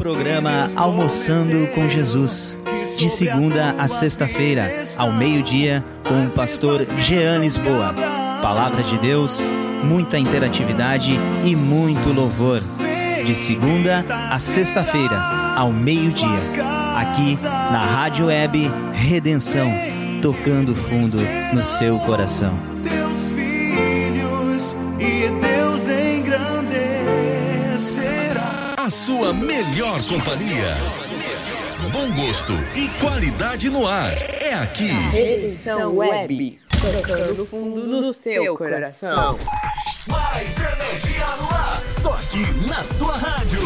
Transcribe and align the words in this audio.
programa 0.00 0.70
Almoçando 0.76 1.66
com 1.74 1.86
Jesus. 1.86 2.58
De 2.96 3.10
segunda 3.10 3.72
a 3.72 3.86
sexta-feira, 3.86 4.66
ao 4.96 5.12
meio-dia, 5.12 5.84
com 6.08 6.24
o 6.24 6.30
pastor 6.30 6.86
Jean 6.96 7.40
Lisboa. 7.40 7.94
Palavra 8.40 8.82
de 8.82 8.96
Deus, 8.96 9.52
muita 9.84 10.18
interatividade 10.18 11.12
e 11.44 11.54
muito 11.54 12.14
louvor. 12.14 12.62
De 13.26 13.34
segunda 13.34 14.02
a 14.08 14.38
sexta-feira, 14.38 15.18
ao 15.54 15.70
meio-dia, 15.70 16.40
aqui 16.96 17.38
na 17.70 17.80
Rádio 17.80 18.26
Web 18.26 18.70
Redenção, 18.94 19.70
tocando 20.22 20.74
fundo 20.74 21.18
no 21.52 21.62
seu 21.62 21.98
coração. 22.00 22.54
Sua 29.04 29.32
melhor 29.32 29.98
companhia. 30.04 30.76
Bom 31.90 32.12
gosto 32.12 32.52
e 32.76 32.86
qualidade 33.00 33.70
no 33.70 33.86
ar. 33.86 34.12
É 34.42 34.52
aqui. 34.52 34.90
Redenção 35.10 35.96
Web. 35.96 36.60
Tocando 36.68 37.46
fundo 37.46 37.86
no 37.86 38.12
seu 38.12 38.54
coração. 38.54 39.38
Mais 40.06 40.54
energia 40.58 41.26
no 41.38 41.48
ar. 41.50 41.82
Só 41.90 42.12
aqui 42.12 42.44
na 42.68 42.84
sua 42.84 43.16
rádio. 43.16 43.60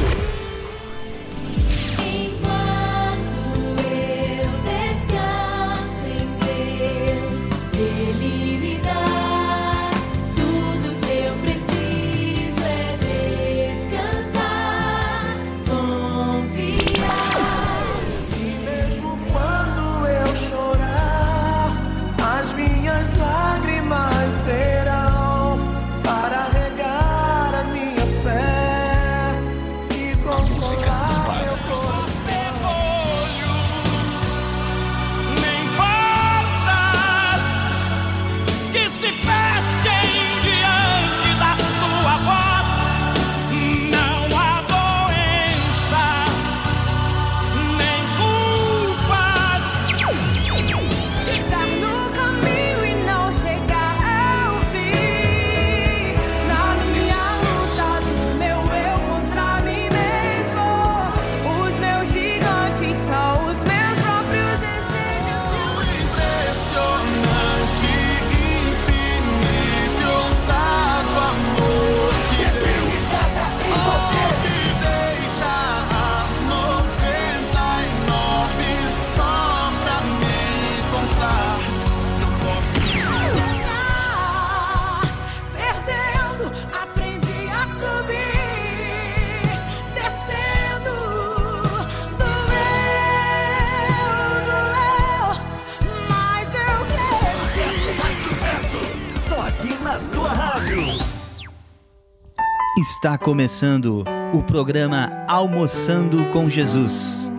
Está 102.84 103.17
começando 103.17 104.05
o 104.34 104.42
programa 104.42 105.11
Almoçando 105.27 106.18
com 106.30 106.50
Jesus, 106.50 107.30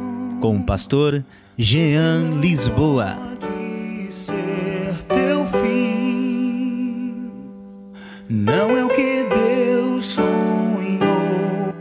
com 0.42 0.58
o 0.58 0.66
pastor 0.66 1.24
Jean 1.56 2.40
Lisboa. 2.42 3.14
de 3.40 4.12
ser 4.12 5.04
teu 5.08 5.46
fim. 5.46 7.32
Não 8.28 8.72
é 8.76 8.86
o 8.86 8.90
que 8.90 9.24
Deus 9.26 10.06
sonhou. 10.06 11.76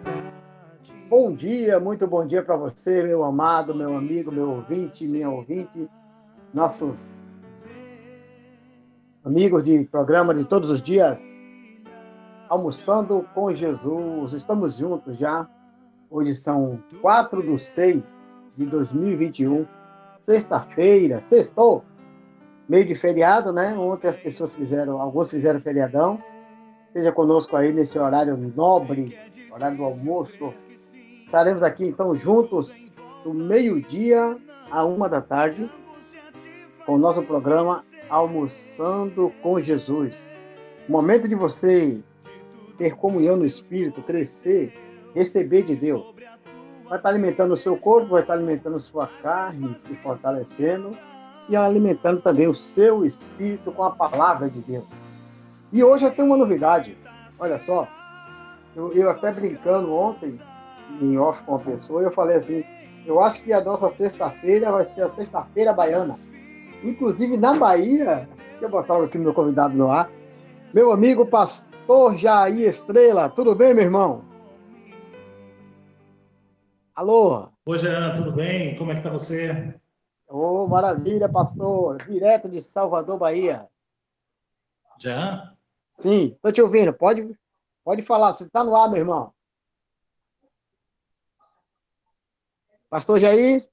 Bom 1.09 1.35
dia, 1.35 1.81
muito 1.81 2.07
bom 2.07 2.27
dia 2.27 2.43
para 2.43 2.59
você, 2.59 3.03
meu 3.03 3.25
amado, 3.25 3.75
meu 3.75 3.97
amigo, 3.97 4.31
meu 4.31 4.51
ouvinte, 4.51 5.07
minha 5.07 5.31
ouvinte, 5.31 5.89
nossos 6.53 7.23
amigos 9.25 9.65
de 9.65 9.85
programa 9.85 10.35
de 10.35 10.45
todos 10.45 10.69
os 10.69 10.83
dias, 10.83 11.23
almoçando 12.49 13.27
com 13.35 13.53
Jesus. 13.55 14.33
Estamos 14.33 14.77
juntos 14.77 15.19
já. 15.19 15.49
Hoje 16.11 16.35
são 16.35 16.79
4 17.01 17.43
de 17.43 17.59
6 17.59 18.03
de 18.57 18.67
2021, 18.67 19.67
sexta-feira, 20.21 21.21
sextou, 21.21 21.85
meio 22.69 22.87
de 22.87 22.95
feriado, 22.95 23.53
né? 23.53 23.77
Ontem 23.77 24.09
as 24.09 24.17
pessoas 24.17 24.55
fizeram, 24.55 25.01
alguns 25.01 25.31
fizeram 25.31 25.61
feriadão. 25.61 26.19
Esteja 26.89 27.11
conosco 27.11 27.57
aí 27.57 27.73
nesse 27.73 27.99
horário 27.99 28.37
nobre, 28.55 29.19
horário 29.51 29.77
do 29.77 29.85
almoço, 29.85 30.55
Estaremos 31.35 31.65
aqui 31.65 31.87
então 31.87 32.15
juntos 32.15 32.71
do 33.25 33.35
meio-dia 33.35 34.39
à 34.71 34.85
uma 34.85 35.09
da 35.09 35.21
tarde 35.21 35.69
com 36.87 36.95
o 36.95 36.99
nosso 36.99 37.25
programa 37.25 37.83
Almoçando 38.09 39.33
com 39.43 39.59
Jesus. 39.59 40.15
Momento 40.89 41.27
de 41.27 41.35
você 41.35 42.05
ter 42.77 42.97
comunhão 42.97 43.37
no 43.37 43.45
Espírito, 43.45 44.03
crescer, 44.03 44.73
receber 45.15 45.63
de 45.63 45.77
Deus. 45.77 46.15
Vai 46.89 46.99
estar 46.99 47.09
alimentando 47.09 47.55
o 47.55 47.57
seu 47.57 47.77
corpo, 47.77 48.09
vai 48.09 48.23
estar 48.23 48.35
alimentando 48.35 48.79
sua 48.79 49.07
carne, 49.23 49.75
se 49.79 49.95
fortalecendo 49.97 50.97
e 51.49 51.57
alimentando 51.57 52.21
também 52.21 52.47
o 52.47 52.55
seu 52.55 53.05
espírito 53.05 53.73
com 53.73 53.85
a 53.85 53.91
palavra 53.91 54.49
de 54.49 54.61
Deus. 54.61 54.85
E 55.73 55.83
hoje 55.83 56.05
eu 56.05 56.11
tenho 56.11 56.29
uma 56.29 56.37
novidade. 56.37 56.97
Olha 57.39 57.59
só, 57.59 57.89
eu, 58.77 58.93
eu 58.93 59.11
até 59.11 59.33
brincando 59.33 59.95
ontem, 59.95 60.39
em 61.01 61.19
off 61.19 61.43
com 61.43 61.53
uma 61.53 61.61
pessoa, 61.61 62.03
eu 62.03 62.11
falei 62.11 62.37
assim, 62.37 62.63
eu 63.07 63.21
acho 63.21 63.43
que 63.43 63.53
a 63.53 63.63
nossa 63.63 63.89
sexta-feira 63.89 64.71
vai 64.71 64.85
ser 64.85 65.03
a 65.03 65.09
sexta-feira 65.09 65.73
baiana. 65.73 66.19
Inclusive 66.83 67.37
na 67.37 67.55
Bahia, 67.55 68.29
deixa 68.51 68.67
eu 68.67 68.69
botar 68.69 69.03
aqui 69.03 69.19
meu 69.19 69.35
convidado 69.35 69.75
no 69.75 69.91
ar, 69.91 70.11
meu 70.73 70.93
amigo 70.93 71.27
pastor 71.27 71.74
Jair 72.17 72.67
Estrela, 72.69 73.29
tudo 73.29 73.55
bem, 73.55 73.75
meu 73.75 73.85
irmão? 73.85 74.25
Alô? 76.95 77.49
Oi, 77.67 77.79
Jean, 77.79 78.15
tudo 78.17 78.33
bem? 78.33 78.77
Como 78.77 78.91
é 78.93 78.95
que 78.95 79.03
tá 79.03 79.11
você? 79.11 79.75
Ô, 80.29 80.67
maravilha, 80.67 81.29
pastor, 81.29 82.03
direto 82.07 82.49
de 82.49 82.61
Salvador, 82.61 83.19
Bahia. 83.19 83.69
Jean? 84.99 85.55
Sim, 85.95 86.25
estou 86.25 86.53
te 86.53 86.63
ouvindo, 86.63 86.93
pode, 86.93 87.37
pode 87.85 88.03
falar, 88.03 88.33
você 88.35 88.45
está 88.45 88.65
no 88.65 88.75
ar, 88.75 88.89
meu 88.89 88.99
irmão. 89.01 89.33
Pastor 92.89 93.19
Jair, 93.21 93.69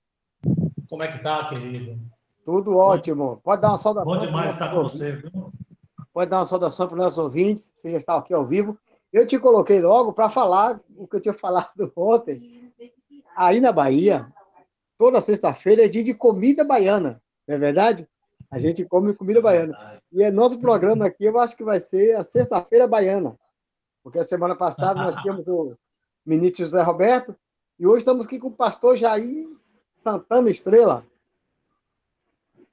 Como 0.89 1.03
é 1.03 1.11
que 1.15 1.23
tá, 1.23 1.47
querido? 1.49 1.99
tudo 2.43 2.75
ótimo. 2.75 3.39
Pode 3.43 3.61
dar 3.61 3.69
uma 3.69 3.77
saudação. 3.79 4.11
Bom 4.11 4.17
demais 4.17 4.53
estar 4.53 4.73
com 4.73 4.81
você, 4.83 5.11
viu? 5.13 5.50
Pode 6.13 6.29
dar 6.29 6.39
uma 6.39 6.45
saudação 6.45 6.87
para 6.87 6.95
os 6.95 7.03
nossos 7.03 7.19
ouvintes, 7.19 7.71
você 7.75 7.91
já 7.91 7.97
está 7.97 8.17
aqui 8.17 8.33
ao 8.33 8.45
vivo. 8.45 8.77
Eu 9.11 9.25
te 9.25 9.37
coloquei 9.39 9.81
logo 9.81 10.13
para 10.13 10.29
falar 10.29 10.79
o 10.95 11.07
que 11.07 11.17
eu 11.17 11.21
tinha 11.21 11.33
falado 11.35 11.91
ontem. 11.95 12.71
Aí 13.35 13.59
na 13.61 13.71
Bahia, 13.71 14.31
toda 14.97 15.21
sexta-feira 15.21 15.85
é 15.85 15.87
dia 15.87 16.03
de 16.03 16.13
comida 16.13 16.63
baiana, 16.63 17.21
não 17.47 17.55
é 17.55 17.57
verdade? 17.57 18.07
A 18.49 18.59
gente 18.59 18.83
come 18.83 19.13
comida 19.13 19.41
baiana. 19.41 20.01
E 20.11 20.21
é 20.21 20.29
nosso 20.29 20.59
programa 20.59 21.07
aqui, 21.07 21.25
eu 21.25 21.39
acho 21.39 21.55
que 21.55 21.63
vai 21.63 21.79
ser 21.79 22.15
a 22.17 22.23
sexta-feira 22.23 22.85
baiana. 22.85 23.37
Porque 24.03 24.19
a 24.19 24.23
semana 24.23 24.55
passada 24.55 25.01
nós 25.01 25.15
tínhamos 25.23 25.47
o 25.47 25.77
ministro 26.25 26.65
José 26.65 26.81
Roberto, 26.81 27.35
e 27.79 27.87
hoje 27.87 27.99
estamos 27.99 28.27
aqui 28.27 28.37
com 28.37 28.49
o 28.49 28.55
pastor 28.55 28.97
Jair 28.97 29.47
Santana 29.93 30.49
Estrela. 30.49 31.05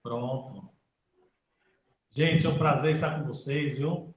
Pronto. 0.02 0.68
Gente, 2.18 2.44
é 2.44 2.48
um 2.48 2.58
prazer 2.58 2.94
estar 2.96 3.16
com 3.16 3.28
vocês, 3.28 3.78
viu? 3.78 4.12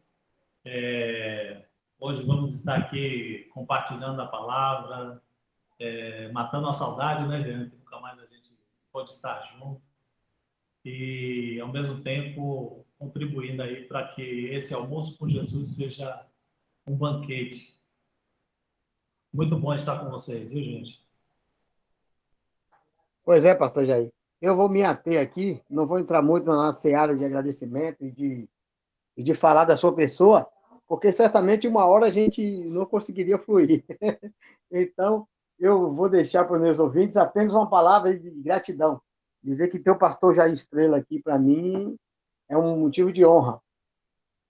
É, 0.65 1.67
Hoje 1.99 2.25
vamos 2.25 2.55
estar 2.55 2.77
aqui 2.77 3.47
compartilhando 3.53 4.19
a 4.19 4.25
palavra, 4.25 5.21
é, 5.77 6.31
matando 6.31 6.67
a 6.67 6.73
saudade, 6.73 7.27
né? 7.27 7.43
Que 7.43 7.75
nunca 7.77 7.99
mais 7.99 8.17
a 8.17 8.25
gente 8.25 8.57
pode 8.91 9.11
estar 9.11 9.39
junto. 9.53 9.79
E, 10.83 11.59
ao 11.61 11.67
mesmo 11.67 12.01
tempo, 12.01 12.83
contribuindo 12.97 13.61
aí 13.61 13.87
para 13.87 14.07
que 14.07 14.47
esse 14.47 14.73
almoço 14.73 15.15
com 15.19 15.29
Jesus 15.29 15.75
seja 15.75 16.25
um 16.87 16.97
banquete. 16.97 17.79
Muito 19.31 19.55
bom 19.59 19.75
estar 19.75 19.99
com 19.99 20.09
vocês, 20.09 20.51
viu, 20.51 20.63
gente? 20.63 21.05
Pois 23.23 23.45
é, 23.45 23.53
pastor 23.53 23.85
Jair. 23.85 24.11
Eu 24.41 24.55
vou 24.55 24.67
me 24.67 24.83
ater 24.83 25.21
aqui, 25.21 25.61
não 25.69 25.85
vou 25.85 25.99
entrar 25.99 26.21
muito 26.23 26.47
na 26.47 26.73
seara 26.73 27.15
de 27.15 27.23
agradecimento 27.23 28.03
e 28.03 28.11
de, 28.11 28.49
e 29.15 29.21
de 29.21 29.35
falar 29.35 29.65
da 29.65 29.77
sua 29.77 29.93
pessoa, 29.93 30.49
porque 30.87 31.11
certamente 31.11 31.67
uma 31.67 31.85
hora 31.85 32.07
a 32.07 32.09
gente 32.09 32.65
não 32.65 32.85
conseguiria 32.87 33.37
fluir. 33.37 33.85
então, 34.71 35.27
eu 35.59 35.93
vou 35.93 36.09
deixar 36.09 36.45
para 36.45 36.55
os 36.55 36.61
meus 36.61 36.79
ouvintes 36.79 37.15
apenas 37.17 37.53
uma 37.53 37.69
palavra 37.69 38.17
de 38.17 38.31
gratidão. 38.41 38.99
Dizer 39.43 39.67
que 39.67 39.77
ter 39.77 39.91
o 39.91 39.97
pastor 39.97 40.33
Jair 40.33 40.53
Estrela 40.53 40.97
aqui, 40.97 41.21
para 41.21 41.37
mim, 41.37 41.95
é 42.49 42.57
um 42.57 42.79
motivo 42.79 43.13
de 43.13 43.23
honra. 43.23 43.61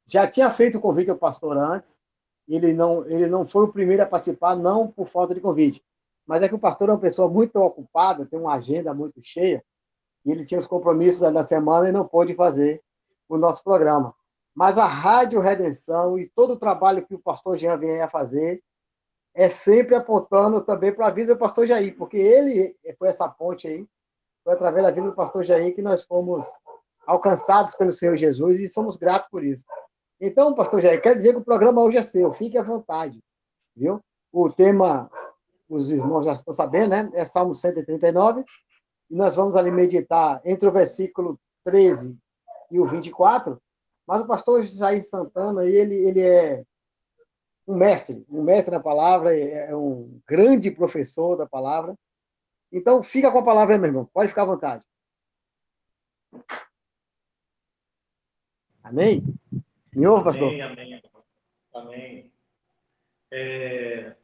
Já 0.06 0.26
tinha 0.26 0.50
feito 0.52 0.78
o 0.78 0.82
convite 0.82 1.12
ao 1.12 1.18
pastor 1.18 1.58
antes, 1.58 2.00
ele 2.48 2.72
não, 2.74 3.06
ele 3.06 3.28
não 3.28 3.46
foi 3.46 3.66
o 3.66 3.72
primeiro 3.72 4.04
a 4.04 4.06
participar, 4.06 4.56
não 4.56 4.88
por 4.88 5.08
falta 5.08 5.36
de 5.36 5.42
convite, 5.42 5.84
mas 6.26 6.42
é 6.42 6.48
que 6.48 6.56
o 6.56 6.60
pastor 6.60 6.90
é 6.90 6.94
uma 6.94 7.00
pessoa 7.00 7.30
muito 7.30 7.58
ocupada, 7.58 8.26
tem 8.26 8.40
uma 8.40 8.56
agenda 8.56 8.94
muito 8.94 9.22
cheia, 9.22 9.64
e 10.26 10.32
ele 10.32 10.46
tinha 10.46 10.60
os 10.60 10.68
compromissos 10.68 11.22
da 11.34 11.44
semana 11.44 11.90
e 11.90 11.92
não 11.92 12.08
pôde 12.08 12.36
fazer 12.36 12.82
o 13.28 13.38
nosso 13.38 13.64
programa. 13.64 14.14
Mas 14.54 14.78
a 14.78 14.86
Rádio 14.86 15.40
Redenção 15.40 16.20
e 16.20 16.30
todo 16.30 16.54
o 16.54 16.60
trabalho 16.60 17.06
que 17.06 17.16
o 17.16 17.20
pastor 17.20 17.58
Jean 17.58 17.78
vem 17.78 18.02
a 18.02 18.10
fazer 18.10 18.62
é 19.34 19.50
sempre 19.50 19.96
apontando 19.96 20.62
também 20.62 20.94
para 20.94 21.08
a 21.08 21.12
vida 21.12 21.34
do 21.34 21.40
pastor 21.40 21.66
Jair, 21.66 21.96
porque 21.98 22.18
ele 22.18 22.76
foi 23.00 23.08
essa 23.08 23.30
ponte 23.30 23.66
aí, 23.68 23.88
foi 24.44 24.54
através 24.54 24.86
da 24.86 24.92
vida 24.92 25.08
do 25.08 25.16
pastor 25.16 25.46
Jair 25.46 25.74
que 25.74 25.82
nós 25.82 26.04
fomos 26.04 26.46
alcançados 27.08 27.74
pelo 27.76 27.92
Senhor 27.92 28.18
Jesus 28.18 28.60
e 28.60 28.68
somos 28.68 28.98
gratos 28.98 29.30
por 29.30 29.44
isso. 29.44 29.64
Então, 30.20 30.54
pastor 30.54 30.82
Jair, 30.82 31.02
quero 31.02 31.16
dizer 31.16 31.32
que 31.32 31.40
o 31.40 31.46
programa 31.46 31.82
hoje 31.82 31.98
é 31.98 32.02
seu, 32.02 32.32
fique 32.34 32.58
à 32.58 32.64
vontade, 32.64 33.20
viu? 33.76 34.02
O 34.32 34.50
tema, 34.50 35.10
os 35.70 35.90
irmãos 35.92 36.26
já 36.26 36.34
estão 36.34 36.54
sabendo, 36.54 36.90
né? 36.90 37.10
É 37.14 37.26
Salmo 37.26 37.56
139, 37.56 38.44
e 39.12 39.16
nós 39.16 39.36
vamos 39.36 39.58
ali 39.58 39.70
meditar 39.70 40.42
entre 40.46 40.68
o 40.70 40.72
versículo 40.72 41.38
13 41.66 42.18
e 42.72 42.80
o 42.80 42.86
24, 42.86 43.62
mas 44.08 44.22
o 44.22 44.28
pastor 44.28 44.64
Jair 44.64 45.04
Santana, 45.04 45.66
ele, 45.66 45.96
ele 45.96 46.22
é 46.22 46.64
um 47.68 47.76
mestre, 47.76 48.26
um 48.30 48.42
mestre 48.42 48.74
na 48.74 48.80
palavra, 48.80 49.38
é 49.38 49.76
um 49.76 50.20
grande 50.26 50.72
professor 50.72 51.36
da 51.36 51.46
palavra. 51.46 51.94
Então, 52.72 53.04
fica 53.04 53.30
com 53.30 53.40
a 53.40 53.44
palavra 53.44 53.76
aí, 53.76 53.80
meu 53.80 53.90
irmão, 53.90 54.10
pode 54.14 54.30
ficar 54.30 54.44
à 54.44 54.46
vontade. 54.46 54.86
Amém? 58.82 59.22
Me 59.94 60.08
ouve, 60.08 60.24
pastor? 60.24 60.48
Amém, 60.48 60.62
amém. 60.62 61.02
Amém. 61.74 62.34
É, 63.30 64.16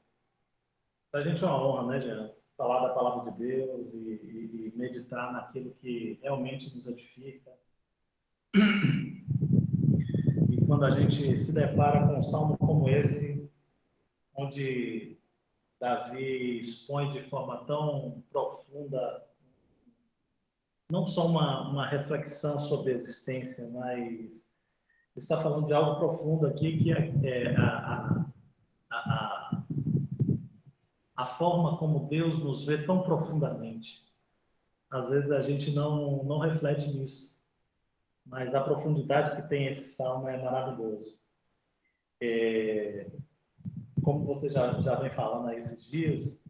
para 1.11 1.19
a 1.19 1.23
gente 1.23 1.43
é 1.43 1.47
uma 1.47 1.65
honra, 1.65 1.87
né, 1.87 2.01
Jean? 2.01 2.36
Falar 2.57 2.87
da 2.87 2.93
palavra 2.93 3.31
de 3.31 3.37
Deus 3.37 3.93
e, 3.93 3.97
e, 3.97 4.73
e 4.73 4.77
meditar 4.77 5.31
naquilo 5.31 5.75
que 5.75 6.19
realmente 6.21 6.75
nos 6.75 6.87
edifica. 6.87 7.51
E 10.49 10.65
quando 10.65 10.85
a 10.85 10.91
gente 10.91 11.37
se 11.37 11.53
depara 11.53 12.07
com 12.07 12.17
um 12.17 12.23
salmo 12.23 12.57
como 12.57 12.89
esse, 12.89 13.47
onde 14.35 15.17
Davi 15.79 16.59
expõe 16.59 17.11
de 17.11 17.21
forma 17.21 17.63
tão 17.65 18.23
profunda 18.31 19.27
não 20.89 21.05
só 21.05 21.27
uma, 21.27 21.69
uma 21.69 21.85
reflexão 21.85 22.59
sobre 22.61 22.91
a 22.91 22.95
existência, 22.95 23.69
mas 23.71 24.49
está 25.15 25.41
falando 25.41 25.67
de 25.67 25.73
algo 25.73 25.99
profundo 25.99 26.47
aqui, 26.47 26.77
que 26.77 26.91
é, 26.93 27.13
é 27.23 27.55
a, 27.55 27.95
a, 27.95 28.25
a, 31.17 31.25
forma 31.25 31.77
como 31.77 32.07
Deus 32.07 32.39
nos 32.39 32.63
vê 32.63 32.85
tão 32.85 33.01
profundamente. 33.01 34.05
Às 34.89 35.09
vezes 35.09 35.31
a 35.31 35.41
gente 35.41 35.71
não, 35.71 36.23
não 36.23 36.37
reflete 36.37 36.89
nisso, 36.93 37.43
mas 38.25 38.55
a 38.55 38.63
profundidade 38.63 39.35
que 39.35 39.49
tem 39.49 39.65
esse 39.65 39.95
salmo 39.95 40.29
é 40.29 40.41
maravilhoso. 40.41 41.19
É, 42.21 43.11
como 44.01 44.23
você 44.23 44.49
já, 44.49 44.79
já 44.81 44.95
vem 44.95 45.11
falando 45.11 45.49
aí 45.49 45.57
esses 45.57 45.83
dias, 45.89 46.47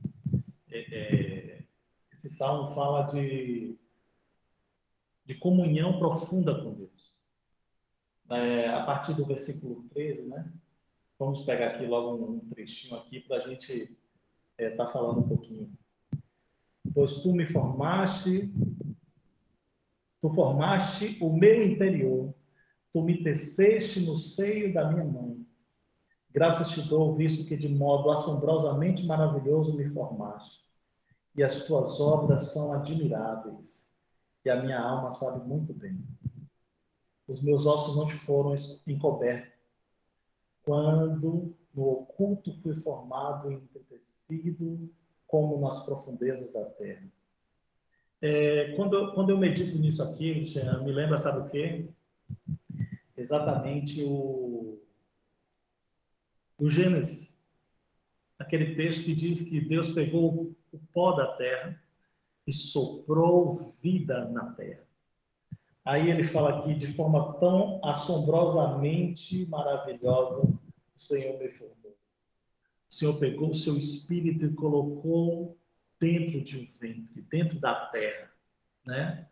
é, 0.70 0.80
é, 0.96 1.64
esse 2.12 2.30
salmo 2.30 2.76
fala 2.76 3.04
de, 3.04 3.76
de 5.26 5.36
comunhão 5.36 5.98
profunda 5.98 6.54
com 6.62 6.74
Deus 6.74 7.18
é, 8.30 8.68
a 8.70 8.84
partir 8.84 9.14
do 9.14 9.26
versículo 9.26 9.84
13, 9.90 10.30
né? 10.30 10.52
Vamos 11.18 11.42
pegar 11.42 11.70
aqui 11.70 11.86
logo 11.86 12.26
um 12.26 12.40
trechinho 12.50 12.96
aqui 12.96 13.22
para 13.22 13.38
a 13.38 13.48
gente 13.48 13.98
estar 14.58 14.64
é, 14.64 14.76
tá 14.76 14.88
falando 14.88 15.20
um 15.20 15.28
pouquinho. 15.28 15.72
Pois 16.94 17.22
tu 17.22 17.34
me 17.34 17.46
formaste, 17.46 18.54
tu 20.20 20.30
formaste 20.30 21.18
o 21.22 21.32
meu 21.32 21.64
interior, 21.64 22.34
tu 22.92 23.02
me 23.02 23.24
teceste 23.24 24.00
no 24.02 24.16
seio 24.16 24.74
da 24.74 24.92
minha 24.92 25.06
mãe. 25.06 25.46
Graças 26.32 26.70
te 26.72 26.82
dou, 26.88 27.16
visto 27.16 27.46
que 27.46 27.58
de 27.58 27.70
modo 27.70 28.12
assombrosamente 28.12 29.06
maravilhoso 29.06 29.76
me 29.76 29.90
formaste, 29.90 30.64
e 31.36 31.44
as 31.44 31.66
tuas 31.66 32.00
obras 32.00 32.52
são 32.52 32.74
admiráveis, 32.74 33.94
e 34.46 34.50
a 34.50 34.62
minha 34.62 34.80
alma 34.80 35.12
sabe 35.12 35.48
muito 35.48 35.74
bem 35.74 36.04
os 37.28 37.42
meus 37.42 37.66
ossos 37.66 37.98
não 37.98 38.08
te 38.08 38.16
foram 38.16 38.56
encobertos. 38.88 39.52
Quando 40.64 41.57
no 41.78 41.92
oculto 41.92 42.52
fui 42.62 42.74
formado 42.74 43.52
e 43.52 43.56
entretecido 43.56 44.90
como 45.28 45.62
nas 45.62 45.86
profundezas 45.86 46.54
da 46.54 46.66
terra. 46.72 47.08
É, 48.20 48.74
quando, 48.76 48.96
eu, 48.96 49.14
quando 49.14 49.30
eu 49.30 49.38
medito 49.38 49.78
nisso 49.78 50.02
aqui, 50.02 50.44
me 50.84 50.92
lembra, 50.92 51.20
sabe 51.20 51.48
o 51.48 51.50
quê? 51.52 51.88
Exatamente 53.16 54.04
o, 54.04 54.80
o 56.58 56.68
Gênesis. 56.68 57.38
Aquele 58.40 58.74
texto 58.74 59.04
que 59.04 59.14
diz 59.14 59.42
que 59.48 59.62
Deus 59.62 59.90
pegou 59.90 60.56
o 60.72 60.80
pó 60.92 61.12
da 61.12 61.28
terra 61.36 61.80
e 62.48 62.54
soprou 62.54 63.76
vida 63.82 64.26
na 64.30 64.52
terra. 64.54 64.88
Aí 65.86 66.10
ele 66.10 66.24
fala 66.24 66.58
aqui 66.60 66.74
de 66.74 66.88
forma 66.88 67.34
tão 67.34 67.80
assombrosamente 67.84 69.46
maravilhosa, 69.46 70.57
o 70.98 71.02
Senhor 71.02 71.40
me 71.40 71.50
formou. 71.50 71.98
O 72.90 72.94
Senhor 72.94 73.20
pegou 73.20 73.52
o 73.52 73.56
seu 73.56 73.78
espírito 73.78 74.46
e 74.46 74.54
colocou 74.54 75.58
dentro 76.00 76.42
de 76.42 76.58
um 76.58 76.68
ventre, 76.80 77.22
dentro 77.24 77.60
da 77.60 77.88
terra, 77.88 78.32
né? 78.86 79.28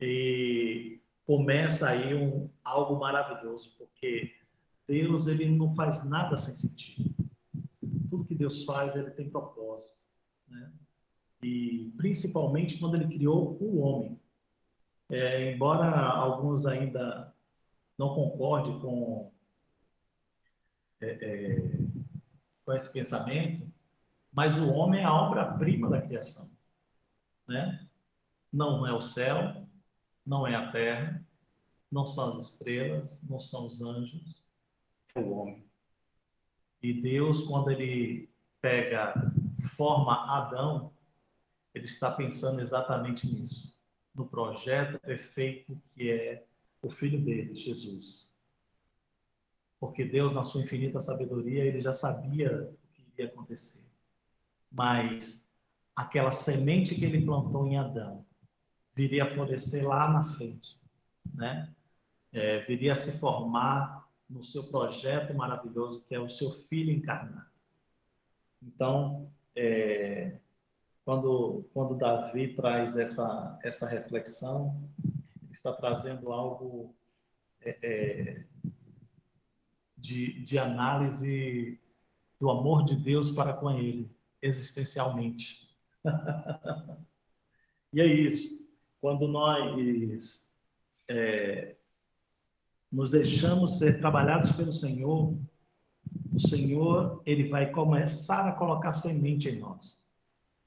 E 0.00 1.00
começa 1.26 1.88
aí 1.88 2.14
um, 2.14 2.48
algo 2.64 2.98
maravilhoso, 2.98 3.74
porque 3.78 4.34
Deus 4.86 5.26
ele 5.26 5.48
não 5.48 5.74
faz 5.74 6.08
nada 6.08 6.36
sem 6.36 6.54
sentido. 6.54 7.14
Tudo 8.08 8.24
que 8.24 8.34
Deus 8.34 8.64
faz, 8.64 8.96
ele 8.96 9.10
tem 9.10 9.28
propósito, 9.28 9.96
né? 10.48 10.72
E 11.42 11.92
principalmente 11.96 12.78
quando 12.78 12.96
ele 12.96 13.06
criou 13.06 13.56
o 13.60 13.78
homem. 13.78 14.20
É, 15.10 15.52
embora 15.52 15.86
alguns 16.00 16.66
ainda 16.66 17.34
não 17.96 18.14
concordem 18.14 18.78
com, 18.80 19.32
é, 21.00 21.06
é, 21.06 21.78
com 22.64 22.72
esse 22.72 22.92
pensamento, 22.92 23.70
mas 24.32 24.58
o 24.58 24.70
homem 24.72 25.00
é 25.00 25.04
a 25.04 25.12
obra-prima 25.14 25.88
da 25.88 26.02
criação. 26.02 26.50
Né? 27.46 27.86
Não 28.52 28.86
é 28.86 28.92
o 28.92 29.00
céu, 29.00 29.66
não 30.24 30.46
é 30.46 30.54
a 30.54 30.70
terra, 30.70 31.24
não 31.90 32.06
são 32.06 32.28
as 32.28 32.36
estrelas, 32.36 33.28
não 33.28 33.38
são 33.38 33.66
os 33.66 33.80
anjos, 33.80 34.44
é 35.14 35.20
o 35.20 35.30
homem. 35.30 35.64
E 36.82 36.92
Deus, 36.92 37.42
quando 37.42 37.70
ele 37.70 38.30
pega, 38.60 39.14
forma 39.68 40.14
Adão, 40.36 40.92
ele 41.74 41.86
está 41.86 42.10
pensando 42.10 42.60
exatamente 42.60 43.26
nisso 43.26 43.78
no 44.18 44.26
projeto 44.26 44.98
perfeito 44.98 45.80
que 45.94 46.10
é 46.10 46.44
o 46.82 46.90
Filho 46.90 47.20
dele, 47.24 47.54
Jesus. 47.54 48.27
Porque 49.80 50.04
Deus, 50.04 50.34
na 50.34 50.42
sua 50.42 50.62
infinita 50.62 51.00
sabedoria, 51.00 51.64
ele 51.64 51.80
já 51.80 51.92
sabia 51.92 52.62
o 52.62 52.92
que 52.94 53.06
iria 53.12 53.26
acontecer. 53.26 53.88
Mas 54.70 55.52
aquela 55.94 56.32
semente 56.32 56.94
que 56.94 57.04
ele 57.04 57.24
plantou 57.24 57.66
em 57.66 57.78
Adão 57.78 58.24
viria 58.94 59.22
a 59.22 59.26
florescer 59.26 59.86
lá 59.86 60.10
na 60.10 60.22
frente, 60.24 60.80
né? 61.32 61.72
É, 62.32 62.58
viria 62.58 62.92
a 62.92 62.96
se 62.96 63.18
formar 63.20 64.08
no 64.28 64.44
seu 64.44 64.64
projeto 64.64 65.34
maravilhoso 65.34 66.04
que 66.04 66.14
é 66.14 66.20
o 66.20 66.28
seu 66.28 66.50
Filho 66.50 66.92
encarnado. 66.92 67.48
Então, 68.62 69.30
é, 69.56 70.38
quando, 71.04 71.64
quando 71.72 71.96
Davi 71.96 72.54
traz 72.54 72.96
essa, 72.98 73.58
essa 73.62 73.88
reflexão, 73.88 74.78
ele 75.04 75.52
está 75.52 75.72
trazendo 75.72 76.32
algo 76.32 76.94
é, 77.60 77.78
é, 77.82 78.44
de, 79.98 80.40
de 80.42 80.58
análise 80.58 81.78
do 82.40 82.48
amor 82.50 82.84
de 82.84 82.94
Deus 82.94 83.30
para 83.30 83.52
com 83.52 83.70
ele, 83.70 84.10
existencialmente. 84.40 85.68
e 87.92 88.00
é 88.00 88.06
isso. 88.06 88.66
Quando 89.00 89.26
nós 89.26 90.54
é, 91.08 91.76
nos 92.90 93.10
deixamos 93.10 93.78
ser 93.78 93.98
trabalhados 93.98 94.52
pelo 94.52 94.72
Senhor, 94.72 95.36
o 96.32 96.40
Senhor 96.40 97.22
ele 97.26 97.48
vai 97.48 97.70
começar 97.70 98.48
a 98.48 98.56
colocar 98.56 98.92
semente 98.92 99.48
em 99.48 99.58
nós. 99.58 100.08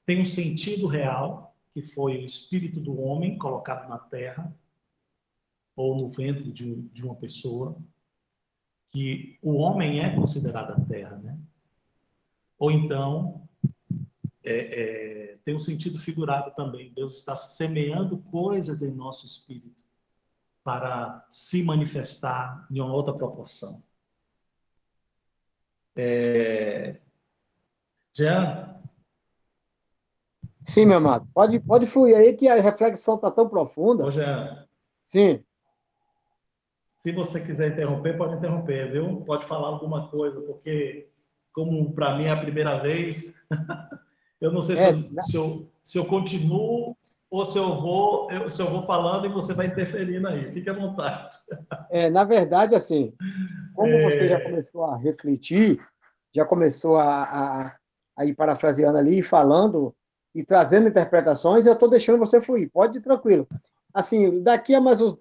Tem 0.04 0.20
um 0.20 0.24
sentido 0.24 0.86
real, 0.86 1.56
que 1.72 1.80
foi 1.80 2.18
o 2.18 2.24
espírito 2.24 2.80
do 2.80 3.00
homem 3.00 3.38
colocado 3.38 3.88
na 3.88 3.98
terra, 3.98 4.54
ou 5.74 5.96
no 5.96 6.08
ventre 6.08 6.52
de, 6.52 6.82
de 6.88 7.04
uma 7.04 7.14
pessoa, 7.14 7.76
que 8.92 9.38
o 9.42 9.54
homem 9.54 10.00
é 10.00 10.14
considerado 10.14 10.72
a 10.72 10.80
terra, 10.84 11.16
né? 11.16 11.36
Ou 12.58 12.70
então, 12.70 13.48
é, 14.44 15.32
é, 15.32 15.38
tem 15.44 15.56
um 15.56 15.58
sentido 15.58 15.98
figurado 15.98 16.54
também. 16.54 16.92
Deus 16.92 17.16
está 17.16 17.34
semeando 17.34 18.18
coisas 18.18 18.82
em 18.82 18.94
nosso 18.94 19.24
espírito 19.24 19.82
para 20.62 21.26
se 21.30 21.64
manifestar 21.64 22.68
em 22.70 22.80
uma 22.80 22.92
outra 22.92 23.14
proporção. 23.14 23.82
É... 25.96 27.00
Jean? 28.14 28.80
Sim, 30.62 30.86
meu 30.86 30.98
amado. 30.98 31.26
Pode, 31.34 31.58
pode 31.60 31.86
fluir 31.86 32.16
aí 32.16 32.36
que 32.36 32.46
a 32.46 32.60
reflexão 32.60 33.16
está 33.16 33.30
tão 33.30 33.48
profunda. 33.48 34.06
Ô, 34.06 34.10
Jean, 34.10 34.68
Sim. 35.02 35.42
Se 37.02 37.10
você 37.10 37.40
quiser 37.40 37.72
interromper, 37.72 38.16
pode 38.16 38.36
interromper, 38.36 38.92
viu? 38.92 39.22
Pode 39.26 39.44
falar 39.44 39.66
alguma 39.68 40.08
coisa, 40.08 40.40
porque 40.42 41.08
como 41.52 41.92
para 41.92 42.16
mim 42.16 42.26
é 42.26 42.30
a 42.30 42.36
primeira 42.40 42.80
vez, 42.80 43.44
eu 44.40 44.52
não 44.52 44.62
sei 44.62 44.76
se, 44.76 44.82
É, 44.84 44.90
eu, 44.92 45.22
se, 45.22 45.36
eu, 45.36 45.68
se 45.82 45.98
eu 45.98 46.04
continuo 46.04 46.96
ou 47.28 47.44
se 47.44 47.58
eu 47.58 47.80
vou 47.80 48.30
eu- 48.30 48.48
se 48.48 48.62
eu 48.62 48.70
vou 48.70 48.84
falando 48.86 49.26
e 49.26 49.28
você 49.28 49.52
vai 49.52 49.66
interferindo 49.66 50.28
aí. 50.28 50.52
Fique 50.52 50.70
à 50.70 50.72
vontade. 50.74 51.36
É, 51.90 52.08
na 52.08 52.22
verdade, 52.22 52.76
assim, 52.76 53.12
como 53.74 53.98
É. 53.98 54.02
você 54.02 54.28
já 54.28 54.40
começou 54.40 54.84
a 54.84 54.96
refletir, 54.96 55.84
já 56.32 56.44
começou 56.44 56.98
a, 56.98 57.24
a, 57.24 57.76
a 58.16 58.24
ir 58.24 58.34
parafraseando 58.36 58.96
ali, 58.96 59.22
falando 59.22 59.92
e 60.32 60.44
trazendo 60.44 60.88
interpretações, 60.88 61.66
eu 61.66 61.72
estou 61.72 61.90
deixando 61.90 62.18
você 62.18 62.40
fluir. 62.40 62.70
Pode 62.70 62.98
ir 62.98 63.02
tranquilo. 63.02 63.46
Assim, 63.94 64.42
daqui 64.42 64.74
a 64.74 64.80
mais 64.80 65.00
uns 65.00 65.18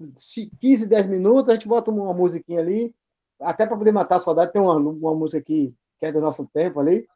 15, 0.60 0.88
10 0.88 1.08
minutos, 1.08 1.50
a 1.50 1.54
gente 1.54 1.68
bota 1.68 1.92
uma 1.92 2.14
musiquinha 2.14 2.60
ali, 2.60 2.96
até 3.40 3.66
para 3.66 3.78
poder 3.78 3.92
matar 3.92 4.16
a 4.16 4.20
saudade, 4.20 4.54
tem 4.54 4.62
uma, 4.62 4.76
uma 4.76 5.16
música 5.16 5.40
aqui 5.40 5.76
que 5.98 6.06
é 6.06 6.12
do 6.12 6.22
nosso 6.22 6.48
tempo 6.48 6.80
ali, 6.80 7.08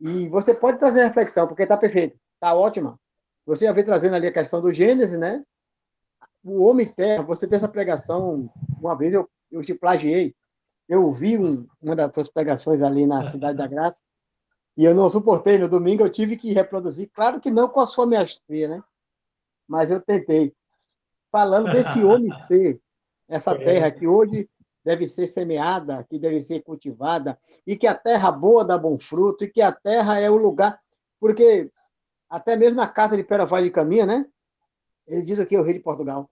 e 0.00 0.28
você 0.28 0.52
pode 0.52 0.78
trazer 0.78 1.04
reflexão, 1.04 1.46
porque 1.46 1.62
está 1.62 1.76
perfeito, 1.76 2.18
está 2.34 2.54
ótima. 2.54 2.98
Você 3.46 3.66
já 3.66 3.72
vem 3.72 3.84
trazendo 3.84 4.16
ali 4.16 4.26
a 4.26 4.32
questão 4.32 4.60
do 4.60 4.72
Gênesis, 4.72 5.18
né? 5.18 5.44
o 6.44 6.64
Homem 6.64 6.86
Terra, 6.86 7.22
você 7.22 7.46
tem 7.46 7.56
essa 7.56 7.68
pregação, 7.68 8.50
uma 8.80 8.96
vez 8.96 9.14
eu, 9.14 9.28
eu 9.50 9.62
te 9.62 9.74
plagiei, 9.74 10.34
eu 10.88 11.04
ouvi 11.04 11.38
um, 11.38 11.66
uma 11.80 11.94
das 11.94 12.10
tuas 12.10 12.28
pregações 12.28 12.80
ali 12.80 13.06
na 13.06 13.24
Cidade 13.24 13.58
da 13.58 13.66
Graça, 13.66 14.02
e 14.76 14.84
eu 14.84 14.94
não 14.94 15.10
suportei, 15.10 15.58
no 15.58 15.68
domingo 15.68 16.02
eu 16.02 16.10
tive 16.10 16.36
que 16.36 16.52
reproduzir, 16.52 17.10
claro 17.12 17.40
que 17.40 17.50
não 17.50 17.68
com 17.68 17.80
a 17.80 17.86
sua 17.86 18.06
mestria, 18.06 18.68
né? 18.68 18.82
Mas 19.66 19.90
eu 19.90 20.00
tentei. 20.00 20.54
Falando 21.30 21.72
desse 21.72 22.02
homem 22.02 22.30
ser, 22.42 22.80
essa 23.28 23.56
terra 23.56 23.90
que 23.90 24.06
hoje 24.06 24.48
deve 24.84 25.06
ser 25.06 25.26
semeada, 25.26 26.04
que 26.04 26.18
deve 26.18 26.40
ser 26.40 26.62
cultivada, 26.62 27.38
e 27.66 27.76
que 27.76 27.86
a 27.86 27.94
terra 27.94 28.30
boa 28.30 28.64
dá 28.64 28.78
bom 28.78 28.98
fruto, 28.98 29.44
e 29.44 29.50
que 29.50 29.60
a 29.60 29.72
terra 29.72 30.18
é 30.18 30.30
o 30.30 30.36
lugar, 30.36 30.80
porque 31.20 31.70
até 32.28 32.56
mesmo 32.56 32.76
na 32.76 32.88
carta 32.88 33.16
de 33.16 33.24
Pera 33.24 33.44
Vale 33.44 33.66
de 33.66 33.70
Caminha, 33.70 34.06
né? 34.06 34.26
Ele 35.06 35.22
diz 35.22 35.38
aqui, 35.38 35.56
o 35.56 35.62
rei 35.62 35.74
de 35.74 35.80
Portugal, 35.80 36.30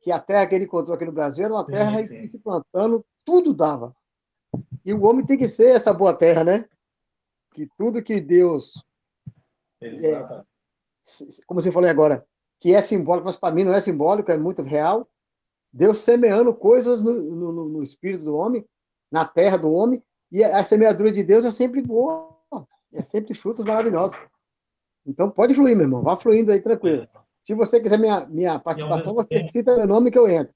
que 0.00 0.10
a 0.10 0.18
terra 0.18 0.46
que 0.46 0.54
ele 0.54 0.64
encontrou 0.64 0.94
aqui 0.94 1.04
no 1.04 1.12
Brasil 1.12 1.44
era 1.44 1.54
uma 1.54 1.66
Sim, 1.66 1.72
terra 1.72 1.98
sim. 2.00 2.20
que 2.20 2.28
se 2.28 2.38
plantando, 2.38 3.04
tudo 3.24 3.54
dava. 3.54 3.94
E 4.84 4.92
o 4.92 5.04
homem 5.04 5.24
tem 5.24 5.38
que 5.38 5.46
ser 5.46 5.74
essa 5.74 5.92
boa 5.92 6.14
terra, 6.14 6.42
né? 6.42 6.68
Que 7.54 7.68
tudo 7.76 8.02
que 8.02 8.20
Deus, 8.20 8.84
Exatamente. 9.80 10.46
como 11.46 11.60
você 11.60 11.70
falou 11.70 11.88
agora, 11.88 12.26
que 12.60 12.74
é 12.74 12.82
simbólico, 12.82 13.26
mas 13.26 13.36
para 13.36 13.54
mim 13.54 13.64
não 13.64 13.74
é 13.74 13.80
simbólico, 13.80 14.30
é 14.30 14.36
muito 14.36 14.62
real. 14.62 15.08
Deus 15.72 16.00
semeando 16.00 16.52
coisas 16.54 17.00
no, 17.00 17.12
no- 17.12 17.68
no- 17.68 17.82
espírito 17.82 18.24
do 18.24 18.34
homem, 18.36 18.64
na 19.10 19.24
terra 19.24 19.56
do 19.56 19.72
homem, 19.72 20.02
e 20.30 20.44
a 20.44 20.62
semeadura 20.62 21.10
de 21.10 21.22
Deus 21.22 21.44
é 21.44 21.50
sempre 21.50 21.80
boa, 21.82 22.28
é 22.92 23.02
sempre 23.02 23.34
frutos 23.34 23.64
maravilhosos. 23.64 24.18
Então 25.06 25.30
pode 25.30 25.54
fluir, 25.54 25.74
meu 25.76 25.86
irmão, 25.86 26.02
vá 26.02 26.16
fluindo 26.16 26.52
aí 26.52 26.60
tranquilo. 26.60 27.08
Se 27.40 27.54
você 27.54 27.80
quiser 27.80 27.98
minha, 27.98 28.26
minha 28.26 28.58
participação, 28.58 29.14
você 29.14 29.36
tempo- 29.36 29.50
cita 29.50 29.76
meu 29.76 29.86
nome 29.86 30.10
que 30.10 30.18
eu 30.18 30.28
entro. 30.28 30.54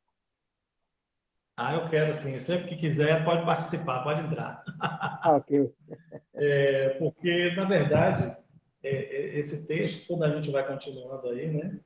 Ah, 1.56 1.74
eu 1.76 1.88
quero 1.88 2.12
sim. 2.12 2.38
Sempre 2.40 2.68
que 2.70 2.76
quiser, 2.76 3.24
pode 3.24 3.44
participar, 3.46 4.02
pode 4.02 4.20
entrar. 4.26 4.62
Ah, 4.80 5.36
ok. 5.36 5.72
É, 6.36 6.88
porque, 6.98 7.52
na 7.54 7.64
verdade, 7.64 8.36
é, 8.82 8.88
é, 8.90 9.38
esse 9.38 9.68
texto, 9.68 10.08
quando 10.08 10.24
a 10.24 10.30
gente 10.34 10.50
vai 10.50 10.66
continuando 10.66 11.28
aí, 11.28 11.46
né? 11.48 11.78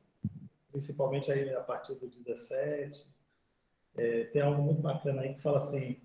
Principalmente 0.71 1.33
aí 1.33 1.53
a 1.55 1.63
partir 1.63 1.95
do 1.95 2.09
17, 2.09 3.07
é, 3.97 4.25
tem 4.25 4.43
algo 4.43 4.63
muito 4.63 4.81
bacana 4.81 5.23
aí 5.23 5.35
que 5.35 5.41
fala 5.41 5.59
assim: 5.59 6.01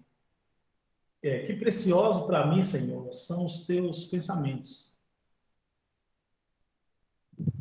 é, 1.22 1.46
que 1.46 1.54
precioso 1.54 2.26
para 2.28 2.48
mim, 2.48 2.62
Senhor, 2.64 3.14
são 3.14 3.46
os 3.46 3.66
teus 3.66 4.08
pensamentos. 4.08 4.94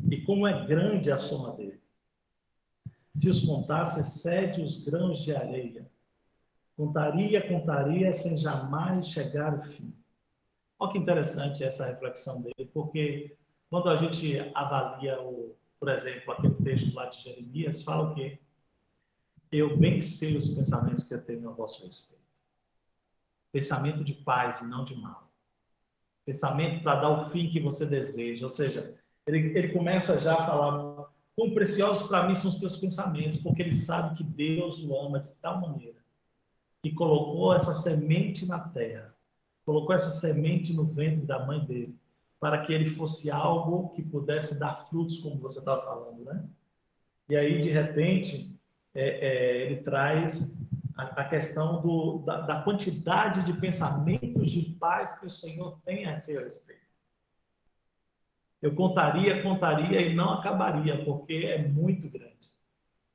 E 0.09 0.21
como 0.21 0.45
é 0.47 0.65
grande 0.65 1.11
a 1.11 1.17
soma 1.17 1.55
deles. 1.55 2.03
Se 3.11 3.29
os 3.29 3.45
contasse, 3.45 3.99
excede 3.99 4.61
os 4.61 4.83
grãos 4.83 5.19
de 5.23 5.35
areia. 5.35 5.89
Contaria, 6.75 7.47
contaria, 7.47 8.11
sem 8.11 8.37
jamais 8.37 9.07
chegar 9.07 9.53
ao 9.53 9.63
fim. 9.63 9.93
Olha 10.79 10.91
que 10.91 10.97
interessante 10.97 11.63
essa 11.63 11.85
reflexão 11.85 12.41
dele, 12.41 12.69
porque 12.73 13.37
quando 13.69 13.89
a 13.89 13.95
gente 13.95 14.39
avalia, 14.53 15.21
o, 15.21 15.55
por 15.83 15.91
exemplo, 15.91 16.31
aquele 16.31 16.53
texto 16.63 16.95
lá 16.95 17.07
de 17.07 17.21
Jeremias, 17.21 17.83
fala 17.83 18.09
o 18.09 18.15
quê? 18.15 18.39
Eu 19.51 19.75
bem 19.75 19.99
sei 19.99 20.37
os 20.37 20.51
pensamentos 20.51 21.03
que 21.03 21.13
eu 21.13 21.21
tenho 21.21 21.49
a 21.49 21.51
vosso 21.51 21.85
respeito. 21.85 22.23
Pensamento 23.51 24.01
de 24.01 24.13
paz 24.13 24.61
e 24.61 24.67
não 24.69 24.85
de 24.85 24.95
mal. 24.95 25.29
Pensamento 26.25 26.81
para 26.81 27.01
dar 27.01 27.09
o 27.09 27.29
fim 27.31 27.49
que 27.49 27.59
você 27.59 27.85
deseja. 27.85 28.45
Ou 28.45 28.49
seja, 28.49 28.97
ele, 29.27 29.39
ele 29.57 29.73
começa 29.73 30.17
já 30.21 30.35
a 30.35 30.45
falar 30.45 31.11
quão 31.35 31.53
preciosos 31.53 32.07
para 32.07 32.25
mim 32.29 32.33
são 32.33 32.49
os 32.49 32.59
teus 32.59 32.77
pensamentos, 32.77 33.35
porque 33.39 33.61
ele 33.61 33.75
sabe 33.75 34.15
que 34.15 34.23
Deus 34.23 34.81
o 34.85 34.97
ama 34.97 35.19
de 35.19 35.31
tal 35.41 35.59
maneira 35.59 36.01
que 36.81 36.93
colocou 36.93 37.53
essa 37.53 37.73
semente 37.73 38.45
na 38.45 38.69
terra, 38.69 39.13
colocou 39.65 39.93
essa 39.93 40.11
semente 40.11 40.71
no 40.71 40.85
ventre 40.85 41.25
da 41.25 41.45
mãe 41.45 41.59
dele, 41.65 41.99
para 42.43 42.65
que 42.65 42.73
ele 42.73 42.89
fosse 42.89 43.31
algo 43.31 43.91
que 43.91 44.03
pudesse 44.03 44.59
dar 44.59 44.75
frutos, 44.75 45.19
como 45.19 45.39
você 45.39 45.59
estava 45.59 45.81
falando, 45.81 46.25
né? 46.25 46.43
E 47.29 47.37
aí, 47.37 47.57
de 47.57 47.69
repente, 47.69 48.53
é, 48.93 49.27
é, 49.29 49.61
ele 49.61 49.77
traz 49.77 50.67
a, 50.93 51.21
a 51.21 51.29
questão 51.29 51.81
do, 51.81 52.17
da, 52.25 52.41
da 52.41 52.61
quantidade 52.61 53.45
de 53.45 53.53
pensamentos 53.53 54.51
de 54.51 54.61
paz 54.73 55.17
que 55.17 55.25
o 55.25 55.29
Senhor 55.29 55.79
tem 55.85 56.05
a 56.05 56.17
seu 56.17 56.43
respeito. 56.43 56.81
Eu 58.61 58.75
contaria, 58.75 59.41
contaria 59.41 60.01
e 60.01 60.13
não 60.13 60.33
acabaria, 60.33 61.01
porque 61.05 61.45
é 61.49 61.65
muito 61.65 62.09
grande. 62.09 62.51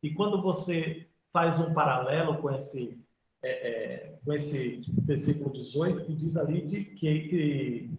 E 0.03 0.15
quando 0.15 0.41
você 0.41 1.07
faz 1.31 1.61
um 1.61 1.75
paralelo 1.75 2.39
com 2.39 2.51
esse, 2.51 3.05
é, 3.43 3.51
é, 3.51 4.19
com 4.25 4.33
esse 4.33 4.83
versículo 5.03 5.53
18, 5.53 6.07
que 6.07 6.15
diz 6.15 6.35
ali 6.39 6.65
de 6.65 6.83
que, 6.83 7.29
que 7.29 7.99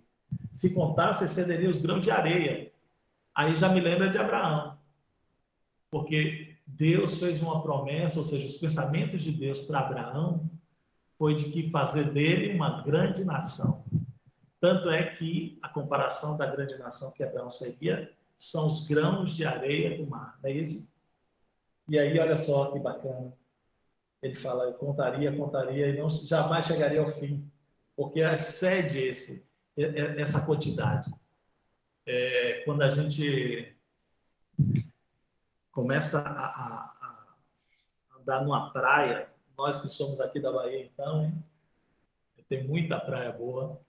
se 0.51 0.73
contasse, 0.73 1.23
excederia 1.23 1.69
os 1.69 1.81
grãos 1.81 2.03
de 2.03 2.11
areia. 2.11 2.71
Aí 3.33 3.55
já 3.55 3.69
me 3.69 3.79
lembra 3.79 4.09
de 4.09 4.17
Abraão. 4.17 4.77
Porque 5.89 6.55
Deus 6.65 7.19
fez 7.19 7.41
uma 7.41 7.61
promessa, 7.61 8.19
ou 8.19 8.25
seja, 8.25 8.45
os 8.45 8.57
pensamentos 8.57 9.23
de 9.23 9.31
Deus 9.31 9.59
para 9.61 9.79
Abraão 9.79 10.49
foi 11.17 11.35
de 11.35 11.45
que 11.45 11.69
fazer 11.69 12.11
dele 12.13 12.55
uma 12.55 12.81
grande 12.81 13.23
nação. 13.23 13.85
Tanto 14.59 14.89
é 14.89 15.03
que 15.03 15.57
a 15.61 15.69
comparação 15.69 16.37
da 16.37 16.45
grande 16.45 16.77
nação 16.77 17.11
que 17.11 17.23
Abraão 17.23 17.49
seria 17.49 18.11
são 18.37 18.67
os 18.67 18.87
grãos 18.87 19.35
de 19.35 19.45
areia 19.45 19.97
do 19.97 20.09
mar, 20.09 20.37
não 20.41 20.49
é 20.49 20.53
isso? 20.53 20.93
E 21.89 21.97
aí, 21.97 22.17
olha 22.19 22.37
só 22.37 22.71
que 22.71 22.79
bacana. 22.79 23.33
Ele 24.21 24.35
fala, 24.35 24.65
eu 24.65 24.73
contaria, 24.73 25.35
contaria 25.35 25.87
e 25.87 25.97
não 25.97 26.09
jamais 26.09 26.65
chegaria 26.65 27.01
ao 27.01 27.11
fim, 27.11 27.49
porque 27.95 28.19
excede 28.19 28.99
esse, 28.99 29.48
essa 30.17 30.45
quantidade. 30.45 31.11
é, 32.05 32.61
quando 32.65 32.81
a 32.81 32.93
gente 32.93 33.75
começa 35.71 36.19
a, 36.19 36.45
a, 36.45 36.95
a 37.01 38.19
andar 38.19 38.43
numa 38.43 38.71
praia, 38.71 39.29
nós 39.57 39.81
que 39.81 39.87
somos 39.87 40.19
aqui 40.19 40.39
da 40.39 40.51
Bahia, 40.51 40.85
então, 40.85 41.23
hein? 41.23 41.43
tem 42.47 42.67
muita 42.67 42.99
praia 42.99 43.31
boa. 43.31 43.79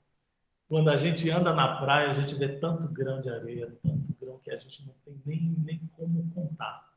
Quando 0.68 0.90
a 0.90 0.96
gente 0.98 1.28
anda 1.30 1.52
na 1.52 1.80
praia, 1.80 2.10
a 2.10 2.14
gente 2.14 2.34
vê 2.34 2.48
tanto 2.48 2.86
grão 2.88 3.20
de 3.20 3.30
areia, 3.30 3.74
tanto 3.82 4.14
grão 4.20 4.38
que 4.38 4.50
a 4.50 4.58
gente 4.58 4.86
não 4.86 4.94
tem 5.04 5.20
nem, 5.24 5.56
nem 5.64 5.90
como 5.96 6.30
contar. 6.32 6.92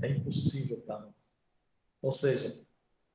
É 0.00 0.08
impossível 0.08 0.80
para 0.80 1.00
nós. 1.00 1.38
Ou 2.00 2.10
seja, 2.10 2.58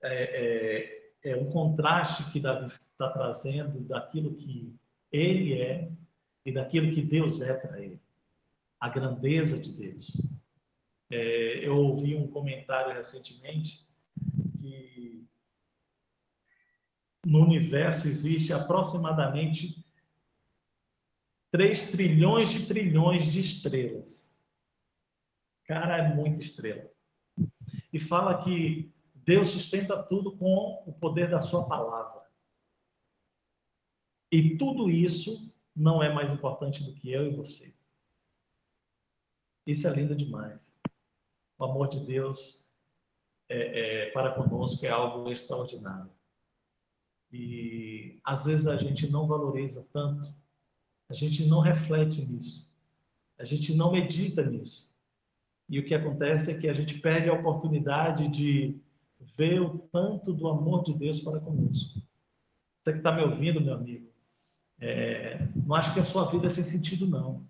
é, 0.01 1.03
é, 1.23 1.31
é 1.31 1.35
um 1.35 1.49
contraste 1.49 2.31
que 2.31 2.39
Davi 2.39 2.71
está 2.91 3.09
trazendo 3.09 3.79
daquilo 3.81 4.35
que 4.35 4.73
ele 5.13 5.53
é 5.53 5.91
e 6.43 6.51
daquilo 6.51 6.91
que 6.91 7.01
Deus 7.01 7.41
é 7.41 7.53
para 7.53 7.79
ele. 7.79 8.01
A 8.79 8.89
grandeza 8.89 9.61
de 9.61 9.71
Deus. 9.77 10.11
É, 11.09 11.65
eu 11.65 11.77
ouvi 11.77 12.15
um 12.15 12.27
comentário 12.27 12.93
recentemente 12.93 13.87
que 14.59 15.25
no 17.25 17.45
universo 17.45 18.07
existe 18.07 18.51
aproximadamente 18.51 19.85
3 21.51 21.91
trilhões 21.91 22.49
de 22.49 22.65
trilhões 22.65 23.31
de 23.31 23.39
estrelas. 23.39 24.43
Cara, 25.65 25.97
é 25.97 26.15
muita 26.15 26.41
estrela. 26.41 26.89
E 27.91 27.99
fala 27.99 28.43
que 28.43 28.91
Deus 29.13 29.49
sustenta 29.49 30.01
tudo 30.01 30.35
com 30.35 30.83
o 30.85 30.91
poder 30.93 31.29
da 31.29 31.41
sua 31.41 31.67
palavra. 31.67 32.22
E 34.33 34.57
tudo 34.57 34.89
isso 34.89 35.53
não 35.75 36.01
é 36.01 36.11
mais 36.11 36.33
importante 36.33 36.83
do 36.83 36.91
que 36.95 37.11
eu 37.11 37.27
e 37.27 37.35
você. 37.35 37.71
Isso 39.63 39.87
é 39.87 39.93
lindo 39.93 40.15
demais. 40.15 40.81
O 41.55 41.65
amor 41.65 41.87
de 41.87 41.99
Deus 41.99 42.73
é, 43.47 44.07
é, 44.07 44.09
para 44.09 44.31
conosco 44.31 44.83
é 44.87 44.89
algo 44.89 45.31
extraordinário. 45.31 46.09
E 47.31 48.19
às 48.23 48.45
vezes 48.45 48.65
a 48.65 48.75
gente 48.75 49.07
não 49.07 49.27
valoriza 49.27 49.87
tanto, 49.93 50.33
a 51.09 51.13
gente 51.13 51.45
não 51.45 51.59
reflete 51.59 52.25
nisso, 52.25 52.75
a 53.37 53.43
gente 53.43 53.75
não 53.75 53.91
medita 53.91 54.43
nisso. 54.43 54.97
E 55.69 55.77
o 55.77 55.85
que 55.85 55.93
acontece 55.93 56.51
é 56.51 56.59
que 56.59 56.67
a 56.67 56.73
gente 56.73 56.97
perde 56.99 57.29
a 57.29 57.33
oportunidade 57.33 58.27
de 58.29 58.81
ver 59.37 59.61
o 59.61 59.77
tanto 59.77 60.33
do 60.33 60.47
amor 60.47 60.83
de 60.83 60.91
Deus 60.91 61.19
para 61.19 61.39
conosco. 61.39 62.01
Você 62.79 62.93
que 62.93 62.97
está 62.97 63.11
me 63.11 63.21
ouvindo, 63.21 63.61
meu 63.61 63.75
amigo, 63.75 64.12
é, 64.85 65.47
não 65.55 65.75
acho 65.75 65.93
que 65.93 65.99
a 66.01 66.03
sua 66.03 66.29
vida 66.29 66.47
é 66.47 66.49
sem 66.49 66.63
sentido, 66.63 67.07
não. 67.07 67.47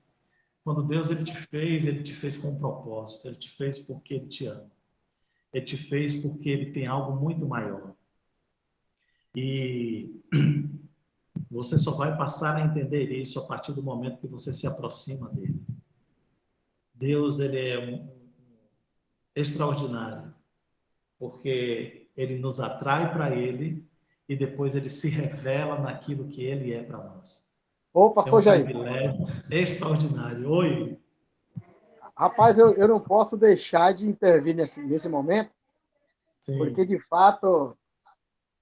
Quando 0.63 0.83
Deus 0.83 1.09
ele 1.09 1.23
te 1.23 1.35
fez, 1.35 1.85
ele 1.85 2.03
te 2.03 2.13
fez 2.13 2.37
com 2.37 2.49
um 2.49 2.57
propósito, 2.57 3.27
ele 3.27 3.35
te 3.35 3.49
fez 3.57 3.79
porque 3.79 4.13
ele 4.13 4.27
te 4.27 4.45
ama. 4.45 4.71
Ele 5.51 5.65
te 5.65 5.75
fez 5.75 6.21
porque 6.21 6.47
ele 6.47 6.71
tem 6.71 6.85
algo 6.85 7.19
muito 7.19 7.47
maior. 7.47 7.95
E 9.35 10.21
você 11.49 11.77
só 11.77 11.91
vai 11.91 12.15
passar 12.15 12.55
a 12.55 12.65
entender 12.65 13.11
isso 13.11 13.39
a 13.39 13.47
partir 13.47 13.73
do 13.73 13.81
momento 13.81 14.19
que 14.19 14.27
você 14.27 14.53
se 14.53 14.67
aproxima 14.67 15.29
dele. 15.29 15.59
Deus 16.93 17.39
ele 17.39 17.59
é 17.59 17.79
um, 17.79 18.07
extraordinário, 19.35 20.33
porque 21.17 22.07
ele 22.15 22.37
nos 22.37 22.59
atrai 22.59 23.11
para 23.11 23.35
ele 23.35 23.83
e 24.27 24.35
depois 24.35 24.75
ele 24.75 24.89
se 24.89 25.09
revela 25.09 25.79
naquilo 25.79 26.27
que 26.27 26.43
ele 26.43 26.73
é 26.73 26.83
para 26.83 26.97
nós. 26.97 27.43
Ô, 27.93 28.11
pastor 28.11 28.39
é 28.39 28.39
um 28.39 28.41
Jair. 28.41 28.65
extraordinário. 29.51 30.49
Oi. 30.49 30.99
Rapaz, 32.15 32.57
eu, 32.57 32.73
eu 32.73 32.87
não 32.87 32.99
posso 32.99 33.37
deixar 33.37 33.93
de 33.93 34.07
intervir 34.07 34.55
nesse, 34.55 34.81
nesse 34.83 35.09
momento, 35.09 35.51
Sim. 36.39 36.57
porque 36.57 36.85
de 36.85 36.99
fato 36.99 37.77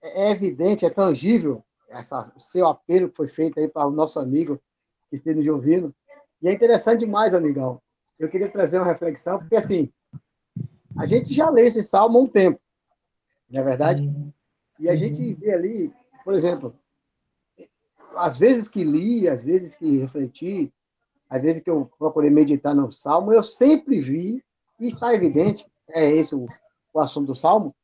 é 0.04 0.30
é 0.30 0.32
evidente, 0.32 0.86
é 0.86 0.90
tangível 0.90 1.64
essa, 1.88 2.32
o 2.36 2.40
seu 2.40 2.68
apelo 2.68 3.10
que 3.10 3.16
foi 3.16 3.28
feito 3.28 3.60
aí 3.60 3.68
para 3.68 3.86
o 3.86 3.92
nosso 3.92 4.20
amigo 4.20 4.60
que 5.10 5.18
esteja 5.18 5.38
nos 5.38 5.48
ouvindo. 5.48 5.94
E 6.42 6.48
é 6.48 6.54
interessante 6.54 7.02
demais, 7.02 7.36
amigão. 7.36 7.82
Eu 8.18 8.30
queria 8.30 8.50
trazer 8.50 8.80
uma 8.80 8.92
reflexão, 8.92 9.40
porque 9.40 9.56
assim, 9.56 9.92
a 10.98 11.06
gente 11.06 11.34
já 11.34 11.50
lê 11.50 11.66
esse 11.66 11.84
salmo 11.84 12.18
há 12.18 12.22
um 12.22 12.28
tempo, 12.28 12.60
não 13.50 13.62
é 13.62 13.64
verdade? 13.64 14.04
Uhum. 14.04 14.32
E 14.82 14.90
a 14.90 14.96
gente 14.96 15.36
vê 15.36 15.54
ali, 15.54 15.94
por 16.26 16.34
exemplo, 16.34 16.76
às 18.18 18.36
vezes 18.36 18.68
que 18.68 18.84
li, 18.84 19.28
às 19.28 19.44
vezes 19.44 19.76
que 19.76 20.00
refleti, 20.00 20.74
às 21.30 21.40
vezes 21.40 21.62
que 21.62 21.70
eu 21.70 21.86
procurei 22.00 22.32
meditar 22.32 22.74
no 22.74 22.92
Salmo, 22.92 23.32
eu 23.32 23.44
sempre 23.44 24.02
vi, 24.02 24.44
e 24.80 24.88
está 24.88 25.14
evidente, 25.14 25.68
é 25.90 26.10
esse 26.10 26.34
o, 26.34 26.48
o 26.92 27.00
assunto 27.00 27.28
do 27.28 27.36
Salmo, 27.36 27.76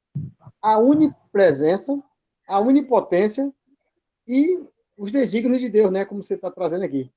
a 0.60 0.80
unipresença, 0.80 2.02
a 2.48 2.60
onipotência 2.60 3.54
e 4.28 4.66
os 4.98 5.12
desígnios 5.12 5.62
de 5.62 5.70
Deus, 5.70 5.92
né? 5.92 6.04
Como 6.04 6.24
você 6.24 6.34
está 6.34 6.50
trazendo 6.50 6.84
aqui. 6.84 7.12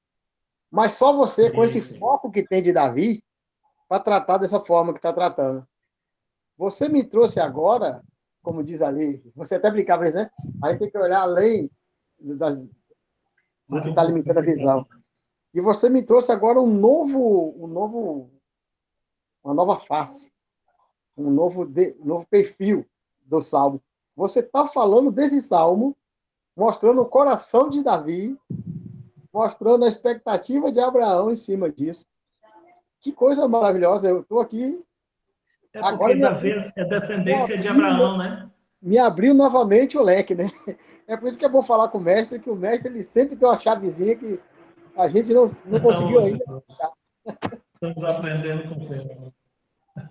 Mas 0.71 0.93
só 0.93 1.17
você, 1.17 1.51
com 1.51 1.65
esse 1.65 1.81
foco 1.99 2.31
que 2.31 2.47
tem 2.47 2.63
de 2.63 2.71
Davi, 2.71 3.25
para 3.89 4.03
tratar 4.03 4.37
dessa 4.37 4.61
forma 4.61 4.93
que 4.93 4.99
está 4.99 5.11
tratando. 5.11 5.67
Você 6.59 6.87
me 6.87 7.03
trouxe 7.03 7.41
agora, 7.41 8.05
como 8.43 8.65
diz 8.65 8.83
ali, 8.83 9.23
você 9.35 9.57
até 9.57 9.69
aplicava 9.69 10.07
isso, 10.07 10.17
né? 10.17 10.31
Aí 10.63 10.79
tem 10.79 10.91
que 10.91 10.99
olhar 10.99 11.21
além 11.21 11.71
das, 12.19 12.63
do 13.69 13.81
que 13.81 13.89
está 13.89 14.03
limitando 14.03 14.39
a 14.39 14.43
visão. 14.43 14.87
E 15.53 15.61
você 15.61 15.89
me 15.89 16.05
trouxe 16.05 16.31
agora 16.33 16.61
um 16.61 16.67
novo, 16.67 17.55
um 17.63 17.67
novo, 17.67 18.31
uma 19.43 19.53
nova 19.53 19.79
face, 19.79 20.33
um 21.17 21.31
novo, 21.31 21.67
de, 21.67 21.95
novo 22.05 22.27
perfil 22.27 22.87
do 23.21 23.43
salmo. 23.43 23.83
Você 24.17 24.41
está 24.41 24.67
falando 24.67 25.11
desse 25.11 25.41
salmo, 25.43 25.97
mostrando 26.57 27.03
o 27.03 27.09
coração 27.09 27.69
de 27.69 27.83
Davi, 27.83 28.39
mostrando 29.33 29.85
a 29.85 29.89
expectativa 29.89 30.71
de 30.71 30.81
Abraão 30.81 31.31
em 31.31 31.37
cima 31.37 31.71
disso. 31.71 32.07
Que 33.01 33.13
coisa 33.13 33.49
maravilhosa! 33.49 34.09
Eu 34.09 34.21
estou 34.21 34.41
aqui, 34.41 34.85
É 35.73 35.79
Agora 35.79 36.13
porque 36.13 36.21
Davi 36.21 36.73
é 36.77 36.85
descendência 36.85 37.59
de 37.59 37.69
Abraão, 37.69 38.19
né? 38.19 38.51
me 38.83 38.99
abriu 38.99 39.35
novamente 39.35 39.99
o 39.99 40.03
leque, 40.03 40.35
né? 40.35 40.51
É 41.07 41.17
por 41.17 41.29
isso 41.29 41.39
que 41.39 41.45
é 41.45 41.49
bom 41.49 41.61
falar 41.61 41.89
com 41.89 41.99
o 41.99 42.01
mestre, 42.01 42.39
que 42.39 42.49
o 42.49 42.55
mestre 42.55 42.89
ele 42.89 43.03
sempre 43.03 43.35
tem 43.35 43.49
uma 43.49 43.59
chavezinha 43.59 44.15
que 44.17 44.39
a 44.97 45.09
gente 45.09 45.33
não, 45.33 45.55
não 45.67 45.81
conseguiu 45.81 46.21
Então, 46.21 46.63
ainda. 47.27 47.45
Estamos 47.75 48.05
aprendendo 48.05 48.69
com 48.69 48.79
você. 48.79 49.33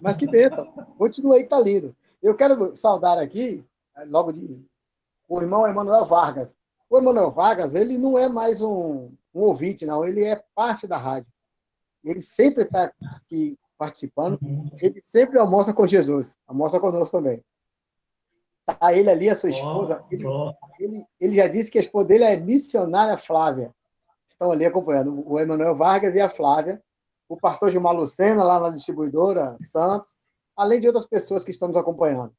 Mas 0.02 0.18
que 0.18 0.28
benção. 0.28 0.66
Continua 0.98 1.38
aí, 1.38 1.48
tá 1.48 1.58
lindo. 1.58 1.96
Eu 2.22 2.36
quero 2.36 2.76
saudar 2.76 3.18
aqui, 3.18 3.64
eh, 3.96 4.06
logo 4.06 4.34
de 4.34 4.62
o 5.28 5.42
irmão 5.42 5.66
Emanuel 5.66 6.06
Vargas. 6.06 6.58
O 6.90 6.98
Emanuel 6.98 7.32
Vargas, 7.32 7.74
ele 7.74 7.98
não 7.98 8.20
é 8.20 8.28
mais 8.28 8.62
um, 8.62 9.10
um 9.34 9.42
ouvinte, 9.42 9.86
não. 9.86 10.04
Ele 10.04 10.26
é 10.26 10.44
parte 10.54 10.86
da 10.86 10.98
rádio. 10.98 11.32
Ele 12.04 12.22
sempre 12.22 12.64
está 12.64 12.92
aqui 13.16 13.58
participando. 13.80 14.38
Ele 14.82 15.00
sempre 15.02 15.40
almoça 15.40 15.74
com 15.74 15.88
Jesus. 15.88 16.38
Almoça 16.46 16.80
conosco 16.80 17.18
também. 17.18 17.44
Tá 18.66 18.94
ele 18.94 19.10
ali, 19.10 19.30
a 19.30 19.36
sua 19.36 19.50
esposa. 19.50 20.06
Ele, 20.12 20.26
Ó, 20.26 20.54
ele, 20.78 21.04
ele 21.20 21.34
já 21.34 21.48
disse 21.48 21.72
que 21.72 21.80
a 21.80 21.82
esposa 21.82 22.10
dele 22.10 22.26
é 22.26 22.38
missionária 22.38 23.18
Flávia. 23.18 23.74
Estão 24.28 24.52
ali 24.52 24.66
acompanhando. 24.66 25.24
O 25.26 25.40
Emanuel 25.40 25.76
Vargas 25.76 26.14
e 26.14 26.20
a 26.20 26.30
Flávia. 26.30 26.84
O 27.28 27.36
pastor 27.38 27.72
Gilmar 27.72 27.96
Lucena, 27.96 28.44
lá 28.44 28.60
na 28.60 28.70
distribuidora 28.70 29.58
Santos. 29.62 30.14
Além 30.56 30.80
de 30.82 30.88
outras 30.88 31.08
pessoas 31.08 31.46
que 31.46 31.52
estamos 31.52 31.78
acompanhando. 31.78 32.34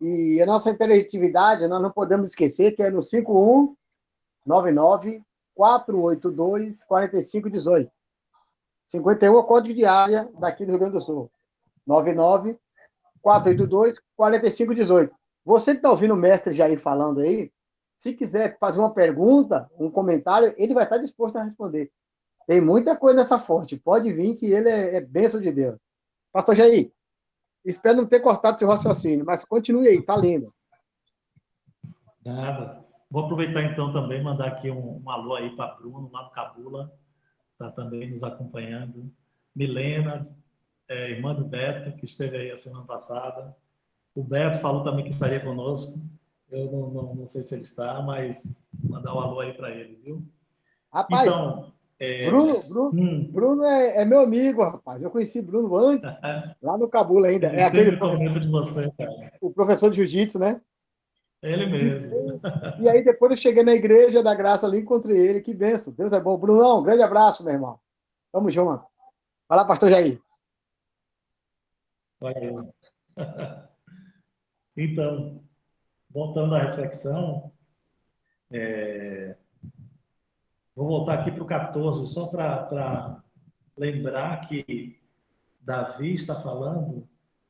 E 0.00 0.40
a 0.40 0.46
nossa 0.46 0.70
interatividade, 0.70 1.68
nós 1.68 1.82
não 1.82 1.90
podemos 1.90 2.30
esquecer 2.30 2.72
que 2.72 2.82
é 2.82 2.90
no 2.90 3.02
5199 3.02 5.22
482 5.54 6.84
4518. 6.84 7.97
51 8.88 9.34
é 9.34 9.38
o 9.38 9.44
código 9.44 9.74
de 9.74 9.84
área 9.84 10.28
daqui 10.38 10.64
do 10.64 10.70
Rio 10.70 10.80
Grande 10.80 10.94
do 10.94 11.00
Sul. 11.00 11.30
99 11.86 12.58
482 13.20 14.00
4518. 14.16 15.14
Você 15.44 15.72
que 15.72 15.78
está 15.78 15.90
ouvindo 15.90 16.14
o 16.14 16.16
mestre 16.16 16.54
Jair 16.54 16.80
falando 16.80 17.20
aí, 17.20 17.50
se 17.96 18.14
quiser 18.14 18.58
fazer 18.58 18.78
uma 18.78 18.92
pergunta, 18.92 19.70
um 19.78 19.90
comentário, 19.90 20.54
ele 20.56 20.74
vai 20.74 20.84
estar 20.84 20.98
disposto 20.98 21.36
a 21.36 21.42
responder. 21.42 21.90
Tem 22.46 22.60
muita 22.60 22.96
coisa 22.96 23.18
nessa 23.18 23.38
fonte. 23.38 23.76
Pode 23.76 24.12
vir 24.12 24.36
que 24.36 24.46
ele 24.46 24.68
é, 24.68 24.96
é 24.96 25.00
bênção 25.00 25.40
de 25.40 25.52
Deus. 25.52 25.78
Pastor 26.32 26.56
Jair, 26.56 26.90
espero 27.64 27.98
não 27.98 28.06
ter 28.06 28.20
cortado 28.20 28.58
seu 28.58 28.68
raciocínio, 28.68 29.24
mas 29.26 29.44
continue 29.44 29.88
aí, 29.88 30.02
tá 30.02 30.16
lindo. 30.16 30.50
Nada. 32.24 32.84
Vou 33.10 33.24
aproveitar 33.24 33.62
então 33.64 33.92
também 33.92 34.22
mandar 34.22 34.48
aqui 34.48 34.70
um, 34.70 35.02
um 35.04 35.10
alô 35.10 35.34
aí 35.34 35.54
para 35.56 35.74
Bruno, 35.74 36.10
lá 36.12 36.24
no 36.24 36.30
Cabula, 36.30 36.92
está 37.58 37.70
também 37.72 38.08
nos 38.08 38.22
acompanhando. 38.22 39.10
Milena, 39.54 40.24
é, 40.88 41.10
irmã 41.10 41.34
do 41.34 41.44
Beto, 41.44 41.92
que 41.96 42.06
esteve 42.06 42.36
aí 42.36 42.50
a 42.50 42.56
semana 42.56 42.84
passada. 42.84 43.54
O 44.14 44.22
Beto 44.22 44.58
falou 44.60 44.84
também 44.84 45.04
que 45.04 45.10
estaria 45.10 45.40
conosco. 45.40 45.98
Eu 46.50 46.70
não, 46.70 46.90
não, 46.90 47.14
não 47.16 47.26
sei 47.26 47.42
se 47.42 47.54
ele 47.54 47.64
está, 47.64 48.00
mas 48.00 48.64
mandar 48.82 49.14
um 49.14 49.20
alô 49.20 49.40
aí 49.40 49.52
para 49.52 49.70
ele, 49.70 50.00
viu? 50.02 50.24
Rapaz, 50.90 51.26
Então, 51.26 51.72
Bruno, 52.26 52.62
Bruno, 52.62 52.90
Hum, 52.94 53.30
Bruno 53.30 53.64
é, 53.64 54.02
é 54.02 54.04
meu 54.04 54.20
amigo, 54.20 54.62
rapaz. 54.62 55.02
Eu 55.02 55.10
conheci 55.10 55.42
Bruno 55.42 55.76
antes, 55.76 56.08
lá 56.62 56.78
no 56.78 56.88
Cabula 56.88 57.26
ainda. 57.26 57.48
É 57.48 57.64
aquele 57.64 57.96
professor, 57.96 58.40
de 58.40 58.48
você, 58.48 58.92
cara. 58.96 59.32
o 59.40 59.50
professor 59.50 59.90
de 59.90 59.96
jiu-jitsu, 59.96 60.38
né? 60.38 60.60
Ele 61.42 61.66
mesmo. 61.66 62.40
E 62.80 62.88
aí 62.88 63.02
depois 63.04 63.30
eu 63.30 63.36
cheguei 63.36 63.62
na 63.62 63.74
igreja 63.74 64.22
da 64.22 64.34
graça 64.34 64.66
ali, 64.66 64.78
encontrei 64.78 65.16
ele. 65.16 65.40
Que 65.40 65.54
benção. 65.54 65.92
Deus 65.92 66.12
é 66.12 66.20
bom. 66.20 66.36
Brunão, 66.36 66.80
um 66.80 66.82
grande 66.82 67.02
abraço, 67.02 67.44
meu 67.44 67.54
irmão. 67.54 67.80
Tamo 68.32 68.50
junto. 68.50 68.84
Vai 69.48 69.58
lá, 69.58 69.64
pastor 69.64 69.90
Jair. 69.90 70.20
Aí. 72.22 72.54
Então, 74.80 75.42
voltando 76.08 76.54
à 76.54 76.60
reflexão, 76.60 77.50
é, 78.48 79.36
vou 80.72 80.86
voltar 80.86 81.14
aqui 81.14 81.32
para 81.32 81.42
o 81.42 81.46
14, 81.46 82.06
só 82.06 82.28
para 82.28 83.20
lembrar 83.76 84.40
que 84.42 85.00
Davi 85.60 86.14
está 86.14 86.36
falando 86.36 87.08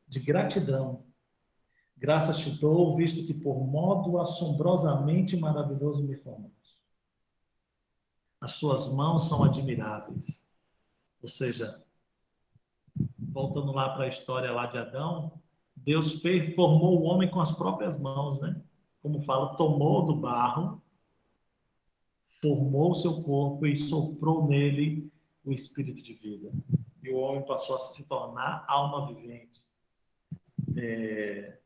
de 0.08 0.20
gratidão. 0.20 1.04
Graças 1.98 2.38
te 2.38 2.50
dou, 2.60 2.94
visto 2.96 3.26
que 3.26 3.34
por 3.34 3.60
modo 3.66 4.18
assombrosamente 4.18 5.36
maravilhoso 5.36 6.06
me 6.06 6.16
formaste. 6.16 6.78
As 8.40 8.52
suas 8.52 8.94
mãos 8.94 9.28
são 9.28 9.42
admiráveis. 9.42 10.48
Ou 11.20 11.28
seja, 11.28 11.84
voltando 13.18 13.72
lá 13.72 13.90
para 13.90 14.04
a 14.04 14.08
história 14.08 14.52
lá 14.52 14.66
de 14.66 14.78
Adão, 14.78 15.40
Deus 15.74 16.22
formou 16.54 17.00
o 17.00 17.02
homem 17.02 17.28
com 17.28 17.40
as 17.40 17.50
próprias 17.50 17.98
mãos, 17.98 18.40
né? 18.40 18.62
Como 19.02 19.22
fala, 19.22 19.56
tomou 19.56 20.06
do 20.06 20.16
barro, 20.16 20.80
formou 22.40 22.92
o 22.92 22.94
seu 22.94 23.22
corpo 23.24 23.66
e 23.66 23.74
soprou 23.74 24.46
nele 24.46 25.12
o 25.44 25.52
espírito 25.52 26.00
de 26.00 26.14
vida. 26.14 26.52
E 27.02 27.10
o 27.10 27.16
homem 27.16 27.44
passou 27.44 27.74
a 27.74 27.78
se 27.78 28.08
tornar 28.08 28.64
alma 28.68 29.06
vivente. 29.06 29.66
É, 30.76 31.58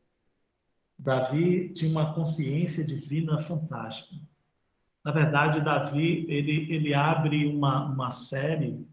Davi 1.02 1.70
tinha 1.70 1.90
uma 1.90 2.14
consciência 2.14 2.84
divina 2.84 3.36
fantástica. 3.38 4.14
Na 5.04 5.10
verdade, 5.10 5.60
Davi 5.60 6.24
ele, 6.28 6.72
ele 6.72 6.94
abre 6.94 7.46
uma, 7.46 7.86
uma 7.86 8.10
série. 8.12 8.86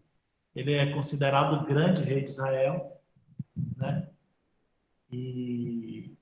Ele 0.54 0.72
é 0.72 0.92
considerado 0.92 1.62
o 1.62 1.66
grande 1.66 2.02
rei 2.02 2.24
de 2.24 2.30
Israel, 2.30 3.00
né? 3.76 4.08
E 5.12 6.12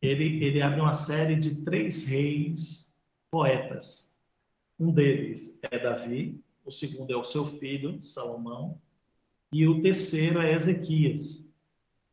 ele, 0.00 0.44
ele 0.44 0.62
abre 0.62 0.80
uma 0.80 0.94
série 0.94 1.34
de 1.34 1.62
três 1.62 2.06
reis 2.06 2.96
poetas. 3.32 4.20
Um 4.78 4.92
deles 4.92 5.60
é 5.64 5.76
Davi, 5.76 6.40
o 6.64 6.70
segundo 6.70 7.12
é 7.12 7.16
o 7.16 7.24
seu 7.24 7.46
filho, 7.58 8.00
Salomão, 8.00 8.80
e 9.52 9.66
o 9.66 9.80
terceiro 9.80 10.40
é 10.40 10.52
Ezequias. 10.52 11.51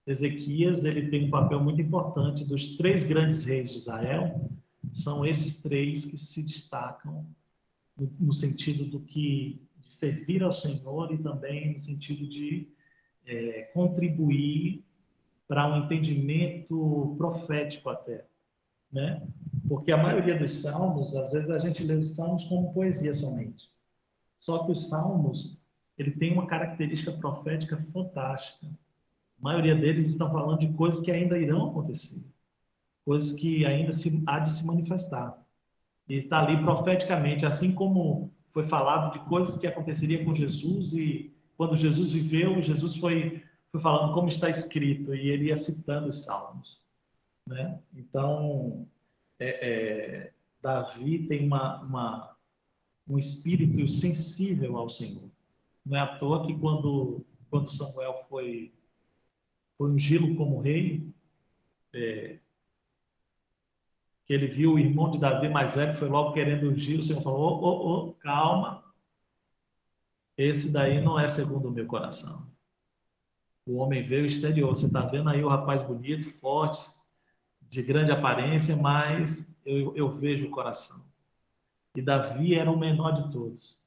Ezequias 0.06 0.86
ele 0.86 1.10
tem 1.10 1.26
um 1.26 1.30
papel 1.30 1.64
muito 1.64 1.82
importante 1.82 2.44
dos 2.44 2.78
três 2.78 3.04
grandes 3.04 3.44
reis 3.44 3.70
de 3.72 3.78
Israel. 3.78 4.50
São 4.92 5.26
esses 5.26 5.62
três 5.62 6.06
que 6.06 6.18
se 6.18 6.46
destacam 6.48 7.26
no, 8.20 8.34
sentido 8.34 8.86
do 8.86 9.00
que 9.02 9.62
de 9.78 9.94
servir 9.94 10.42
ao 10.44 10.54
Senhor 10.54 11.14
e 11.14 11.18
também 11.18 11.74
no 11.74 11.80
sentido 11.80 12.28
de 12.28 12.70
é, 13.26 13.64
contribuir 13.74 14.84
para 15.48 15.68
um 15.68 15.84
entendimento 15.84 17.16
profético 17.18 17.90
até, 17.90 18.26
né? 18.92 19.28
Porque 19.68 19.92
a 19.92 19.98
maioria 19.98 20.38
dos 20.38 20.54
salmos, 20.54 21.16
às 21.16 21.32
vezes 21.32 21.50
a 21.50 21.60
gente 21.60 21.84
lê 21.84 21.96
os 21.96 22.16
salmos 22.16 22.46
como 22.46 22.74
poesia 22.74 23.14
somente. 23.14 23.70
Só 24.38 24.66
que 24.66 24.72
os 24.72 24.90
salmos, 24.90 25.60
ele 25.98 26.12
tem 26.12 26.32
uma 26.32 26.48
característica 26.48 27.12
profética 27.12 27.78
fantástica. 27.92 28.68
A 29.40 29.44
maioria 29.44 29.76
deles 29.76 30.10
estão 30.10 30.30
falando 30.32 30.60
de 30.60 30.74
coisas 30.74 31.04
que 31.04 31.12
ainda 31.12 31.38
irão 31.38 31.70
acontecer, 31.70 32.26
coisas 33.06 33.40
que 33.40 33.66
ainda 33.66 33.94
se, 33.94 34.24
há 34.28 34.40
de 34.40 34.52
se 34.52 34.66
manifestar. 34.66 35.42
E 36.08 36.16
está 36.16 36.44
ali 36.44 36.62
profeticamente, 36.62 37.46
assim 37.46 37.74
como 37.74 38.32
foi 38.52 38.64
falado 38.64 39.14
de 39.14 39.20
coisas 39.28 39.58
que 39.58 39.68
aconteceriam 39.68 40.26
com 40.26 40.36
Jesus 40.36 40.94
e 40.94 41.34
quando 41.56 41.76
Jesus 41.76 42.12
viveu, 42.12 42.62
Jesus 42.62 42.96
foi 42.98 43.44
foi 43.72 43.82
falando 43.82 44.14
como 44.14 44.28
está 44.28 44.50
escrito 44.50 45.14
e 45.14 45.30
ele 45.30 45.46
ia 45.46 45.58
citando 45.58 46.10
os 46.10 46.24
salmos, 46.24 46.82
né? 47.46 47.80
Então, 47.94 48.88
é, 49.38 49.70
é, 49.70 50.34
Davi 50.60 51.28
tem 51.28 51.46
uma, 51.46 51.82
uma, 51.84 52.36
um 53.08 53.18
espírito 53.18 53.88
sensível 53.88 54.76
ao 54.76 54.90
Senhor. 54.90 55.30
Não 55.86 55.96
é 55.96 56.00
à 56.00 56.18
toa 56.18 56.48
que 56.48 56.58
quando 56.58 57.24
quando 57.50 57.72
Samuel 57.72 58.14
foi 58.28 58.72
foi 59.80 59.92
ungí-lo 59.92 60.36
como 60.36 60.60
rei, 60.60 61.10
é, 61.94 62.38
que 64.26 64.34
ele 64.34 64.48
viu 64.48 64.74
o 64.74 64.80
irmão 64.80 65.10
de 65.10 65.18
Davi 65.18 65.48
mais 65.48 65.74
velho, 65.74 65.98
foi 65.98 66.10
logo 66.10 66.34
querendo 66.34 66.70
ungir, 66.70 67.00
o 67.00 67.02
Senhor 67.02 67.22
falou, 67.24 67.40
ô, 67.40 67.66
ô, 67.66 68.10
ô, 68.10 68.14
calma, 68.16 68.84
esse 70.38 70.74
daí 70.74 71.02
não 71.02 71.18
é 71.18 71.30
segundo 71.30 71.70
o 71.70 71.72
meu 71.72 71.88
coração. 71.88 72.52
O 73.66 73.78
homem 73.78 74.04
veio 74.04 74.26
exterior. 74.26 74.70
Você 74.70 74.88
está 74.88 75.02
vendo 75.02 75.30
aí 75.30 75.44
o 75.44 75.50
rapaz 75.50 75.82
bonito, 75.82 76.30
forte, 76.40 76.86
de 77.62 77.82
grande 77.82 78.12
aparência, 78.12 78.76
mas 78.76 79.62
eu, 79.66 79.96
eu 79.96 80.10
vejo 80.10 80.48
o 80.48 80.52
coração. 80.52 81.06
E 81.96 82.02
Davi 82.02 82.56
era 82.56 82.70
o 82.70 82.80
menor 82.80 83.12
de 83.12 83.32
todos. 83.32 83.82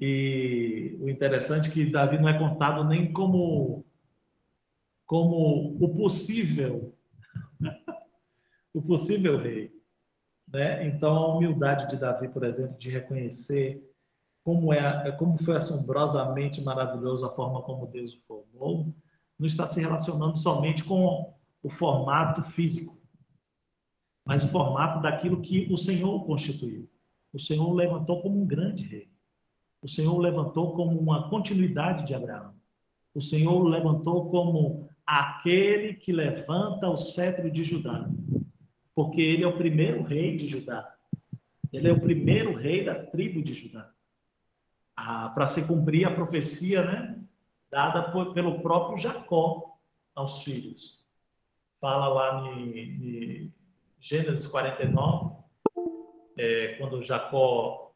E 0.00 0.96
o 1.00 1.08
interessante 1.08 1.68
é 1.68 1.72
que 1.72 1.86
Davi 1.86 2.18
não 2.18 2.28
é 2.28 2.38
contado 2.38 2.84
nem 2.84 3.12
como 3.12 3.84
como 5.06 5.76
o 5.80 5.94
possível 5.94 6.94
o 8.72 8.82
possível 8.82 9.38
rei, 9.38 9.72
né? 10.48 10.86
Então 10.86 11.14
a 11.14 11.36
humildade 11.36 11.88
de 11.88 11.96
Davi, 11.96 12.28
por 12.28 12.44
exemplo, 12.44 12.76
de 12.78 12.90
reconhecer 12.90 13.82
como 14.42 14.72
é 14.72 15.10
como 15.12 15.42
foi 15.42 15.56
assombrosamente 15.56 16.62
maravilhoso 16.62 17.24
a 17.24 17.34
forma 17.34 17.62
como 17.62 17.86
Deus 17.86 18.12
o 18.12 18.20
formou, 18.26 18.94
não 19.38 19.46
está 19.46 19.66
se 19.66 19.80
relacionando 19.80 20.36
somente 20.36 20.84
com 20.84 21.34
o 21.62 21.70
formato 21.70 22.42
físico, 22.50 23.00
mas 24.24 24.44
o 24.44 24.48
formato 24.48 25.00
daquilo 25.00 25.40
que 25.40 25.72
o 25.72 25.76
Senhor 25.76 26.24
constituiu. 26.26 26.88
O 27.32 27.38
Senhor 27.38 27.68
o 27.68 27.74
levantou 27.74 28.22
como 28.22 28.40
um 28.40 28.46
grande 28.46 28.84
rei. 28.84 29.10
O 29.82 29.88
Senhor 29.88 30.14
o 30.14 30.20
levantou 30.20 30.74
como 30.74 30.98
uma 30.98 31.28
continuidade 31.28 32.06
de 32.06 32.14
Abraão. 32.14 32.54
O 33.14 33.20
Senhor 33.20 33.60
o 33.60 33.68
levantou 33.68 34.30
como 34.30 34.88
aquele 35.06 35.94
que 35.94 36.12
levanta 36.12 36.88
o 36.88 36.96
cetro 36.96 37.50
de 37.50 37.62
Judá, 37.62 38.08
porque 38.94 39.20
ele 39.20 39.44
é 39.44 39.46
o 39.46 39.56
primeiro 39.56 40.02
rei 40.02 40.36
de 40.36 40.46
Judá. 40.46 40.94
Ele 41.72 41.88
é 41.88 41.92
o 41.92 42.00
primeiro 42.00 42.54
rei 42.54 42.84
da 42.84 42.94
tribo 42.94 43.42
de 43.42 43.52
Judá. 43.52 43.90
Ah, 44.96 45.28
Para 45.30 45.46
se 45.46 45.66
cumprir 45.66 46.06
a 46.06 46.14
profecia, 46.14 46.84
né, 46.84 47.18
dada 47.70 48.10
por, 48.12 48.32
pelo 48.32 48.60
próprio 48.60 48.96
Jacó 48.96 49.76
aos 50.14 50.42
filhos. 50.44 51.04
Fala 51.80 52.08
lá 52.08 52.48
em 52.48 53.52
Gênesis 53.98 54.46
49, 54.46 55.36
é, 56.36 56.74
quando 56.78 57.02
Jacó 57.02 57.92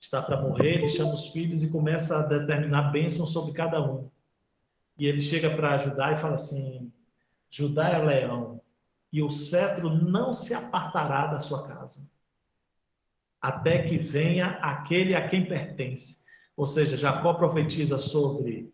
está 0.00 0.20
para 0.20 0.40
morrer, 0.40 0.74
ele 0.74 0.88
chama 0.88 1.14
os 1.14 1.28
filhos 1.28 1.62
e 1.62 1.70
começa 1.70 2.18
a 2.18 2.26
determinar 2.26 2.90
bênçãos 2.90 3.32
sobre 3.32 3.52
cada 3.52 3.80
um. 3.80 4.10
E 4.98 5.06
ele 5.06 5.20
chega 5.20 5.50
para 5.54 5.78
Judá 5.78 6.12
e 6.12 6.16
fala 6.16 6.34
assim: 6.34 6.92
Judá 7.50 7.88
é 7.88 7.98
leão, 7.98 8.60
e 9.12 9.22
o 9.22 9.30
cetro 9.30 9.90
não 9.90 10.32
se 10.32 10.54
apartará 10.54 11.26
da 11.26 11.38
sua 11.38 11.66
casa, 11.66 12.10
até 13.40 13.82
que 13.82 13.98
venha 13.98 14.46
aquele 14.60 15.14
a 15.14 15.28
quem 15.28 15.44
pertence. 15.44 16.24
Ou 16.56 16.66
seja, 16.66 16.96
Jacó 16.96 17.34
profetiza 17.34 17.98
sobre 17.98 18.72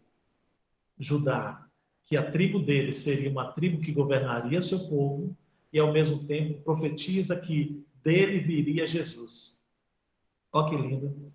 Judá 0.99 1.67
que 2.05 2.17
a 2.17 2.29
tribo 2.29 2.59
dele 2.59 2.93
seria 2.93 3.31
uma 3.31 3.53
tribo 3.53 3.81
que 3.81 3.93
governaria 3.93 4.61
seu 4.61 4.81
povo, 4.89 5.37
e 5.73 5.79
ao 5.79 5.93
mesmo 5.93 6.27
tempo 6.27 6.61
profetiza 6.63 7.41
que 7.41 7.85
dele 8.03 8.41
viria 8.41 8.87
Jesus. 8.87 9.65
Olha 10.53 10.71
que 10.71 10.77
lindo. 10.77 11.33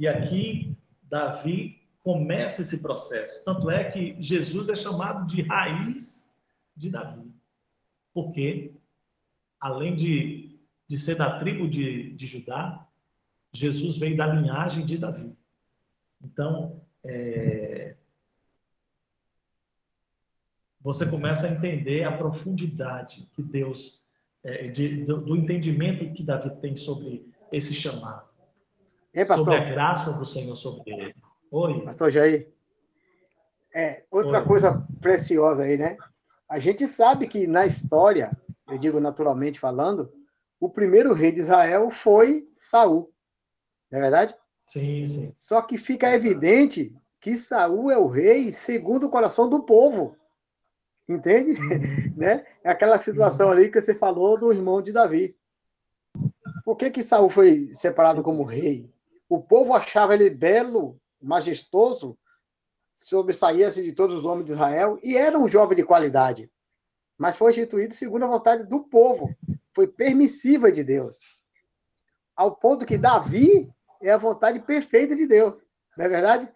E 0.00 0.08
aqui 0.08 0.74
Davi 1.02 1.85
começa 2.06 2.62
esse 2.62 2.82
processo. 2.82 3.44
Tanto 3.44 3.68
é 3.68 3.82
que 3.90 4.16
Jesus 4.22 4.68
é 4.68 4.76
chamado 4.76 5.26
de 5.26 5.42
raiz 5.42 6.40
de 6.76 6.88
Davi. 6.88 7.34
Porque, 8.14 8.76
além 9.58 9.96
de, 9.96 10.56
de 10.86 10.98
ser 10.98 11.16
da 11.16 11.40
tribo 11.40 11.68
de, 11.68 12.12
de 12.12 12.26
Judá, 12.28 12.86
Jesus 13.52 13.98
veio 13.98 14.16
da 14.16 14.24
linhagem 14.24 14.86
de 14.86 14.96
Davi. 14.96 15.36
Então, 16.22 16.80
é, 17.04 17.96
você 20.80 21.10
começa 21.10 21.48
a 21.48 21.50
entender 21.50 22.04
a 22.04 22.16
profundidade 22.16 23.28
que 23.32 23.42
Deus, 23.42 24.06
é, 24.44 24.68
de, 24.68 25.04
do, 25.04 25.22
do 25.22 25.36
entendimento 25.36 26.14
que 26.14 26.22
Davi 26.22 26.50
tem 26.60 26.76
sobre 26.76 27.28
esse 27.50 27.74
chamado. 27.74 28.28
Hein, 29.12 29.26
sobre 29.26 29.56
a 29.56 29.64
graça 29.64 30.16
do 30.16 30.24
Senhor 30.24 30.54
sobre 30.54 30.92
ele. 30.92 31.25
Oi. 31.58 31.80
Pastor 31.80 32.10
Jair. 32.10 32.52
É, 33.74 34.04
outra 34.10 34.40
Oi. 34.40 34.44
coisa 34.44 34.86
preciosa 35.00 35.62
aí, 35.62 35.78
né? 35.78 35.96
A 36.46 36.58
gente 36.58 36.86
sabe 36.86 37.26
que 37.26 37.46
na 37.46 37.64
história, 37.64 38.30
eu 38.68 38.76
digo 38.76 39.00
naturalmente 39.00 39.58
falando, 39.58 40.12
o 40.60 40.68
primeiro 40.68 41.14
rei 41.14 41.32
de 41.32 41.40
Israel 41.40 41.90
foi 41.90 42.46
Saul. 42.58 43.10
Não 43.90 43.98
é 43.98 44.02
verdade? 44.02 44.34
Sim, 44.66 45.06
sim. 45.06 45.32
Só 45.34 45.62
que 45.62 45.78
fica 45.78 46.12
evidente 46.12 46.94
que 47.18 47.34
Saul 47.36 47.90
é 47.90 47.96
o 47.96 48.06
rei 48.06 48.52
segundo 48.52 49.06
o 49.06 49.10
coração 49.10 49.48
do 49.48 49.62
povo. 49.62 50.14
Entende? 51.08 51.52
né? 52.14 52.44
É 52.62 52.68
aquela 52.68 53.00
situação 53.00 53.50
ali 53.50 53.70
que 53.70 53.80
você 53.80 53.94
falou 53.94 54.38
do 54.38 54.52
irmão 54.52 54.82
de 54.82 54.92
Davi. 54.92 55.34
Por 56.66 56.76
que 56.76 56.90
que 56.90 57.02
Saul 57.02 57.30
foi 57.30 57.70
separado 57.72 58.22
como 58.22 58.42
rei? 58.42 58.92
O 59.26 59.40
povo 59.40 59.72
achava 59.72 60.12
ele 60.12 60.28
belo, 60.28 61.00
majestoso, 61.20 62.18
sobressaía-se 62.92 63.82
de 63.82 63.92
todos 63.92 64.16
os 64.16 64.24
homens 64.24 64.46
de 64.46 64.52
Israel 64.52 64.98
e 65.02 65.16
era 65.16 65.38
um 65.38 65.48
jovem 65.48 65.76
de 65.76 65.84
qualidade. 65.84 66.50
Mas 67.18 67.36
foi 67.36 67.50
instituído 67.50 67.94
segundo 67.94 68.24
a 68.24 68.28
vontade 68.28 68.64
do 68.64 68.80
povo. 68.84 69.34
Foi 69.74 69.86
permissiva 69.86 70.70
de 70.70 70.84
Deus. 70.84 71.18
Ao 72.34 72.54
ponto 72.54 72.86
que 72.86 72.98
Davi 72.98 73.70
é 74.02 74.10
a 74.10 74.18
vontade 74.18 74.60
perfeita 74.60 75.16
de 75.16 75.26
Deus. 75.26 75.62
Não 75.96 76.04
é 76.04 76.08
verdade? 76.08 76.52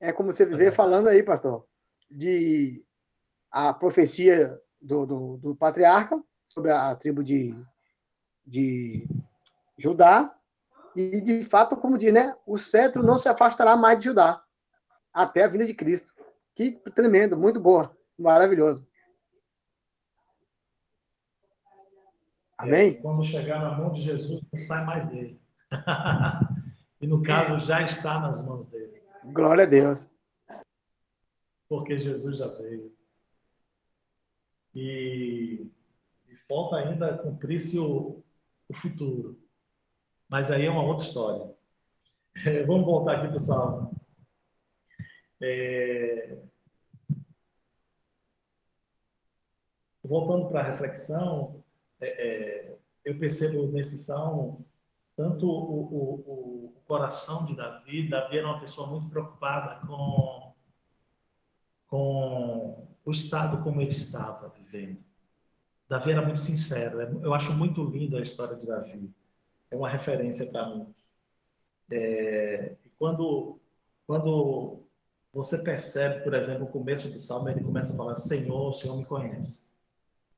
É 0.00 0.12
como 0.12 0.32
você 0.32 0.46
vê 0.46 0.70
falando 0.70 1.08
aí, 1.08 1.22
pastor, 1.22 1.66
de 2.10 2.84
a 3.50 3.72
profecia 3.72 4.58
do, 4.80 5.06
do, 5.06 5.36
do 5.38 5.56
patriarca 5.56 6.22
sobre 6.44 6.70
a 6.70 6.94
tribo 6.94 7.22
de, 7.22 7.54
de 8.46 9.06
Judá. 9.76 10.37
E, 10.96 11.20
de 11.20 11.42
fato, 11.42 11.76
como 11.76 11.98
diz, 11.98 12.12
né? 12.12 12.34
O 12.46 12.58
cetro 12.58 13.02
não 13.02 13.18
se 13.18 13.28
afastará 13.28 13.76
mais 13.76 13.98
de 13.98 14.06
Judá 14.06 14.42
até 15.12 15.44
a 15.44 15.48
vinda 15.48 15.66
de 15.66 15.74
Cristo. 15.74 16.12
Que 16.54 16.72
tremendo, 16.94 17.36
muito 17.36 17.60
boa, 17.60 17.96
maravilhoso. 18.18 18.86
Amém? 22.56 22.90
É, 22.90 22.94
quando 22.94 23.22
chegar 23.24 23.60
na 23.60 23.78
mão 23.78 23.92
de 23.92 24.02
Jesus, 24.02 24.42
não 24.52 24.58
sai 24.58 24.84
mais 24.84 25.06
dele. 25.06 25.40
e 27.00 27.06
no 27.06 27.22
caso, 27.22 27.64
já 27.64 27.82
está 27.82 28.18
nas 28.18 28.44
mãos 28.44 28.68
dele. 28.68 29.00
Glória 29.26 29.64
a 29.64 29.66
Deus. 29.66 30.10
Porque 31.68 32.00
Jesus 32.00 32.38
já 32.38 32.48
veio. 32.48 32.92
E, 34.74 35.70
e 36.28 36.36
falta 36.48 36.76
ainda 36.76 37.18
cumprir-se 37.18 37.78
o, 37.78 38.24
o 38.68 38.74
futuro. 38.74 39.40
Mas 40.28 40.50
aí 40.50 40.66
é 40.66 40.70
uma 40.70 40.82
outra 40.82 41.06
história. 41.06 41.54
É, 42.46 42.64
vamos 42.64 42.84
voltar 42.84 43.16
aqui, 43.16 43.32
pessoal. 43.32 43.92
É, 45.40 46.38
voltando 50.04 50.48
para 50.48 50.60
a 50.60 50.70
reflexão, 50.70 51.62
é, 52.00 52.08
é, 52.08 52.78
eu 53.04 53.18
percebo 53.18 53.68
nesse 53.68 53.98
salmo 53.98 54.66
tanto 55.16 55.48
o, 55.48 55.52
o, 55.52 56.74
o, 56.74 56.82
coração 56.86 57.44
de 57.44 57.56
Davi. 57.56 58.08
Davi 58.08 58.38
era 58.38 58.46
uma 58.46 58.60
pessoa 58.60 58.88
muito 58.88 59.10
preocupada 59.10 59.84
com, 59.86 60.54
com 61.86 62.88
o 63.04 63.10
estado 63.10 63.62
como 63.62 63.80
ele 63.80 63.90
estava 63.90 64.48
vivendo. 64.48 65.02
Davi 65.88 66.12
era 66.12 66.22
muito 66.22 66.38
sincero. 66.38 67.00
Eu 67.00 67.34
acho 67.34 67.52
muito 67.52 67.84
linda 67.84 68.18
a 68.18 68.22
história 68.22 68.56
de 68.56 68.66
Davi. 68.66 69.12
É 69.70 69.76
uma 69.76 69.88
referência 69.88 70.50
para 70.50 70.74
mim. 70.74 70.94
É, 71.90 72.76
quando, 72.98 73.58
quando 74.06 74.82
você 75.32 75.62
percebe, 75.62 76.24
por 76.24 76.34
exemplo, 76.34 76.64
o 76.64 76.70
começo 76.70 77.08
do 77.08 77.18
salmo, 77.18 77.48
ele 77.48 77.62
começa 77.62 77.92
a 77.92 77.96
falar: 77.96 78.16
Senhor, 78.16 78.68
o 78.68 78.72
Senhor 78.72 78.96
me 78.96 79.04
conhece. 79.04 79.68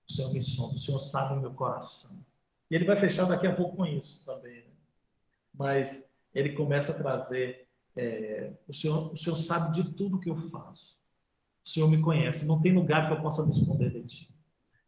O 0.08 0.12
Senhor 0.12 0.32
me 0.32 0.40
sonda, 0.40 0.74
o 0.74 0.78
Senhor 0.78 0.98
sabe 0.98 1.38
o 1.38 1.40
meu 1.40 1.54
coração. 1.54 2.24
E 2.70 2.74
ele 2.74 2.84
vai 2.84 2.96
fechar 2.96 3.26
daqui 3.26 3.46
a 3.46 3.54
pouco 3.54 3.76
com 3.76 3.86
isso 3.86 4.26
também. 4.26 4.64
Né? 4.64 4.70
Mas 5.54 6.14
ele 6.34 6.52
começa 6.52 6.92
a 6.92 6.98
trazer: 6.98 7.68
é, 7.96 8.52
o, 8.68 8.72
Senhor, 8.72 9.12
o 9.12 9.16
Senhor 9.16 9.36
sabe 9.36 9.74
de 9.74 9.92
tudo 9.94 10.20
que 10.20 10.30
eu 10.30 10.36
faço. 10.36 11.00
O 11.64 11.68
Senhor 11.68 11.88
me 11.88 12.00
conhece. 12.00 12.46
Não 12.46 12.60
tem 12.60 12.72
lugar 12.72 13.06
que 13.06 13.14
eu 13.14 13.22
possa 13.22 13.44
me 13.44 13.50
esconder 13.50 13.90
de 13.90 14.02
ti. 14.04 14.34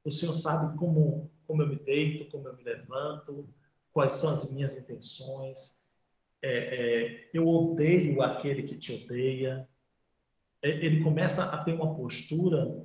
O 0.05 0.11
Senhor 0.11 0.35
sabe 0.35 0.77
como, 0.77 1.31
como 1.47 1.63
eu 1.63 1.69
me 1.69 1.77
deito, 1.77 2.31
como 2.31 2.49
eu 2.49 2.57
me 2.57 2.63
levanto, 2.65 3.49
quais 3.93 4.13
são 4.15 4.31
as 4.31 4.53
minhas 4.53 4.79
intenções. 4.79 5.83
É, 6.41 6.51
é, 6.51 7.31
eu 7.33 7.47
odeio 7.47 8.23
aquele 8.23 8.65
que 8.65 8.77
te 8.77 8.93
odeia. 8.93 9.69
É, 10.63 10.71
ele 10.71 11.03
começa 11.03 11.45
a 11.45 11.63
ter 11.65 11.75
uma 11.75 11.95
postura 11.95 12.85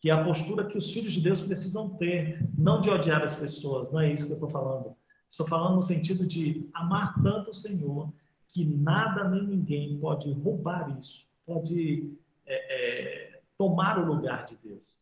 que 0.00 0.10
é 0.10 0.12
a 0.12 0.24
postura 0.24 0.64
que 0.64 0.78
os 0.78 0.92
filhos 0.92 1.12
de 1.14 1.20
Deus 1.20 1.40
precisam 1.40 1.96
ter, 1.96 2.40
não 2.56 2.80
de 2.80 2.88
odiar 2.88 3.22
as 3.22 3.34
pessoas, 3.34 3.90
não 3.90 4.00
é 4.00 4.12
isso 4.12 4.26
que 4.26 4.32
eu 4.32 4.36
estou 4.36 4.50
falando. 4.50 4.96
Estou 5.30 5.46
falando 5.46 5.74
no 5.74 5.82
sentido 5.82 6.24
de 6.24 6.68
amar 6.72 7.20
tanto 7.22 7.50
o 7.50 7.54
Senhor 7.54 8.12
que 8.48 8.64
nada 8.64 9.28
nem 9.28 9.42
ninguém 9.42 9.98
pode 9.98 10.30
roubar 10.32 10.96
isso, 10.98 11.26
pode 11.44 12.16
é, 12.46 13.34
é, 13.34 13.40
tomar 13.58 13.98
o 13.98 14.06
lugar 14.06 14.46
de 14.46 14.56
Deus. 14.56 14.96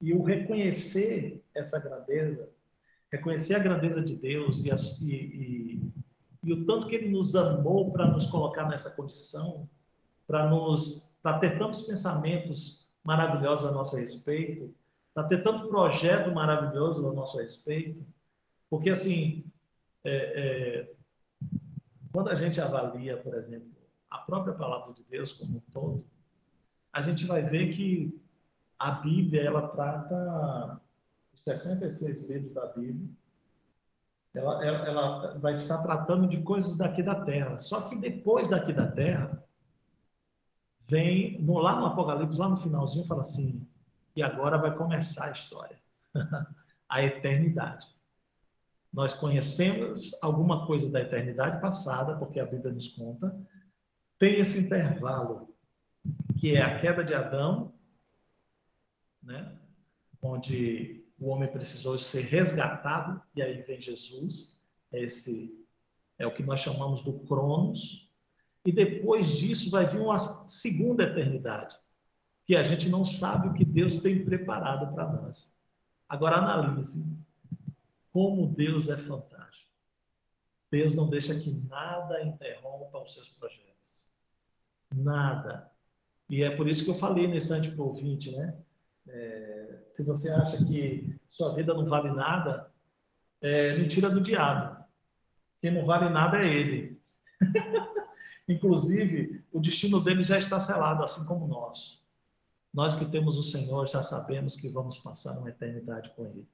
E 0.00 0.12
o 0.12 0.22
reconhecer 0.22 1.42
essa 1.54 1.80
grandeza, 1.80 2.52
reconhecer 3.16 3.54
a 3.54 3.60
grandeza 3.60 4.02
de 4.02 4.16
Deus 4.16 4.64
e, 4.64 4.70
e, 4.70 5.14
e, 5.14 5.92
e 6.44 6.52
o 6.52 6.66
tanto 6.66 6.86
que 6.86 6.94
Ele 6.94 7.08
nos 7.08 7.34
amou 7.34 7.90
para 7.90 8.06
nos 8.06 8.26
colocar 8.26 8.68
nessa 8.68 8.94
condição, 8.94 9.68
para 10.26 10.48
nos 10.48 11.16
ter 11.40 11.58
tantos 11.58 11.82
pensamentos 11.82 12.88
maravilhosos 13.02 13.66
a 13.66 13.72
nosso 13.72 13.96
respeito, 13.96 14.74
para 15.12 15.24
ter 15.24 15.42
tanto 15.42 15.68
projeto 15.68 16.32
maravilhoso 16.32 17.08
a 17.08 17.12
nosso 17.12 17.38
respeito, 17.38 18.06
porque 18.68 18.90
assim, 18.90 19.44
é, 20.04 20.14
é, 20.14 20.92
quando 22.12 22.28
a 22.28 22.34
gente 22.34 22.60
avalia, 22.60 23.16
por 23.16 23.34
exemplo, 23.34 23.70
a 24.10 24.18
própria 24.18 24.54
palavra 24.54 24.92
de 24.92 25.02
Deus 25.04 25.32
como 25.32 25.58
um 25.58 25.62
todo, 25.72 26.04
a 26.92 27.02
gente 27.02 27.24
vai 27.24 27.42
ver 27.42 27.74
que 27.74 28.20
a 28.78 28.90
Bíblia 28.90 29.42
ela 29.42 29.68
trata 29.68 30.80
os 31.36 31.44
66 31.44 32.28
livros 32.30 32.52
da 32.52 32.66
Bíblia, 32.66 33.08
ela, 34.34 34.64
ela, 34.64 34.78
ela 34.86 35.38
vai 35.38 35.54
estar 35.54 35.82
tratando 35.82 36.26
de 36.26 36.42
coisas 36.42 36.76
daqui 36.76 37.02
da 37.02 37.24
Terra. 37.24 37.58
Só 37.58 37.88
que 37.88 37.96
depois 37.96 38.48
daqui 38.48 38.72
da 38.72 38.90
Terra 38.90 39.42
vem 40.88 41.40
no, 41.40 41.58
lá 41.58 41.78
no 41.78 41.86
Apocalipse, 41.86 42.38
lá 42.38 42.48
no 42.48 42.56
finalzinho, 42.56 43.06
fala 43.06 43.20
assim: 43.20 43.66
e 44.14 44.22
agora 44.22 44.58
vai 44.58 44.74
começar 44.76 45.26
a 45.26 45.32
história, 45.32 45.78
a 46.88 47.02
eternidade. 47.02 47.86
Nós 48.92 49.12
conhecemos 49.12 50.22
alguma 50.22 50.66
coisa 50.66 50.90
da 50.90 51.02
eternidade 51.02 51.60
passada, 51.60 52.16
porque 52.16 52.40
a 52.40 52.46
Bíblia 52.46 52.72
nos 52.72 52.88
conta. 52.88 53.38
Tem 54.18 54.40
esse 54.40 54.66
intervalo, 54.66 55.54
que 56.38 56.56
é 56.56 56.62
a 56.62 56.80
queda 56.80 57.04
de 57.04 57.12
Adão, 57.12 57.74
né? 59.22 59.58
onde 60.22 61.05
o 61.18 61.28
homem 61.28 61.50
precisou 61.50 61.98
ser 61.98 62.22
resgatado, 62.22 63.20
e 63.34 63.42
aí 63.42 63.62
vem 63.62 63.80
Jesus. 63.80 64.62
Esse 64.92 65.64
é 66.18 66.26
o 66.26 66.34
que 66.34 66.42
nós 66.42 66.60
chamamos 66.60 67.02
do 67.02 67.20
Cronos, 67.20 68.12
e 68.64 68.72
depois 68.72 69.36
disso 69.36 69.70
vai 69.70 69.86
vir 69.86 70.00
uma 70.00 70.18
segunda 70.18 71.04
eternidade, 71.04 71.76
que 72.44 72.56
a 72.56 72.64
gente 72.64 72.88
não 72.88 73.04
sabe 73.04 73.48
o 73.48 73.54
que 73.54 73.64
Deus 73.64 73.98
tem 73.98 74.24
preparado 74.24 74.92
para 74.94 75.12
nós. 75.12 75.56
Agora 76.08 76.36
analise 76.36 77.18
como 78.12 78.46
Deus 78.46 78.88
é 78.88 78.96
fantástico. 78.96 79.70
Deus 80.70 80.94
não 80.94 81.08
deixa 81.08 81.38
que 81.38 81.52
nada 81.68 82.22
interrompa 82.22 83.02
os 83.02 83.12
seus 83.12 83.28
projetos. 83.28 83.66
Nada. 84.94 85.70
E 86.28 86.42
é 86.42 86.54
por 86.54 86.68
isso 86.68 86.84
que 86.84 86.90
eu 86.90 86.98
falei 86.98 87.26
nesse 87.26 87.52
antes 87.52 87.78
ouvinte, 87.78 88.34
né? 88.36 88.58
É, 89.08 89.84
se 89.88 90.04
você 90.04 90.30
acha 90.30 90.64
que 90.64 91.18
sua 91.26 91.54
vida 91.54 91.72
não 91.74 91.84
vale 91.86 92.10
nada, 92.12 92.70
é 93.40 93.76
mentira 93.76 94.10
do 94.10 94.20
diabo. 94.20 94.84
Quem 95.60 95.72
não 95.72 95.86
vale 95.86 96.08
nada 96.08 96.38
é 96.42 96.48
ele. 96.48 97.00
Inclusive, 98.48 99.44
o 99.52 99.60
destino 99.60 100.00
dele 100.00 100.22
já 100.22 100.38
está 100.38 100.60
selado, 100.60 101.02
assim 101.02 101.26
como 101.26 101.46
nós. 101.46 102.02
Nós 102.72 102.94
que 102.94 103.06
temos 103.06 103.36
o 103.36 103.42
Senhor 103.42 103.86
já 103.88 104.02
sabemos 104.02 104.54
que 104.54 104.68
vamos 104.68 104.98
passar 104.98 105.38
uma 105.38 105.48
eternidade 105.48 106.10
com 106.14 106.26
Ele. 106.26 106.46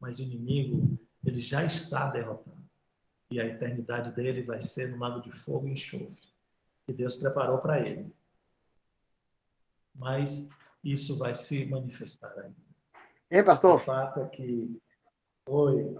Mas 0.00 0.18
o 0.18 0.22
inimigo, 0.22 0.98
ele 1.24 1.40
já 1.40 1.64
está 1.64 2.10
derrotado. 2.10 2.60
E 3.30 3.40
a 3.40 3.46
eternidade 3.46 4.10
dele 4.12 4.42
vai 4.42 4.60
ser 4.60 4.90
no 4.90 4.98
lago 4.98 5.20
de 5.20 5.30
fogo 5.30 5.68
e 5.68 5.72
enxofre, 5.72 6.28
que 6.84 6.92
Deus 6.92 7.14
preparou 7.16 7.58
para 7.58 7.80
ele. 7.80 8.12
Mas 9.94 10.50
isso 10.82 11.18
vai 11.18 11.34
se 11.34 11.66
manifestar 11.66 12.32
ainda. 12.38 12.56
Hein, 13.30 13.40
O 13.40 13.44
pastor? 13.44 13.80
fato 13.80 14.20
é 14.20 14.28
que. 14.28 14.80
Oi. 15.48 15.94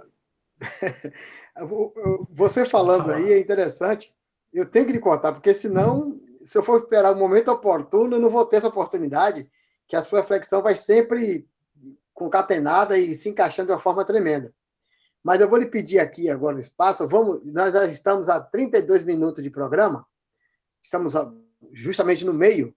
Você 2.31 2.65
falando 2.67 3.11
aí 3.11 3.33
é 3.33 3.41
interessante. 3.41 4.15
Eu 4.53 4.67
tenho 4.67 4.87
que 4.87 4.93
lhe 4.93 5.01
contar, 5.01 5.33
porque 5.33 5.55
senão, 5.55 6.21
se 6.45 6.59
eu 6.59 6.63
for 6.63 6.79
esperar 6.79 7.13
o 7.13 7.19
momento 7.19 7.51
oportuno, 7.51 8.17
eu 8.17 8.21
não 8.21 8.29
vou 8.29 8.45
ter 8.45 8.57
essa 8.57 8.69
oportunidade, 8.69 9.51
que 9.89 9.97
a 9.97 10.03
sua 10.03 10.21
reflexão 10.21 10.63
vai 10.63 10.77
sempre 10.77 11.49
concatenada 12.13 12.99
e 12.99 13.15
se 13.15 13.31
encaixando 13.31 13.69
de 13.69 13.73
uma 13.73 13.79
forma 13.79 14.05
tremenda. 14.05 14.55
Mas 15.23 15.41
eu 15.41 15.49
vou 15.49 15.59
lhe 15.59 15.67
pedir 15.67 16.01
aqui 16.01 16.29
agora 16.29 16.57
o 16.57 16.61
espaço. 16.61 17.07
Vamos, 17.07 17.45
nós 17.45 17.73
já 17.73 17.87
estamos 17.87 18.29
a 18.29 18.41
32 18.41 19.03
minutos 19.05 19.43
de 19.43 19.51
programa. 19.51 20.07
Estamos 20.83 21.15
justamente 21.73 22.25
no 22.25 22.35
meio. 22.35 22.75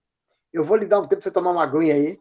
Eu 0.56 0.64
vou 0.64 0.78
lhe 0.78 0.86
dar 0.86 1.00
um 1.00 1.02
tempo 1.02 1.16
para 1.16 1.24
você 1.24 1.30
tomar 1.30 1.50
uma 1.50 1.62
aguinha 1.62 1.94
aí. 1.94 2.18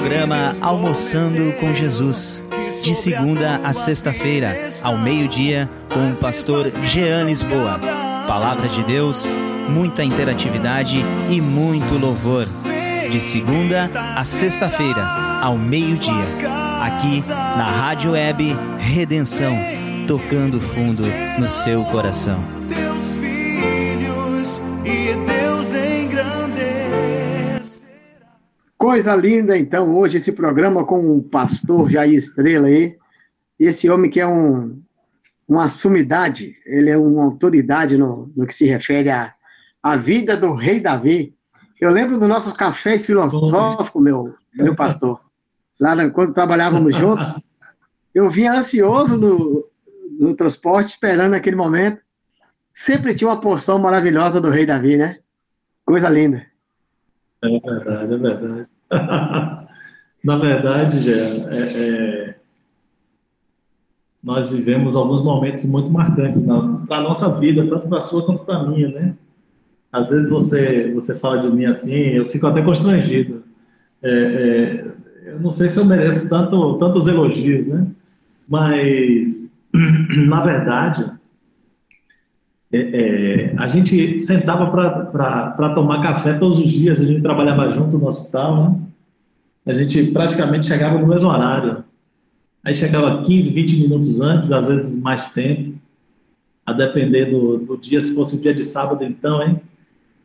Programa 0.00 0.56
Almoçando 0.62 1.52
com 1.60 1.74
Jesus. 1.74 2.42
De 2.82 2.94
segunda 2.94 3.56
a 3.56 3.74
sexta-feira, 3.74 4.56
ao 4.82 4.96
meio-dia, 4.96 5.68
com 5.90 6.10
o 6.10 6.16
pastor 6.16 6.70
Jean 6.82 7.24
Lisboa. 7.24 7.78
Palavra 8.26 8.66
de 8.66 8.82
Deus, 8.84 9.36
muita 9.68 10.02
interatividade 10.02 11.04
e 11.28 11.40
muito 11.40 11.98
louvor. 11.98 12.48
De 13.10 13.20
segunda 13.20 13.90
a 14.16 14.24
sexta-feira, 14.24 15.02
ao 15.42 15.58
meio-dia, 15.58 16.26
aqui 16.80 17.22
na 17.28 17.64
Rádio 17.64 18.12
Web 18.12 18.56
Redenção, 18.78 19.54
tocando 20.06 20.60
fundo 20.60 21.04
no 21.38 21.48
seu 21.48 21.84
coração. 21.84 22.59
Coisa 29.00 29.16
linda, 29.16 29.56
então, 29.56 29.96
hoje 29.96 30.18
esse 30.18 30.30
programa 30.30 30.84
com 30.84 31.16
o 31.16 31.22
pastor 31.22 31.88
Jair 31.88 32.12
Estrela 32.12 32.66
aí. 32.66 32.98
Esse 33.58 33.88
homem 33.88 34.10
que 34.10 34.20
é 34.20 34.26
um, 34.26 34.78
uma 35.48 35.70
sumidade, 35.70 36.54
ele 36.66 36.90
é 36.90 36.98
uma 36.98 37.24
autoridade 37.24 37.96
no, 37.96 38.30
no 38.36 38.46
que 38.46 38.54
se 38.54 38.66
refere 38.66 39.08
à, 39.08 39.32
à 39.82 39.96
vida 39.96 40.36
do 40.36 40.52
rei 40.52 40.80
Davi. 40.80 41.34
Eu 41.80 41.90
lembro 41.90 42.18
dos 42.18 42.28
nossos 42.28 42.52
cafés 42.52 43.06
filosóficos, 43.06 44.02
meu, 44.02 44.34
meu 44.52 44.76
pastor. 44.76 45.18
Lá 45.80 46.10
quando 46.10 46.34
trabalhávamos 46.34 46.94
juntos, 46.94 47.26
eu 48.14 48.28
vinha 48.28 48.52
ansioso 48.52 49.16
no, 49.16 49.66
no 50.18 50.36
transporte, 50.36 50.90
esperando 50.90 51.32
aquele 51.32 51.56
momento. 51.56 52.02
Sempre 52.74 53.14
tinha 53.14 53.30
uma 53.30 53.40
porção 53.40 53.78
maravilhosa 53.78 54.42
do 54.42 54.50
rei 54.50 54.66
Davi, 54.66 54.98
né? 54.98 55.20
Coisa 55.86 56.10
linda. 56.10 56.44
É 57.42 57.48
verdade, 57.48 58.12
é 58.12 58.18
verdade. 58.18 58.68
Na 60.22 60.36
verdade, 60.36 61.00
Gé, 61.00 61.12
é, 61.12 61.58
é, 61.76 62.34
nós 64.22 64.50
vivemos 64.50 64.94
alguns 64.94 65.22
momentos 65.22 65.64
muito 65.64 65.88
marcantes 65.88 66.44
para 66.86 66.98
a 66.98 67.02
nossa 67.02 67.38
vida, 67.38 67.66
tanto 67.66 67.88
para 67.88 67.98
a 67.98 68.02
sua 68.02 68.24
quanto 68.24 68.44
para 68.44 68.58
a 68.58 68.66
minha, 68.66 68.88
né? 68.88 69.14
Às 69.90 70.10
vezes 70.10 70.28
você, 70.28 70.92
você 70.92 71.18
fala 71.18 71.42
de 71.42 71.56
mim 71.56 71.64
assim, 71.64 71.94
eu 71.94 72.26
fico 72.26 72.46
até 72.46 72.62
constrangido. 72.62 73.42
É, 74.02 74.10
é, 74.10 75.30
eu 75.32 75.40
não 75.40 75.50
sei 75.50 75.68
se 75.68 75.78
eu 75.78 75.84
mereço 75.84 76.28
tanto, 76.28 76.78
tantos 76.78 77.06
elogios, 77.06 77.68
né? 77.68 77.86
Mas, 78.48 79.58
na 80.28 80.44
verdade, 80.44 81.10
é, 82.72 82.78
é, 82.78 83.54
a 83.56 83.68
gente 83.68 84.18
sentava 84.20 84.70
para 84.70 85.74
tomar 85.74 86.02
café 86.02 86.34
todos 86.34 86.60
os 86.60 86.70
dias, 86.70 87.00
a 87.00 87.04
gente 87.04 87.20
trabalhava 87.20 87.72
junto 87.72 87.98
no 87.98 88.06
hospital, 88.06 88.64
né? 88.64 88.80
A 89.66 89.74
gente 89.74 90.04
praticamente 90.12 90.66
chegava 90.66 90.98
no 90.98 91.06
mesmo 91.06 91.28
horário. 91.28 91.84
Aí 92.64 92.74
chegava 92.74 93.22
15, 93.22 93.50
20 93.50 93.80
minutos 93.82 94.20
antes, 94.20 94.52
às 94.52 94.68
vezes 94.68 95.02
mais 95.02 95.30
tempo, 95.32 95.74
a 96.64 96.72
depender 96.72 97.26
do, 97.26 97.58
do 97.58 97.76
dia, 97.76 98.00
se 98.00 98.14
fosse 98.14 98.36
um 98.36 98.40
dia 98.40 98.54
de 98.54 98.62
sábado, 98.62 99.04
então, 99.04 99.42
hein? 99.42 99.60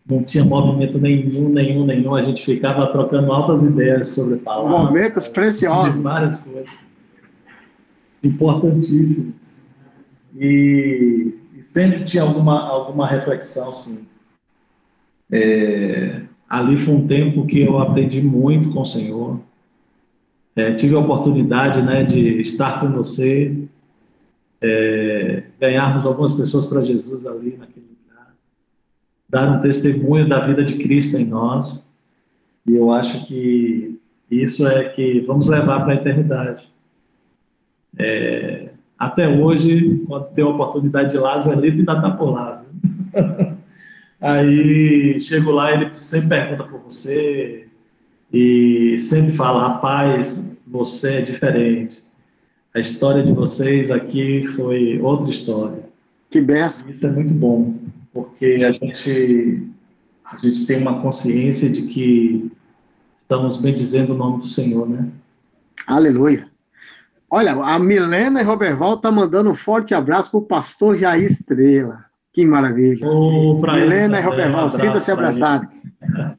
Não 0.07 0.23
tinha 0.23 0.43
movimento 0.43 0.99
nenhum, 0.99 1.49
nenhum, 1.49 1.83
nenhum. 1.83 2.13
A 2.13 2.23
gente 2.23 2.45
ficava 2.45 2.85
trocando 2.91 3.31
altas 3.31 3.63
ideias 3.63 4.09
sobre 4.09 4.37
palavras. 4.37 4.85
Momentos 4.85 5.27
preciosos. 5.27 5.99
várias 5.99 6.43
coisas. 6.43 6.69
Importantíssimas. 8.23 9.65
E 10.37 11.33
sempre 11.75 12.05
tinha 12.05 12.23
alguma, 12.23 12.57
alguma 12.69 13.05
reflexão, 13.05 13.73
sim. 13.73 14.07
É, 15.29 16.21
ali 16.47 16.77
foi 16.77 16.93
um 16.95 17.05
tempo 17.05 17.45
que 17.45 17.59
eu 17.59 17.77
aprendi 17.79 18.21
muito 18.21 18.71
com 18.71 18.83
o 18.83 18.85
Senhor. 18.85 19.41
É, 20.55 20.73
tive 20.75 20.95
a 20.95 20.99
oportunidade 20.99 21.81
né, 21.81 22.05
de 22.05 22.39
estar 22.39 22.79
com 22.79 22.93
você, 22.93 23.67
é, 24.61 25.43
ganharmos 25.59 26.05
algumas 26.05 26.31
pessoas 26.31 26.65
para 26.65 26.85
Jesus 26.85 27.27
ali 27.27 27.57
naquele 27.57 27.87
lugar, 27.87 28.33
dar 29.27 29.51
um 29.51 29.61
testemunho 29.61 30.29
da 30.29 30.47
vida 30.47 30.63
de 30.63 30.77
Cristo 30.77 31.17
em 31.17 31.25
nós. 31.25 31.93
E 32.65 32.73
eu 32.73 32.89
acho 32.89 33.27
que 33.27 33.99
isso 34.31 34.65
é 34.65 34.87
que 34.87 35.19
vamos 35.27 35.47
levar 35.47 35.81
para 35.81 35.91
a 35.91 35.97
eternidade. 35.97 36.69
É, 37.99 38.64
até 38.97 39.27
hoje, 39.27 40.03
quando 40.07 40.25
tem 40.33 40.43
a 40.43 40.47
oportunidade 40.47 41.11
de 41.11 41.17
lá, 41.17 41.39
Zelito 41.39 41.79
ainda 41.79 41.93
está 41.93 42.11
por 42.11 42.31
lá. 42.31 42.63
viu? 42.63 43.55
Aí 44.21 45.19
chego 45.19 45.51
lá, 45.51 45.73
ele 45.73 45.93
sempre 45.93 46.29
pergunta 46.29 46.63
por 46.63 46.79
você 46.79 47.67
e 48.31 48.97
sempre 48.99 49.33
fala: 49.33 49.67
rapaz, 49.67 50.57
você 50.65 51.15
é 51.15 51.21
diferente. 51.21 52.03
A 52.73 52.79
história 52.79 53.23
de 53.23 53.31
vocês 53.31 53.91
aqui 53.91 54.45
foi 54.47 54.99
outra 54.99 55.29
história. 55.29 55.83
Que 56.29 56.41
benção. 56.41 56.89
Isso 56.89 57.05
é 57.05 57.11
muito 57.11 57.33
bom, 57.33 57.75
porque 58.13 58.63
a 58.65 58.71
gente, 58.71 59.67
a 60.25 60.37
gente 60.37 60.65
tem 60.65 60.77
uma 60.79 61.01
consciência 61.01 61.69
de 61.69 61.83
que 61.83 62.51
estamos 63.17 63.57
bendizendo 63.57 64.13
o 64.13 64.17
nome 64.17 64.41
do 64.41 64.47
Senhor, 64.47 64.89
né? 64.89 65.09
Aleluia. 65.87 66.47
Olha, 67.29 67.53
a 67.53 67.79
Milena 67.79 68.41
e 68.41 68.43
Roberval 68.43 68.97
tá 68.97 69.11
mandando 69.11 69.51
um 69.51 69.55
forte 69.55 69.93
abraço 69.93 70.31
pro 70.31 70.41
pastor 70.41 70.97
Jair 70.97 71.23
Estrela. 71.23 72.05
Que 72.31 72.45
maravilha. 72.45 73.05
Eles 73.05 73.61
Milena 73.61 74.19
e 74.19 74.21
um 74.21 74.29
Roberval, 74.29 74.69
sinta-se 74.69 75.11
abraçados. 75.11 75.89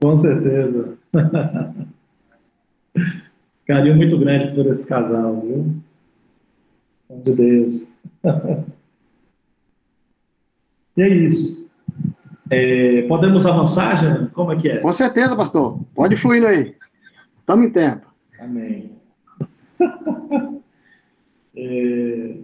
Com 0.00 0.16
certeza. 0.16 0.96
Carinho 3.66 3.96
muito 3.96 4.18
grande 4.18 4.54
por 4.54 4.66
esse 4.66 4.88
casal, 4.88 5.40
viu? 5.40 5.74
São 7.08 7.20
de 7.20 7.32
Deus. 7.32 7.98
e 10.96 11.02
é 11.02 11.08
isso. 11.08 11.68
É, 12.48 13.02
podemos 13.02 13.44
avançar, 13.44 14.00
Jean? 14.00 14.30
Como 14.32 14.52
é 14.52 14.56
que 14.56 14.68
é? 14.68 14.78
Com 14.78 14.92
certeza, 14.92 15.34
pastor. 15.34 15.80
Pode 15.94 16.14
fluindo 16.16 16.46
aí. 16.46 16.76
Estamos 17.40 17.66
em 17.66 17.70
tempo. 17.70 18.06
Amém. 18.38 18.95
É, 21.58 22.36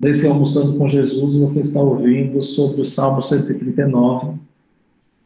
nesse 0.00 0.26
Almoçando 0.26 0.78
com 0.78 0.88
Jesus, 0.88 1.36
você 1.36 1.60
está 1.60 1.82
ouvindo 1.82 2.42
sobre 2.42 2.80
o 2.80 2.84
Salmo 2.84 3.20
139. 3.20 4.38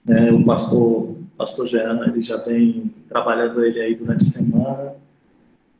né? 0.04 0.32
o 0.32 0.44
pastor, 0.44 1.14
pastor 1.38 1.68
Jean, 1.68 2.04
ele 2.08 2.20
já 2.20 2.36
vem 2.38 2.92
trabalhando 3.08 3.64
ele 3.64 3.80
aí 3.80 3.94
durante 3.94 4.24
a 4.24 4.28
semana. 4.28 4.94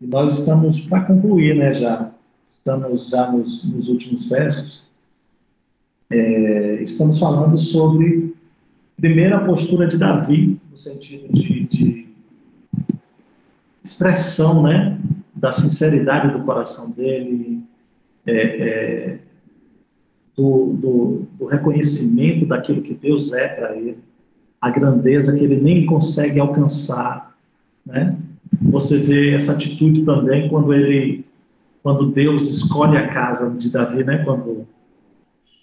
E 0.00 0.06
nós 0.06 0.38
estamos 0.38 0.82
para 0.82 1.02
concluir, 1.02 1.56
né, 1.56 1.74
já. 1.74 2.12
Estamos 2.48 3.10
já 3.10 3.30
nos, 3.32 3.64
nos 3.64 3.88
últimos 3.88 4.26
versos. 4.26 4.88
É, 6.08 6.82
estamos 6.84 7.18
falando 7.18 7.58
sobre 7.58 8.32
a 9.34 9.38
postura 9.40 9.88
de 9.88 9.98
Davi, 9.98 10.58
no 10.70 10.78
sentido 10.78 11.32
de, 11.32 11.64
de 11.64 12.08
expressão, 13.82 14.62
né, 14.62 14.98
da 15.44 15.52
sinceridade 15.52 16.32
do 16.32 16.42
coração 16.42 16.90
dele, 16.92 17.62
é, 18.26 18.32
é, 18.32 19.18
do, 20.34 20.72
do, 20.72 21.26
do 21.38 21.44
reconhecimento 21.44 22.46
daquilo 22.46 22.80
que 22.80 22.94
Deus 22.94 23.34
é 23.34 23.48
para 23.48 23.76
ele, 23.76 23.98
a 24.58 24.70
grandeza 24.70 25.36
que 25.36 25.44
ele 25.44 25.60
nem 25.60 25.84
consegue 25.84 26.40
alcançar, 26.40 27.36
né? 27.84 28.16
Você 28.62 28.96
vê 28.96 29.34
essa 29.34 29.52
atitude 29.52 30.06
também 30.06 30.48
quando 30.48 30.72
ele, 30.72 31.26
quando 31.82 32.10
Deus 32.10 32.48
escolhe 32.48 32.96
a 32.96 33.12
casa 33.12 33.50
de 33.50 33.70
Davi, 33.70 34.02
né? 34.02 34.24
Quando, 34.24 34.66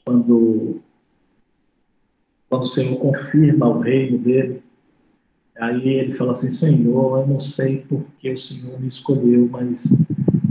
quando, 0.05 0.79
quando 2.47 2.61
o 2.61 2.67
Senhor 2.67 2.99
confirma 2.99 3.67
o 3.67 3.79
reino 3.79 4.19
dele, 4.19 4.61
Aí 5.61 5.87
ele 5.87 6.13
fala 6.15 6.31
assim: 6.31 6.49
Senhor, 6.49 7.19
eu 7.19 7.27
não 7.27 7.39
sei 7.39 7.85
por 7.87 8.03
que 8.17 8.31
o 8.31 8.37
Senhor 8.37 8.81
me 8.81 8.87
escolheu, 8.87 9.47
mas 9.51 9.93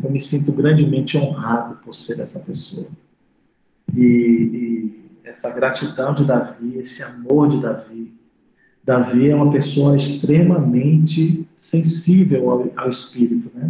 eu 0.04 0.08
me 0.08 0.20
sinto 0.20 0.52
grandemente 0.52 1.18
honrado 1.18 1.80
por 1.84 1.92
ser 1.96 2.20
essa 2.20 2.38
pessoa. 2.46 2.86
E, 3.92 4.00
e 4.00 5.04
essa 5.24 5.52
gratidão 5.52 6.14
de 6.14 6.24
Davi, 6.24 6.78
esse 6.78 7.02
amor 7.02 7.48
de 7.48 7.60
Davi. 7.60 8.14
Davi 8.84 9.28
é 9.28 9.34
uma 9.34 9.50
pessoa 9.50 9.96
extremamente 9.96 11.44
sensível 11.56 12.48
ao, 12.48 12.70
ao 12.76 12.88
Espírito, 12.88 13.50
né? 13.52 13.68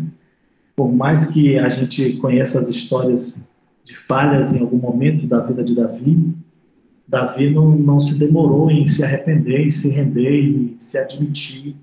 Por 0.76 0.92
mais 0.92 1.30
que 1.30 1.58
a 1.58 1.70
gente 1.70 2.18
conheça 2.18 2.58
as 2.58 2.68
histórias 2.68 3.54
de 3.82 3.96
falhas 3.96 4.52
em 4.52 4.60
algum 4.60 4.76
momento 4.76 5.26
da 5.26 5.40
vida 5.40 5.64
de 5.64 5.74
Davi, 5.74 6.34
Davi 7.10 7.50
não, 7.50 7.76
não 7.76 8.00
se 8.00 8.20
demorou 8.20 8.70
em 8.70 8.86
se 8.86 9.02
arrepender, 9.02 9.66
em 9.66 9.70
se 9.72 9.88
render 9.88 10.30
e 10.30 10.76
se 10.78 10.96
admitir, 10.96 11.74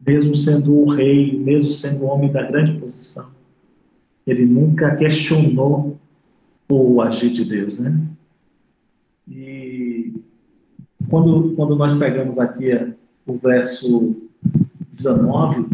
mesmo 0.00 0.34
sendo 0.34 0.74
o 0.74 0.88
rei, 0.88 1.38
mesmo 1.38 1.70
sendo 1.70 2.04
o 2.04 2.06
homem 2.06 2.32
da 2.32 2.42
grande 2.42 2.80
posição. 2.80 3.30
Ele 4.26 4.46
nunca 4.46 4.96
questionou 4.96 5.98
o 6.66 7.02
agir 7.02 7.30
de 7.30 7.44
Deus, 7.44 7.78
né? 7.78 8.00
E 9.28 10.14
quando, 11.10 11.52
quando 11.54 11.76
nós 11.76 11.92
pegamos 11.98 12.38
aqui 12.38 12.94
o 13.26 13.34
verso 13.34 14.16
19, 14.90 15.66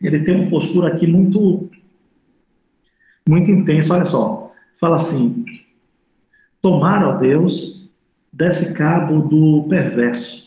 ele 0.00 0.20
tem 0.20 0.40
uma 0.40 0.50
postura 0.50 0.94
aqui 0.94 1.08
muito, 1.08 1.68
muito 3.28 3.50
intensa. 3.50 3.94
Olha 3.94 4.06
só, 4.06 4.52
fala 4.78 4.96
assim: 4.96 5.44
tomar, 6.60 7.06
ó 7.06 7.18
Deus, 7.18 7.88
desse 8.32 8.74
cabo 8.74 9.20
do 9.20 9.66
perverso, 9.68 10.46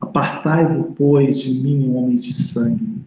Apartai-vos, 0.00 0.94
pois, 0.96 1.38
de 1.38 1.50
mim, 1.50 1.94
homens 1.94 2.22
de 2.22 2.32
sangue. 2.32 2.98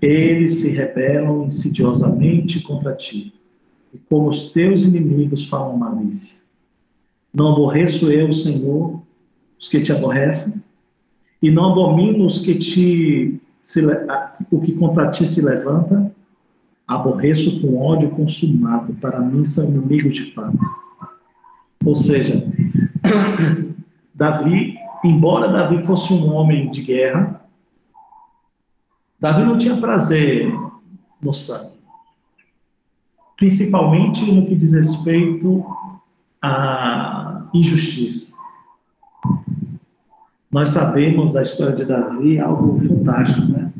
Eles 0.00 0.56
se 0.56 0.70
rebelam 0.70 1.46
insidiosamente 1.46 2.60
contra 2.60 2.94
ti, 2.94 3.32
e 3.94 3.98
como 3.98 4.28
os 4.28 4.52
teus 4.52 4.82
inimigos 4.82 5.46
falam 5.46 5.76
malícia. 5.76 6.40
Não 7.32 7.52
aborreço 7.52 8.10
eu, 8.10 8.32
Senhor, 8.32 9.00
os 9.58 9.68
que 9.68 9.80
te 9.80 9.92
aborrecem, 9.92 10.62
e 11.40 11.50
não 11.50 11.70
abomino 11.70 12.26
os 12.26 12.40
que 12.40 12.56
te 12.56 13.40
se, 13.62 13.80
o 14.50 14.60
que 14.60 14.72
contra 14.72 15.08
ti 15.10 15.24
se 15.24 15.40
levanta, 15.40 16.12
aborreço 16.86 17.60
com 17.62 17.78
ódio 17.78 18.10
consumado, 18.10 18.92
para 18.94 19.20
mim 19.20 19.44
são 19.44 19.68
inimigos 19.68 20.14
de 20.14 20.32
fato. 20.32 20.58
Ou 21.84 21.94
seja, 21.94 22.46
Davi, 24.14 24.76
embora 25.04 25.52
Davi 25.52 25.84
fosse 25.84 26.12
um 26.12 26.32
homem 26.34 26.70
de 26.70 26.82
guerra, 26.82 27.42
Davi 29.18 29.44
não 29.44 29.56
tinha 29.56 29.76
prazer 29.76 30.52
no 31.20 31.32
sangue, 31.32 31.78
principalmente 33.36 34.30
no 34.30 34.46
que 34.46 34.56
diz 34.56 34.72
respeito 34.72 35.64
à 36.40 37.46
injustiça. 37.54 38.32
Nós 40.50 40.68
sabemos 40.68 41.32
da 41.32 41.42
história 41.42 41.74
de 41.74 41.84
Davi 41.84 42.38
algo 42.38 42.78
fantástico, 42.86 43.46
né? 43.46 43.72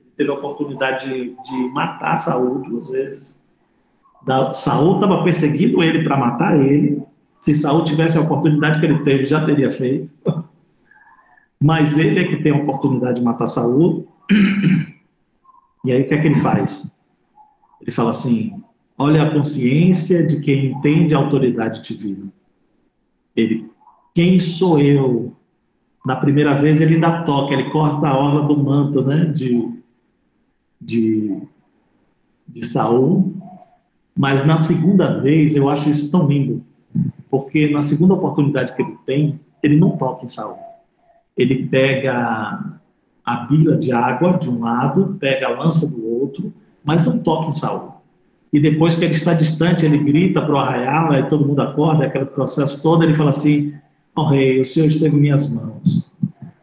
Ele 0.00 0.10
teve 0.16 0.30
a 0.30 0.34
oportunidade 0.34 1.06
de, 1.06 1.36
de 1.44 1.68
matar 1.72 2.16
Saul 2.16 2.62
duas 2.62 2.90
vezes. 2.90 3.46
Saul 4.54 4.96
estava 4.96 5.22
perseguindo 5.22 5.82
ele 5.82 6.02
para 6.02 6.16
matar 6.16 6.58
ele. 6.58 7.05
Se 7.36 7.54
Saul 7.54 7.84
tivesse 7.84 8.18
a 8.18 8.22
oportunidade 8.22 8.80
que 8.80 8.86
ele 8.86 9.04
teve, 9.04 9.26
já 9.26 9.44
teria 9.44 9.70
feito. 9.70 10.10
Mas 11.60 11.96
ele 11.96 12.18
é 12.18 12.28
que 12.28 12.42
tem 12.42 12.52
a 12.52 12.56
oportunidade 12.56 13.18
de 13.18 13.24
matar 13.24 13.46
Saul. 13.46 14.08
E 15.84 15.92
aí 15.92 16.02
o 16.02 16.08
que 16.08 16.14
é 16.14 16.20
que 16.20 16.26
ele 16.26 16.40
faz? 16.40 16.90
Ele 17.80 17.92
fala 17.92 18.10
assim: 18.10 18.60
olha 18.98 19.22
a 19.22 19.30
consciência 19.30 20.26
de 20.26 20.40
quem 20.40 20.72
entende 20.72 21.14
a 21.14 21.18
autoridade 21.18 21.82
divina. 21.82 22.32
Ele, 23.36 23.70
quem 24.14 24.40
sou 24.40 24.80
eu 24.80 25.36
na 26.04 26.16
primeira 26.16 26.54
vez 26.54 26.80
ele 26.80 26.94
ainda 26.94 27.22
toca, 27.22 27.52
ele 27.52 27.70
corta 27.70 28.06
a 28.06 28.18
orla 28.18 28.46
do 28.46 28.56
manto, 28.56 29.02
né, 29.02 29.24
de, 29.24 29.68
de, 30.80 31.36
de 32.48 32.64
Saul. 32.64 33.34
Mas 34.16 34.46
na 34.46 34.56
segunda 34.56 35.20
vez 35.20 35.54
eu 35.54 35.68
acho 35.68 35.90
isso 35.90 36.10
tão 36.10 36.26
lindo, 36.26 36.64
porque 37.36 37.68
na 37.68 37.82
segunda 37.82 38.14
oportunidade 38.14 38.74
que 38.74 38.82
ele 38.82 38.96
tem, 39.04 39.40
ele 39.62 39.76
não 39.76 39.90
toca 39.90 40.24
em 40.24 40.28
Saul. 40.28 40.56
Ele 41.36 41.66
pega 41.66 42.78
a 43.24 43.36
bila 43.36 43.76
de 43.76 43.92
água 43.92 44.38
de 44.38 44.48
um 44.48 44.60
lado, 44.60 45.16
pega 45.20 45.48
a 45.48 45.50
lança 45.50 45.94
do 45.94 46.08
outro, 46.20 46.52
mas 46.82 47.04
não 47.04 47.18
toca 47.18 47.48
em 47.48 47.52
Saul. 47.52 47.92
E 48.52 48.58
depois 48.58 48.94
que 48.94 49.04
ele 49.04 49.12
está 49.12 49.34
distante, 49.34 49.84
ele 49.84 49.98
grita 49.98 50.40
para 50.40 50.54
o 50.54 50.56
arraial, 50.56 51.12
aí 51.12 51.28
todo 51.28 51.46
mundo 51.46 51.60
acorda, 51.60 52.06
aquele 52.06 52.24
processo 52.24 52.82
todo, 52.82 53.02
ele 53.02 53.14
fala 53.14 53.30
assim: 53.30 53.74
Ó 54.14 54.22
oh, 54.22 54.28
rei, 54.28 54.60
o 54.60 54.64
Senhor 54.64 54.86
esteve 54.86 55.14
em 55.14 55.20
minhas 55.20 55.50
mãos. 55.50 56.10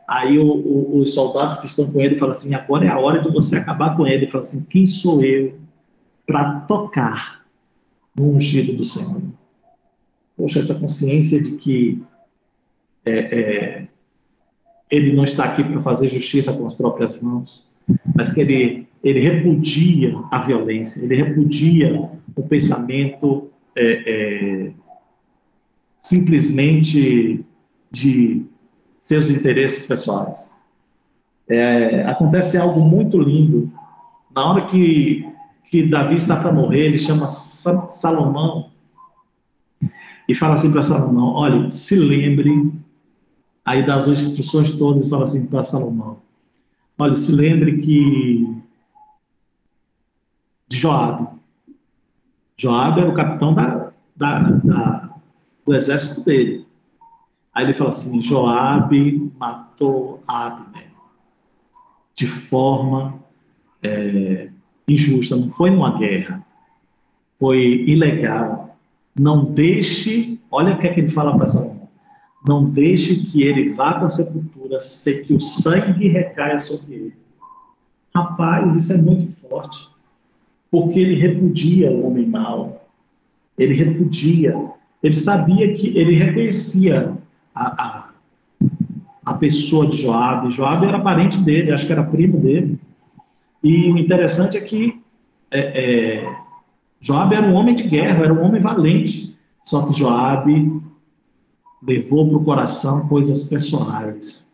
Aí 0.07 0.39
o, 0.39 0.45
o, 0.45 0.99
os 0.99 1.13
soldados 1.13 1.57
que 1.57 1.67
estão 1.67 1.91
com 1.91 2.01
ele 2.01 2.17
falam 2.17 2.32
assim: 2.32 2.55
agora 2.55 2.86
é 2.86 2.89
a 2.89 2.97
hora 2.97 3.21
de 3.21 3.30
você 3.30 3.57
acabar 3.57 3.95
com 3.95 4.07
ele. 4.07 4.24
Ele 4.24 4.32
fala 4.32 4.41
assim: 4.41 4.65
quem 4.65 4.88
sou 4.88 5.24
eu 5.24 5.55
para 6.26 6.61
tocar 6.61 7.43
no 8.15 8.32
ungido 8.36 8.74
do 8.74 8.86
Senhor? 8.86 9.21
Poxa, 10.43 10.59
essa 10.59 10.75
consciência 10.75 11.41
de 11.41 11.51
que 11.51 12.03
é, 13.05 13.13
é, 13.13 13.87
ele 14.91 15.13
não 15.13 15.23
está 15.23 15.45
aqui 15.45 15.63
para 15.63 15.79
fazer 15.79 16.09
justiça 16.09 16.51
com 16.51 16.65
as 16.65 16.73
próprias 16.73 17.21
mãos, 17.21 17.65
mas 18.13 18.33
que 18.33 18.41
ele, 18.41 18.87
ele 19.01 19.21
repudia 19.21 20.13
a 20.29 20.39
violência, 20.39 21.01
ele 21.01 21.15
repudia 21.15 22.09
o 22.35 22.43
pensamento 22.43 23.49
é, 23.73 24.03
é 24.65 24.71
simplesmente 25.97 27.45
de 27.89 28.45
seus 28.99 29.29
interesses 29.29 29.87
pessoais. 29.87 30.59
É, 31.47 32.03
acontece 32.03 32.57
algo 32.57 32.81
muito 32.81 33.17
lindo. 33.17 33.71
Na 34.35 34.51
hora 34.51 34.65
que, 34.65 35.25
que 35.71 35.87
Davi 35.87 36.15
está 36.15 36.35
para 36.35 36.51
morrer, 36.51 36.87
ele 36.87 36.99
chama 36.99 37.27
Salomão 37.27 38.72
e 40.28 40.36
fala 40.36 40.55
assim 40.55 40.71
para 40.71 40.84
Salomão: 40.84 41.34
olha, 41.34 41.71
se 41.71 41.95
lembre, 41.95 42.71
aí 43.65 43.86
das 43.86 44.07
instruções 44.07 44.74
todas, 44.76 45.05
e 45.05 45.09
fala 45.09 45.24
assim 45.24 45.47
para 45.47 45.63
Salomão: 45.63 46.21
olha, 46.97 47.15
se 47.15 47.32
lembre 47.32 47.80
que 47.80 48.61
de 50.67 50.78
Joabe. 50.78 51.28
Joabe 52.57 53.01
era 53.01 53.09
o 53.09 53.15
capitão 53.15 53.53
da, 53.53 53.91
da, 54.15 54.39
da 54.39 55.09
do 55.65 55.74
exército 55.74 56.26
dele. 56.26 56.65
Aí 57.53 57.65
ele 57.65 57.74
fala 57.74 57.91
assim: 57.91 58.21
Joabe 58.21 59.32
matou 59.38 60.21
Abner 60.28 60.91
de 62.15 62.28
forma 62.28 63.19
é, 63.82 64.49
injusta, 64.88 65.36
não 65.36 65.49
foi 65.49 65.69
numa 65.71 65.97
guerra, 65.97 66.45
foi 67.39 67.84
ilegal. 67.88 68.62
Não 69.18 69.45
deixe, 69.45 70.39
olha 70.49 70.74
o 70.74 70.80
que 70.80 70.88
é 70.88 70.93
que 70.93 70.99
ele 71.01 71.09
fala 71.09 71.36
para 71.36 71.45
Salomão: 71.45 71.89
não 72.47 72.70
deixe 72.70 73.16
que 73.16 73.43
ele 73.43 73.74
vá 73.74 73.93
para 73.93 74.07
a 74.07 74.09
sepultura 74.09 74.80
sem 74.80 75.24
que 75.24 75.34
o 75.34 75.39
sangue 75.39 76.07
recaia 76.07 76.59
sobre 76.59 76.95
ele. 76.95 77.14
Rapaz, 78.16 78.76
isso 78.76 78.93
é 78.93 78.97
muito 78.97 79.36
forte, 79.47 79.78
porque 80.70 80.99
ele 80.99 81.16
repudia 81.16 81.91
o 81.91 82.07
homem 82.07 82.28
mau, 82.28 82.88
ele 83.57 83.74
repudia 83.74 84.74
ele 85.03 85.18
sabia 85.18 85.74
que, 85.74 85.97
ele 85.97 86.16
reconhecia 86.16 87.14
a, 87.53 87.84
a, 87.84 88.09
a 89.26 89.34
pessoa 89.34 89.89
de 89.89 90.01
Joabe. 90.01 90.53
Joabe 90.53 90.88
era 90.88 90.97
parente 90.97 91.38
dele, 91.39 91.74
acho 91.74 91.86
que 91.86 91.91
era 91.91 92.05
primo 92.05 92.39
dele. 92.39 92.80
E 93.61 93.91
o 93.91 93.97
interessante 93.97 94.55
é 94.55 94.61
que 94.61 95.01
é, 95.51 95.59
é, 95.59 96.36
Joabe 97.04 97.36
era 97.36 97.45
um 97.45 97.54
homem 97.54 97.76
de 97.76 97.84
guerra, 97.84 98.24
era 98.24 98.34
um 98.34 98.41
homem 98.41 98.62
valente. 98.62 99.36
Só 99.62 99.86
que 99.86 99.99
Joabe 99.99 100.82
levou 101.86 102.30
para 102.30 102.38
o 102.38 102.43
coração 102.45 103.10
coisas 103.10 103.43
pessoais. 103.43 104.49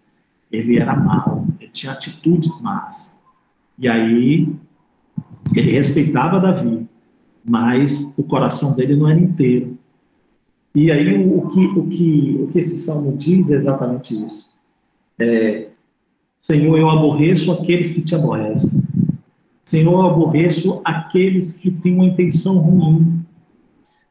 Ele 0.51 0.79
era 0.79 0.95
mau, 0.95 1.45
ele 1.59 1.69
tinha 1.69 1.91
atitudes 1.91 2.59
más. 2.63 3.21
E 3.77 3.87
aí 3.87 4.51
ele 5.55 5.71
respeitava 5.71 6.39
Davi, 6.39 6.87
mas 7.45 8.17
o 8.17 8.23
coração 8.23 8.75
dele 8.75 8.95
não 8.95 9.07
era 9.07 9.19
inteiro. 9.19 9.77
E 10.73 10.91
aí 10.91 11.23
o 11.31 11.47
que, 11.49 11.65
o 11.67 11.87
que, 11.87 12.39
o 12.41 12.47
que 12.47 12.59
esse 12.59 12.77
salmo 12.77 13.15
diz 13.15 13.51
é 13.51 13.55
exatamente 13.57 14.25
isso. 14.25 14.49
É, 15.19 15.67
Senhor, 16.39 16.79
eu 16.79 16.89
aborreço 16.89 17.51
aqueles 17.51 17.93
que 17.93 18.01
te 18.03 18.15
aborrecem. 18.15 18.88
Senhor, 19.69 20.03
eu 20.03 20.09
aborreço 20.09 20.81
aqueles 20.83 21.57
que 21.57 21.69
têm 21.69 21.93
uma 21.93 22.05
intenção 22.05 22.57
ruim. 22.57 23.23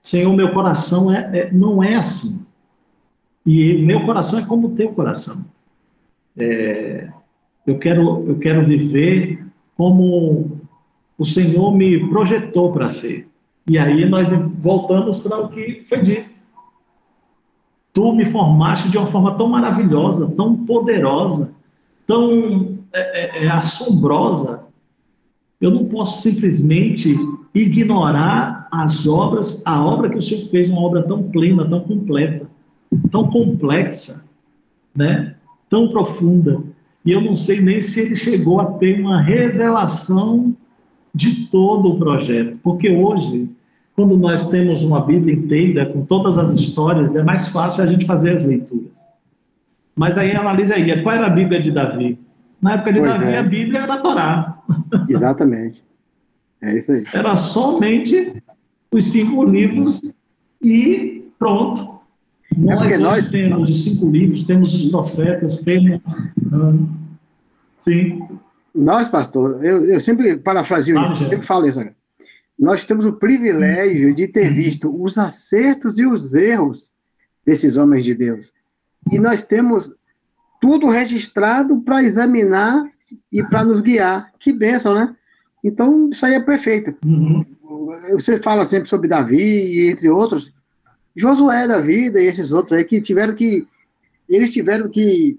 Senhor, 0.01 0.33
meu 0.33 0.53
coração 0.53 1.13
é, 1.13 1.37
é 1.37 1.53
não 1.53 1.83
é 1.83 1.97
assim. 1.97 2.47
E 3.45 3.75
meu 3.83 4.07
coração 4.07 4.39
é 4.39 4.47
como 4.47 4.69
o 4.69 4.75
teu 4.77 4.93
coração. 4.93 5.45
É, 6.37 7.09
eu, 7.67 7.77
quero, 7.77 8.25
eu 8.29 8.39
quero 8.39 8.65
viver 8.65 9.45
como 9.77 10.61
o 11.19 11.25
Senhor 11.25 11.75
me 11.75 12.09
projetou 12.09 12.73
para 12.73 12.89
ser. 12.89 13.29
E 13.69 13.77
aí 13.77 14.09
nós 14.09 14.29
voltamos 14.61 15.19
para 15.19 15.41
o 15.41 15.49
que 15.49 15.85
foi 15.89 16.03
dito. 16.05 16.39
Tu 17.93 18.13
me 18.13 18.27
formaste 18.27 18.91
de 18.91 18.97
uma 18.97 19.09
forma 19.09 19.37
tão 19.37 19.49
maravilhosa, 19.49 20.33
tão 20.37 20.55
poderosa, 20.65 21.57
tão 22.07 22.79
é, 22.93 23.41
é, 23.41 23.45
é, 23.45 23.49
assombrosa. 23.49 24.68
Eu 25.61 25.71
não 25.71 25.87
posso 25.87 26.23
simplesmente 26.23 27.17
ignorar 27.55 28.69
as 28.71 29.07
obras, 29.07 29.67
a 29.67 29.85
obra 29.85 30.09
que 30.09 30.19
o 30.19 30.23
Senhor 30.23 30.49
fez, 30.49 30.69
uma 30.69 30.81
obra 30.81 31.03
tão 31.03 31.23
plena, 31.23 31.69
tão 31.69 31.81
completa, 31.81 32.47
tão 33.11 33.29
complexa, 33.29 34.31
né? 34.95 35.35
tão 35.69 35.89
profunda. 35.89 36.63
E 37.05 37.11
eu 37.11 37.21
não 37.21 37.35
sei 37.35 37.61
nem 37.61 37.81
se 37.81 38.01
ele 38.01 38.17
chegou 38.17 38.61
a 38.61 38.67
ter 38.73 39.01
uma 39.01 39.21
revelação 39.21 40.55
de 41.15 41.47
todo 41.47 41.89
o 41.89 41.99
projeto, 41.99 42.59
porque 42.63 42.91
hoje 42.91 43.51
quando 43.99 44.17
nós 44.17 44.49
temos 44.49 44.85
uma 44.85 45.01
Bíblia 45.01 45.35
inteira, 45.35 45.87
com 45.87 46.05
todas 46.05 46.39
as 46.39 46.53
histórias, 46.53 47.17
é 47.17 47.25
mais 47.25 47.49
fácil 47.49 47.83
a 47.83 47.87
gente 47.89 48.07
fazer 48.07 48.31
as 48.31 48.45
leituras. 48.45 48.97
Mas 49.97 50.17
aí 50.17 50.37
analisa 50.37 50.77
aí, 50.77 51.03
qual 51.03 51.17
era 51.17 51.27
a 51.27 51.31
Bíblia 51.31 51.61
de 51.61 51.73
Davi? 51.73 52.17
Na 52.61 52.75
época 52.75 52.93
de 52.93 52.99
pois 53.01 53.21
Davi, 53.21 53.33
é. 53.33 53.39
a 53.39 53.43
Bíblia 53.43 53.81
era 53.81 53.95
a 53.95 54.03
Torá. 54.03 54.63
Exatamente. 55.09 55.85
É 56.61 56.77
isso 56.77 56.93
aí. 56.93 57.05
Era 57.13 57.37
somente 57.37 58.43
os 58.91 59.05
cinco 59.05 59.45
livros 59.45 60.01
e 60.63 61.31
pronto. 61.39 61.99
É 62.53 62.57
nós, 62.75 63.01
nós 63.01 63.29
temos 63.29 63.71
os 63.71 63.85
cinco 63.85 64.11
livros, 64.11 64.43
temos 64.45 64.75
os 64.75 64.91
profetas, 64.91 65.61
temos 65.63 66.01
Hum. 66.53 66.89
Sim. 67.77 68.27
Nós, 68.75 69.09
pastor, 69.09 69.65
eu, 69.65 69.85
eu 69.87 70.01
sempre 70.01 70.37
parafrasio 70.37 70.99
Ah, 70.99 71.05
isso, 71.05 71.13
eu 71.13 71.17
já. 71.19 71.27
sempre 71.27 71.47
falo 71.47 71.69
isso. 71.69 71.81
Nós 72.59 72.85
temos 72.85 73.07
o 73.07 73.13
privilégio 73.13 74.15
de 74.15 74.27
ter 74.27 74.53
visto 74.53 74.91
os 75.03 75.17
acertos 75.17 75.99
e 75.99 76.07
os 76.07 76.35
erros 76.35 76.91
desses 77.47 77.77
homens 77.77 78.05
de 78.05 78.15
Deus. 78.15 78.53
E 79.13 79.19
nós 79.19 79.45
temos 79.45 79.95
tudo 80.61 80.89
registrado 80.89 81.81
para 81.81 82.03
examinar 82.03 82.85
e 83.33 83.43
para 83.43 83.65
nos 83.65 83.81
guiar. 83.81 84.33
Que 84.39 84.53
bênção, 84.53 84.95
né? 84.95 85.15
Então, 85.63 86.11
isso 86.11 86.25
aí 86.25 86.35
é 86.35 86.41
perfeito. 86.41 86.95
Uhum. 87.05 87.45
Você 88.13 88.39
fala 88.41 88.65
sempre 88.65 88.89
sobre 88.89 89.09
Davi 89.09 89.37
e 89.37 89.91
entre 89.91 90.09
outros. 90.09 90.53
Josué 91.17 91.67
da 91.67 91.81
vida 91.81 92.21
e 92.21 92.27
esses 92.27 92.53
outros 92.53 92.79
aí 92.79 92.85
que 92.85 93.01
tiveram 93.01 93.35
que. 93.35 93.67
Eles 94.29 94.53
tiveram 94.53 94.89
que 94.89 95.39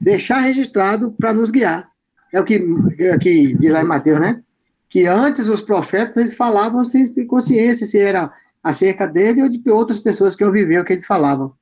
deixar 0.00 0.40
registrado 0.40 1.12
para 1.12 1.32
nos 1.32 1.50
guiar. 1.50 1.88
É 2.32 2.40
o 2.40 2.44
que, 2.44 2.64
é 2.98 3.14
o 3.14 3.18
que 3.18 3.54
diz 3.54 3.70
lá 3.70 3.82
em 3.82 3.86
Mateus, 3.86 4.20
né? 4.20 4.42
Que 4.88 5.06
antes 5.06 5.48
os 5.48 5.60
profetas 5.60 6.16
eles 6.16 6.34
falavam 6.34 6.84
sem 6.84 7.26
consciência 7.26 7.86
se 7.86 7.98
era 7.98 8.32
acerca 8.62 9.06
dele 9.06 9.42
ou 9.42 9.48
de 9.48 9.70
outras 9.70 10.00
pessoas 10.00 10.34
que 10.34 10.42
eu 10.42 10.50
viveu 10.50 10.82
o 10.82 10.84
que 10.84 10.94
eles 10.94 11.06
falavam. 11.06 11.52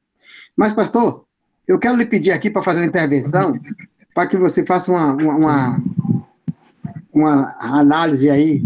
Mas, 0.56 0.72
pastor, 0.72 1.24
eu 1.72 1.78
quero 1.78 1.96
lhe 1.96 2.06
pedir 2.06 2.32
aqui 2.32 2.50
para 2.50 2.62
fazer 2.62 2.80
uma 2.80 2.86
intervenção, 2.86 3.58
para 4.14 4.26
que 4.26 4.36
você 4.36 4.64
faça 4.64 4.90
uma, 4.92 5.12
uma, 5.14 5.36
uma, 5.36 5.82
uma 7.12 7.56
análise 7.58 8.28
aí. 8.28 8.64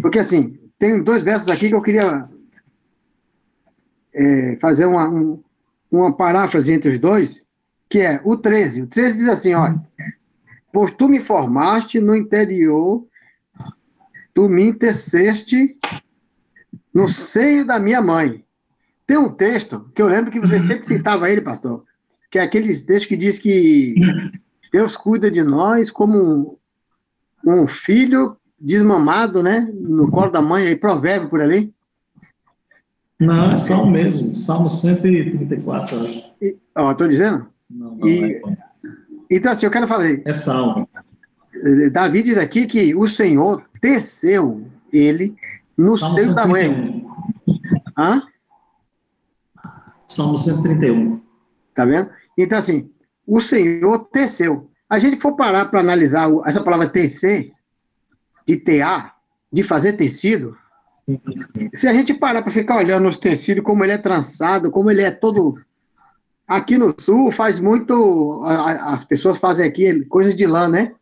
Porque, 0.00 0.18
assim, 0.18 0.58
tem 0.78 1.02
dois 1.02 1.22
versos 1.22 1.48
aqui 1.48 1.68
que 1.68 1.74
eu 1.74 1.82
queria 1.82 2.28
é, 4.12 4.56
fazer 4.60 4.86
uma, 4.86 5.08
um- 5.08 5.40
uma 5.90 6.12
paráfrase 6.12 6.72
entre 6.72 6.90
os 6.90 6.98
dois, 6.98 7.40
que 7.88 8.00
é 8.00 8.20
o 8.24 8.36
13. 8.36 8.82
O 8.82 8.86
13 8.86 9.18
diz 9.18 9.28
assim, 9.28 9.54
olha, 9.54 9.80
pois 10.72 10.90
tu 10.92 11.08
me 11.08 11.20
formaste 11.20 12.00
no 12.00 12.14
interior, 12.14 13.06
tu 14.34 14.48
me 14.48 14.72
teceste 14.72 15.78
no 16.92 17.08
seio 17.08 17.64
da 17.64 17.78
minha 17.78 18.02
mãe. 18.02 18.44
Tem 19.06 19.16
um 19.16 19.28
texto 19.28 19.90
que 19.94 20.02
eu 20.02 20.08
lembro 20.08 20.30
que 20.30 20.40
você 20.40 20.58
sempre 20.60 20.86
citava 20.86 21.30
ele, 21.30 21.40
pastor, 21.40 21.84
que 22.34 22.38
é 22.40 22.42
aquele 22.42 22.76
texto 22.76 23.06
que 23.06 23.16
diz 23.16 23.38
que 23.38 23.94
Deus 24.72 24.96
cuida 24.96 25.30
de 25.30 25.40
nós 25.40 25.88
como 25.88 26.58
um, 27.46 27.62
um 27.62 27.68
filho 27.68 28.36
desmamado, 28.60 29.40
né, 29.40 29.70
no 29.72 30.10
colo 30.10 30.32
da 30.32 30.42
mãe, 30.42 30.66
aí 30.66 30.74
provérbio 30.74 31.28
por 31.30 31.40
ali. 31.40 31.72
Não, 33.20 33.52
é 33.52 33.56
Salmo 33.56 33.92
mesmo. 33.92 34.34
Salmo 34.34 34.68
134, 34.68 35.94
eu 35.96 36.02
acho. 36.02 36.24
E, 36.42 36.56
ó, 36.74 36.92
tô 36.92 37.06
dizendo? 37.06 37.46
Não, 37.70 37.94
não 37.94 38.08
E- 38.08 38.32
é. 38.32 38.42
Então, 39.30 39.52
assim, 39.52 39.66
eu 39.66 39.70
quero 39.70 39.86
falar, 39.86 40.10
é 40.10 40.34
Salmo. 40.34 40.88
eh, 41.54 41.88
Davi 41.90 42.24
diz 42.24 42.36
aqui 42.36 42.66
que 42.66 42.96
o 42.96 43.06
Senhor 43.06 43.62
teceu 43.80 44.66
ele 44.92 45.36
no 45.78 45.96
Salmo 45.96 46.14
seio 46.16 46.34
da 46.34 46.48
mãe. 46.48 46.64
131. 46.64 47.94
Hã? 47.96 48.22
Salmo 50.08 50.36
131. 50.36 51.20
Tá 51.74 51.84
vendo? 51.84 52.08
Então, 52.36 52.58
assim, 52.58 52.90
o 53.26 53.40
Senhor 53.40 53.98
teceu. 54.10 54.70
A 54.88 54.98
gente 54.98 55.20
for 55.20 55.34
parar 55.36 55.66
para 55.66 55.80
analisar 55.80 56.28
essa 56.46 56.62
palavra 56.62 56.88
tecer, 56.88 57.52
de 58.46 58.56
tear, 58.56 59.16
de 59.52 59.62
fazer 59.62 59.94
tecido, 59.94 60.56
se 61.74 61.86
a 61.86 61.92
gente 61.92 62.14
parar 62.14 62.42
para 62.42 62.50
ficar 62.50 62.78
olhando 62.78 63.08
os 63.08 63.18
tecidos, 63.18 63.62
como 63.62 63.84
ele 63.84 63.92
é 63.92 63.98
trançado, 63.98 64.70
como 64.70 64.90
ele 64.90 65.02
é 65.02 65.10
todo. 65.10 65.60
Aqui 66.48 66.78
no 66.78 66.94
sul 66.98 67.30
faz 67.30 67.58
muito. 67.58 68.42
As 68.44 69.04
pessoas 69.04 69.36
fazem 69.38 69.66
aqui 69.66 70.04
coisas 70.06 70.34
de 70.34 70.46
lã, 70.46 70.68
né? 70.68 70.94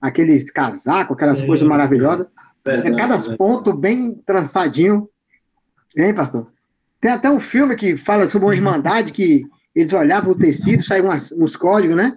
Aqueles 0.00 0.50
casacos, 0.50 1.16
aquelas 1.16 1.38
Sim, 1.38 1.46
coisas 1.46 1.66
maravilhosas. 1.66 2.26
É 2.64 2.90
cada 2.90 3.16
verdade. 3.16 3.36
ponto 3.36 3.72
bem 3.72 4.14
trançadinho. 4.26 5.08
Hein, 5.96 6.14
pastor? 6.14 6.48
Tem 7.00 7.12
até 7.12 7.30
um 7.30 7.40
filme 7.40 7.76
que 7.76 7.96
fala 7.96 8.28
sobre 8.28 8.46
uma 8.46 8.54
irmandade 8.56 9.12
que 9.12 9.44
eles 9.74 9.92
olhavam 9.92 10.32
o 10.32 10.38
tecido, 10.38 10.82
saíam 10.82 11.06
umas- 11.06 11.32
uns 11.32 11.56
códigos, 11.56 11.96
né? 11.96 12.16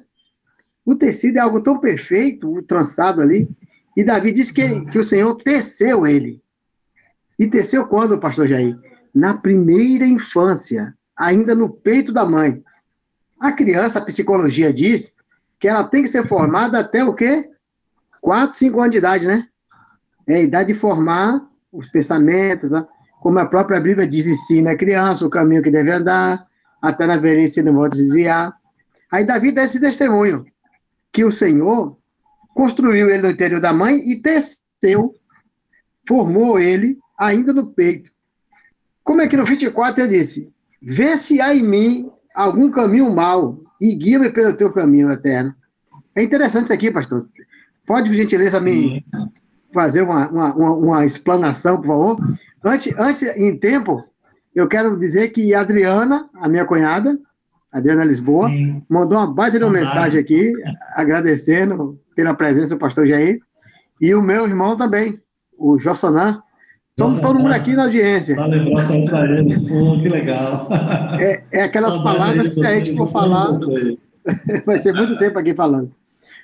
O 0.85 0.95
tecido 0.95 1.37
é 1.37 1.39
algo 1.39 1.61
tão 1.61 1.79
perfeito, 1.79 2.51
o 2.51 2.61
trançado 2.61 3.21
ali. 3.21 3.49
E 3.95 4.03
Davi 4.03 4.31
disse 4.31 4.53
que, 4.53 4.85
que 4.85 4.99
o 4.99 5.03
Senhor 5.03 5.35
teceu 5.35 6.05
ele. 6.05 6.41
E 7.37 7.47
teceu 7.47 7.85
quando, 7.87 8.19
pastor 8.19 8.47
Jair? 8.47 8.77
Na 9.13 9.33
primeira 9.33 10.05
infância, 10.05 10.95
ainda 11.15 11.55
no 11.55 11.69
peito 11.69 12.11
da 12.11 12.25
mãe. 12.25 12.63
A 13.39 13.51
criança, 13.51 13.99
a 13.99 14.05
psicologia 14.05 14.71
diz 14.71 15.13
que 15.59 15.67
ela 15.67 15.83
tem 15.83 16.03
que 16.03 16.09
ser 16.09 16.25
formada 16.27 16.79
até 16.79 17.03
o 17.03 17.13
quê? 17.13 17.49
4, 18.21 18.57
5 18.57 18.79
anos 18.79 18.91
de 18.91 18.97
idade, 18.97 19.25
né? 19.25 19.47
É 20.27 20.35
a 20.35 20.41
idade 20.41 20.73
de 20.73 20.79
formar 20.79 21.47
os 21.71 21.89
pensamentos, 21.89 22.69
né? 22.71 22.85
como 23.19 23.39
a 23.39 23.45
própria 23.45 23.79
Bíblia 23.79 24.07
diz, 24.07 24.27
ensina 24.27 24.71
a 24.71 24.77
criança 24.77 25.25
o 25.25 25.29
caminho 25.29 25.61
que 25.61 25.71
deve 25.71 25.91
andar, 25.91 26.46
até 26.81 27.05
na 27.05 27.17
velhice 27.17 27.61
não 27.61 27.75
pode 27.75 27.97
desviar. 27.97 28.55
Aí 29.11 29.23
Davi 29.23 29.51
dá 29.51 29.63
esse 29.63 29.79
testemunho, 29.79 30.45
que 31.11 31.23
o 31.23 31.31
Senhor 31.31 31.97
construiu 32.53 33.09
ele 33.09 33.21
no 33.21 33.31
interior 33.31 33.61
da 33.61 33.73
mãe 33.73 33.97
e 34.09 34.15
teceu, 34.15 35.15
formou 36.07 36.59
ele 36.59 36.97
ainda 37.17 37.53
no 37.53 37.67
peito. 37.67 38.11
Como 39.03 39.21
é 39.21 39.27
que 39.27 39.37
no 39.37 39.45
24 39.45 40.03
ele 40.03 40.17
disse, 40.17 40.51
vê 40.81 41.15
se 41.15 41.39
há 41.39 41.55
em 41.55 41.63
mim 41.63 42.11
algum 42.35 42.69
caminho 42.69 43.13
mau 43.13 43.59
e 43.79 43.95
guia-me 43.95 44.29
pelo 44.29 44.53
teu 44.53 44.71
caminho 44.71 45.11
eterno. 45.11 45.55
É 46.15 46.23
interessante 46.23 46.65
isso 46.65 46.73
aqui, 46.73 46.91
pastor. 46.91 47.27
Pode, 47.85 48.09
por 48.09 48.15
gentileza, 48.15 48.59
me 48.59 49.03
fazer 49.73 50.01
uma, 50.01 50.29
uma, 50.29 50.53
uma, 50.55 50.71
uma 50.73 51.05
explanação, 51.05 51.77
por 51.77 51.87
favor? 51.87 52.17
Antes, 52.63 52.93
antes, 52.97 53.23
em 53.37 53.57
tempo, 53.57 54.03
eu 54.59 54.67
quero 54.67 54.97
dizer 54.97 55.29
que 55.29 55.53
a 55.53 55.61
Adriana, 55.61 56.29
a 56.35 56.47
minha 56.49 56.65
cunhada, 56.65 57.17
Adriana 57.71 58.03
Lisboa, 58.03 58.49
Sim. 58.49 58.81
mandou 58.89 59.17
uma 59.17 59.27
baita 59.27 59.57
de 59.59 59.63
uma 59.65 59.71
mensagem 59.73 60.19
aqui, 60.19 60.53
agradecendo 60.95 61.99
pela 62.15 62.33
presença 62.33 62.75
do 62.75 62.79
pastor 62.79 63.07
Jair, 63.07 63.39
e 64.01 64.13
o 64.13 64.21
meu 64.21 64.47
irmão 64.47 64.75
também, 64.77 65.19
o 65.57 65.77
Jossanã. 65.79 66.41
Estamos 66.91 67.15
Jossanã. 67.15 67.33
todo 67.33 67.43
mundo 67.43 67.53
aqui 67.53 67.73
na 67.73 67.83
audiência. 67.83 68.35
Pra 68.35 68.47
ele. 68.47 69.59
Pô, 69.69 69.99
que 70.01 70.09
legal. 70.09 70.67
É, 71.19 71.43
é 71.51 71.61
aquelas 71.63 71.93
Saudade 71.93 72.17
palavras 72.17 72.47
que 72.47 72.53
se 72.55 72.65
a 72.65 72.79
gente 72.79 72.97
for 72.97 73.11
falar, 73.11 73.53
vai 74.65 74.77
ser 74.77 74.93
muito 74.93 75.17
tempo 75.19 75.37
aqui 75.39 75.53
falando. 75.53 75.91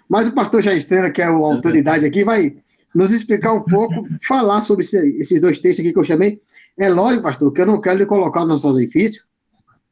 Mas 0.08 0.28
o 0.28 0.32
pastor 0.34 0.62
Jair 0.62 0.78
Estrela, 0.78 1.10
que 1.10 1.22
é 1.22 1.26
a 1.26 1.30
autoridade 1.30 2.06
aqui, 2.06 2.24
vai 2.24 2.56
nos 2.94 3.12
explicar 3.12 3.54
um 3.54 3.62
pouco, 3.62 4.06
falar 4.28 4.62
sobre 4.62 4.86
esse- 4.86 5.20
esses 5.20 5.42
dois 5.42 5.58
textos 5.58 5.84
aqui 5.84 5.92
que 5.94 6.00
eu 6.00 6.04
chamei. 6.06 6.40
É 6.78 6.90
lógico, 6.90 7.24
pastor, 7.24 7.52
que 7.52 7.62
eu 7.62 7.66
não 7.66 7.80
quero 7.80 8.00
lhe 8.00 8.06
colocar 8.06 8.46
no 8.46 8.56
edifício, 8.80 9.24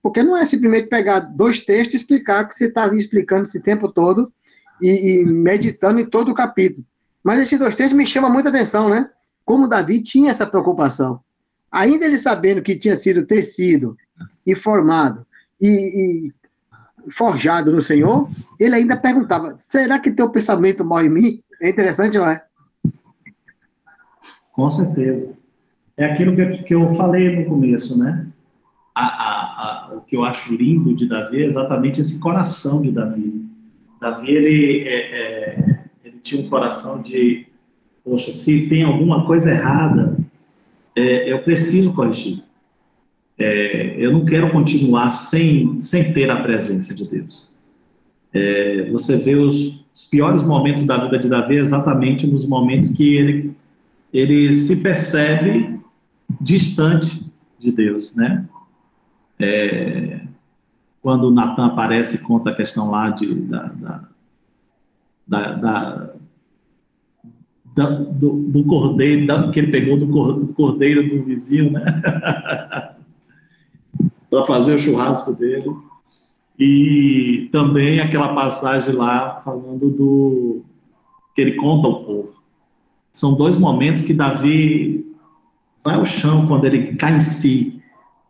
porque 0.01 0.23
não 0.23 0.35
é 0.35 0.45
simplesmente 0.45 0.89
pegar 0.89 1.19
dois 1.19 1.59
textos 1.59 1.93
e 1.93 1.97
explicar 1.97 2.47
que 2.47 2.55
você 2.55 2.65
está 2.65 2.87
explicando 2.95 3.43
esse 3.43 3.61
tempo 3.61 3.91
todo 3.91 4.33
e, 4.81 5.21
e 5.21 5.25
meditando 5.25 5.99
em 5.99 6.05
todo 6.05 6.31
o 6.31 6.35
capítulo. 6.35 6.85
Mas 7.23 7.39
esses 7.39 7.59
dois 7.59 7.75
textos 7.75 7.95
me 7.95 8.05
chamam 8.05 8.31
muita 8.31 8.49
atenção, 8.49 8.89
né? 8.89 9.09
Como 9.45 9.67
Davi 9.67 10.01
tinha 10.01 10.31
essa 10.31 10.45
preocupação. 10.45 11.19
Ainda 11.71 12.05
ele 12.05 12.17
sabendo 12.17 12.61
que 12.61 12.75
tinha 12.75 12.95
sido 12.95 13.25
tecido 13.25 13.95
e 14.45 14.55
formado 14.55 15.25
e, 15.59 16.33
e 17.07 17.11
forjado 17.11 17.71
no 17.71 17.81
Senhor, 17.81 18.27
ele 18.59 18.75
ainda 18.75 18.97
perguntava: 18.97 19.55
será 19.57 19.99
que 19.99 20.11
tem 20.11 20.25
um 20.25 20.31
pensamento 20.31 20.83
mal 20.83 21.03
em 21.03 21.09
mim? 21.09 21.43
É 21.61 21.69
interessante, 21.69 22.17
não 22.17 22.27
é? 22.27 22.43
Com 24.51 24.69
certeza. 24.69 25.40
É 26.01 26.05
aquilo 26.05 26.35
que, 26.35 26.73
eu 26.73 26.91
falei 26.95 27.35
no 27.35 27.45
começo, 27.45 27.95
né? 27.95 28.25
A, 28.95 29.05
a, 29.05 29.35
a, 29.91 29.95
o 29.97 30.01
que 30.01 30.15
eu 30.15 30.23
acho 30.23 30.51
lindo 30.55 30.95
de 30.95 31.07
Davi 31.07 31.43
é 31.43 31.45
exatamente 31.45 32.01
esse 32.01 32.19
coração 32.19 32.81
de 32.81 32.91
Davi. 32.91 33.45
Davi, 34.01 34.31
ele, 34.31 34.79
é, 34.87 34.95
é, 34.95 35.79
ele 36.03 36.17
tinha 36.23 36.41
um 36.43 36.49
coração 36.49 37.03
de, 37.03 37.45
poxa, 38.03 38.31
se 38.31 38.67
tem 38.67 38.81
alguma 38.81 39.25
coisa 39.27 39.51
errada, 39.51 40.17
é, 40.95 41.31
eu 41.31 41.43
preciso 41.43 41.93
corrigir. 41.93 42.41
É, 43.37 43.95
eu 43.99 44.11
não 44.11 44.25
quero 44.25 44.49
continuar 44.49 45.11
sem, 45.11 45.79
sem 45.79 46.11
ter 46.13 46.31
a 46.31 46.41
presença 46.41 46.95
de 46.95 47.07
Deus. 47.07 47.47
É, 48.33 48.89
você 48.89 49.17
vê 49.17 49.35
os, 49.35 49.85
os 49.93 50.03
piores 50.05 50.41
momentos 50.41 50.83
da 50.83 50.97
vida 50.97 51.19
de 51.19 51.29
Davi 51.29 51.57
exatamente 51.57 52.25
nos 52.25 52.43
momentos 52.43 52.89
que 52.89 53.15
ele 53.15 53.51
ele 54.13 54.51
se 54.53 54.83
percebe 54.83 55.70
distante 56.41 57.25
de 57.59 57.71
Deus, 57.71 58.15
né? 58.15 58.47
É, 59.39 60.21
quando 61.01 61.31
Natan 61.31 61.65
aparece 61.67 62.17
e 62.17 62.19
conta 62.19 62.49
a 62.51 62.55
questão 62.55 62.89
lá 62.91 63.09
de, 63.09 63.33
da, 63.33 63.63
da, 63.67 64.09
da, 65.27 66.13
da- 67.75 67.89
do, 67.89 68.37
do 68.49 68.63
cordeiro, 68.65 69.25
da- 69.25 69.51
que 69.51 69.59
ele 69.59 69.71
pegou 69.71 69.97
do 69.97 70.53
cordeiro 70.53 71.07
do 71.07 71.23
vizinho, 71.23 71.71
né? 71.71 71.83
Para 74.29 74.45
fazer 74.45 74.75
o 74.75 74.79
churrasco 74.79 75.33
dele. 75.33 75.75
E 76.57 77.49
também 77.51 77.99
aquela 77.99 78.33
passagem 78.35 78.93
lá 78.93 79.41
falando 79.43 79.89
do 79.89 80.61
que 81.35 81.41
ele 81.41 81.53
conta 81.53 81.87
ao 81.87 82.03
povo. 82.03 82.33
São 83.11 83.35
dois 83.35 83.57
momentos 83.57 84.03
que 84.03 84.13
Davi 84.13 85.10
vai 85.83 85.95
ao 85.95 86.05
chão 86.05 86.47
quando 86.47 86.65
ele 86.65 86.95
cai 86.95 87.15
em 87.15 87.19
si 87.19 87.81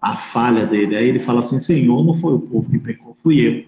a 0.02 0.16
falha 0.16 0.66
dele. 0.66 0.95
Aí 0.95 1.08
ele 1.08 1.20
fala 1.20 1.39
assim: 1.39 1.60
Senhor, 1.60 2.04
não 2.04 2.16
foi 2.16 2.34
o 2.34 2.39
povo 2.39 2.70
que 2.70 2.80
pecou, 2.80 3.16
fui 3.22 3.39
eu. 3.39 3.66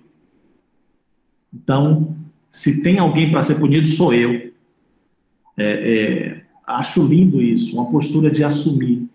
Então, 1.54 2.16
se 2.50 2.82
tem 2.82 2.98
alguém 2.98 3.32
para 3.32 3.44
ser 3.44 3.56
punido, 3.56 3.88
sou 3.88 4.14
eu. 4.14 4.52
É, 5.56 5.64
é, 5.66 6.44
acho 6.66 7.06
lindo 7.06 7.42
isso, 7.42 7.76
uma 7.76 7.92
postura 7.92 8.32
de 8.32 8.44
assumir. 8.44 9.08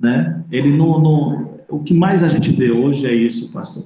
Né? 0.00 0.42
Ele 0.50 0.74
não, 0.74 1.00
não, 1.00 1.60
o 1.68 1.80
que 1.80 1.92
mais 1.92 2.22
a 2.22 2.28
gente 2.28 2.50
vê 2.50 2.70
hoje 2.70 3.06
é 3.06 3.14
isso, 3.14 3.52
pastor. 3.52 3.84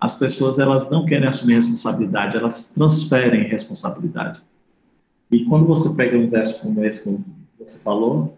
As 0.00 0.18
pessoas 0.18 0.58
elas 0.58 0.90
não 0.90 1.06
querem 1.06 1.28
assumir 1.28 1.54
responsabilidade, 1.54 2.36
elas 2.36 2.74
transferem 2.74 3.44
responsabilidade. 3.44 4.42
E 5.30 5.44
quando 5.44 5.66
você 5.66 5.96
pega 5.96 6.18
um 6.18 6.28
verso 6.28 6.60
como 6.60 6.84
esse 6.84 7.16
que 7.16 7.24
você 7.64 7.82
falou, 7.82 8.36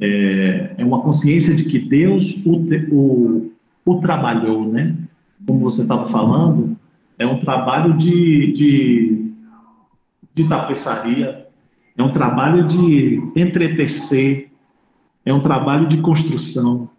é, 0.00 0.74
é 0.78 0.84
uma 0.84 1.00
consciência 1.00 1.54
de 1.54 1.64
que 1.64 1.78
Deus 1.78 2.44
o, 2.44 2.64
o, 2.90 3.52
o 3.84 4.00
trabalhou, 4.00 4.70
né? 4.70 4.96
Como 5.46 5.60
você 5.60 5.82
estava 5.82 6.08
falando, 6.08 6.76
é 7.18 7.26
um 7.26 7.38
trabalho 7.38 7.96
de, 7.96 8.52
de, 8.52 9.32
de 10.32 10.48
tapeçaria, 10.48 11.46
é 11.96 12.02
um 12.02 12.12
trabalho 12.12 12.66
de 12.66 13.22
entretecer, 13.36 14.50
é 15.24 15.32
um 15.32 15.40
trabalho 15.40 15.86
de 15.86 15.98
construção. 15.98 16.90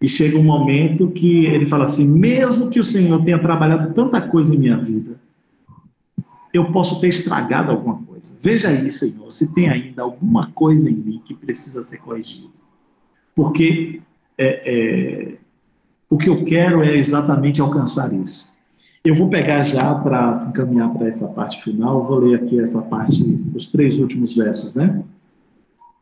E 0.00 0.08
chega 0.08 0.38
um 0.38 0.42
momento 0.42 1.10
que 1.10 1.46
ele 1.46 1.66
fala 1.66 1.84
assim: 1.84 2.18
mesmo 2.18 2.68
que 2.68 2.80
o 2.80 2.84
Senhor 2.84 3.22
tenha 3.24 3.38
trabalhado 3.38 3.94
tanta 3.94 4.20
coisa 4.20 4.54
em 4.54 4.58
minha 4.58 4.76
vida, 4.76 5.18
eu 6.52 6.70
posso 6.72 7.00
ter 7.00 7.08
estragado 7.08 7.70
alguma 7.70 7.94
coisa. 7.96 8.05
Veja 8.40 8.68
aí, 8.68 8.90
Senhor, 8.90 9.30
se 9.30 9.54
tem 9.54 9.68
ainda 9.68 10.02
alguma 10.02 10.50
coisa 10.52 10.90
em 10.90 10.96
mim 10.96 11.22
que 11.24 11.34
precisa 11.34 11.82
ser 11.82 11.98
corrigido. 11.98 12.50
Porque 13.34 14.00
é, 14.38 14.60
é, 14.64 15.36
o 16.08 16.16
que 16.16 16.28
eu 16.28 16.44
quero 16.44 16.82
é 16.82 16.96
exatamente 16.96 17.60
alcançar 17.60 18.12
isso. 18.12 18.56
Eu 19.04 19.14
vou 19.14 19.28
pegar 19.28 19.64
já 19.64 19.94
para 19.94 20.34
se 20.34 20.50
encaminhar 20.50 20.92
para 20.92 21.06
essa 21.06 21.28
parte 21.28 21.62
final, 21.62 22.06
vou 22.06 22.18
ler 22.18 22.42
aqui 22.42 22.58
essa 22.58 22.82
parte, 22.82 23.22
os 23.54 23.70
três 23.70 23.98
últimos 23.98 24.34
versos, 24.34 24.74
né? 24.74 25.04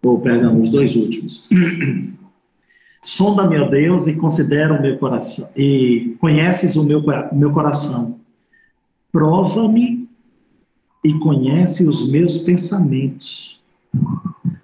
Ou, 0.02 0.18
perdão, 0.20 0.60
os 0.60 0.70
dois 0.70 0.96
últimos. 0.96 1.48
Sonda-me, 3.02 3.58
ó 3.58 3.68
Deus, 3.68 4.06
e 4.06 4.16
considera 4.16 4.72
o 4.72 4.80
meu 4.80 4.98
coração, 4.98 5.50
e 5.54 6.16
conheces 6.18 6.76
o 6.76 6.84
meu, 6.84 7.02
meu 7.32 7.52
coração. 7.52 8.18
Prova-me 9.12 10.03
e 11.04 11.12
conhece 11.18 11.86
os 11.86 12.10
meus 12.10 12.38
pensamentos. 12.38 13.62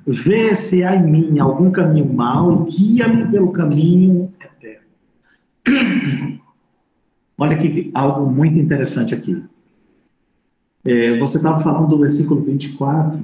Vê 0.06 0.56
se 0.56 0.82
há 0.82 0.96
em 0.96 1.06
mim 1.06 1.38
algum 1.38 1.70
caminho 1.70 2.10
mau 2.10 2.66
e 2.66 2.70
guia-me 2.70 3.30
pelo 3.30 3.52
caminho 3.52 4.32
eterno. 4.40 4.80
Olha 7.36 7.56
que 7.58 7.90
algo 7.94 8.28
muito 8.30 8.58
interessante 8.58 9.14
aqui. 9.14 9.44
É, 10.82 11.18
você 11.18 11.36
estava 11.36 11.62
falando 11.62 11.88
do 11.88 11.98
versículo 11.98 12.42
24, 12.42 13.20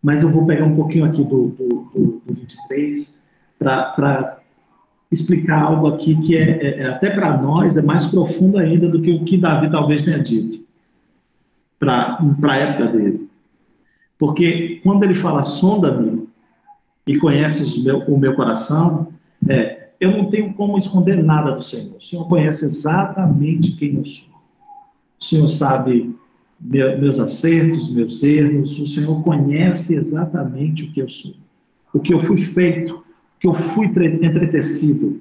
mas 0.00 0.22
eu 0.22 0.30
vou 0.30 0.46
pegar 0.46 0.64
um 0.64 0.76
pouquinho 0.76 1.04
aqui 1.04 1.24
do, 1.24 1.48
do, 1.48 1.90
do, 1.92 2.22
do 2.24 2.34
23 2.34 3.24
para 3.58 4.38
explicar 5.10 5.62
algo 5.62 5.88
aqui 5.88 6.14
que 6.22 6.36
é, 6.36 6.50
é, 6.50 6.78
é 6.80 6.86
até 6.86 7.10
para 7.10 7.36
nós 7.36 7.76
é 7.76 7.82
mais 7.82 8.06
profundo 8.06 8.58
ainda 8.58 8.88
do 8.88 9.02
que 9.02 9.10
o 9.10 9.24
que 9.24 9.36
Davi 9.36 9.70
talvez 9.70 10.04
tenha 10.04 10.22
dito 10.22 10.67
para 11.78 12.18
a 12.42 12.56
época 12.56 12.88
dele. 12.88 13.28
Porque 14.18 14.80
quando 14.82 15.04
ele 15.04 15.14
fala 15.14 15.42
sonda-me 15.42 16.28
e 17.06 17.16
conheces 17.18 17.76
o 17.76 17.84
meu, 17.84 17.98
o 18.00 18.18
meu 18.18 18.34
coração, 18.34 19.08
é, 19.48 19.90
eu 20.00 20.10
não 20.10 20.28
tenho 20.28 20.52
como 20.54 20.78
esconder 20.78 21.22
nada 21.22 21.52
do 21.52 21.62
Senhor. 21.62 21.96
O 21.96 22.02
Senhor 22.02 22.28
conhece 22.28 22.64
exatamente 22.64 23.76
quem 23.76 23.96
eu 23.96 24.04
sou. 24.04 24.34
O 25.20 25.24
Senhor 25.24 25.48
sabe 25.48 26.14
meus 26.60 27.18
acertos, 27.18 27.92
meus 27.92 28.22
erros. 28.22 28.78
O 28.78 28.86
Senhor 28.86 29.22
conhece 29.22 29.94
exatamente 29.94 30.84
o 30.84 30.92
que 30.92 31.00
eu 31.00 31.08
sou, 31.08 31.34
o 31.92 32.00
que 32.00 32.12
eu 32.12 32.20
fui 32.20 32.38
feito, 32.38 32.94
o 32.94 33.40
que 33.40 33.46
eu 33.46 33.54
fui 33.54 33.86
entretecido. 33.86 35.20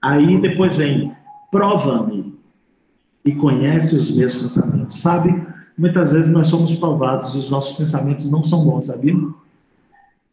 Aí 0.00 0.40
depois 0.40 0.76
vem, 0.76 1.12
prova-me 1.50 2.34
e 3.24 3.32
conhece 3.32 3.94
os 3.94 4.14
meus 4.16 4.34
pensamentos. 4.34 5.00
Sabe, 5.00 5.46
muitas 5.76 6.12
vezes 6.12 6.32
nós 6.32 6.46
somos 6.46 6.74
provados 6.74 7.34
os 7.34 7.50
nossos 7.50 7.76
pensamentos 7.76 8.30
não 8.30 8.44
são 8.44 8.64
bons, 8.64 8.86
sabia? 8.86 9.14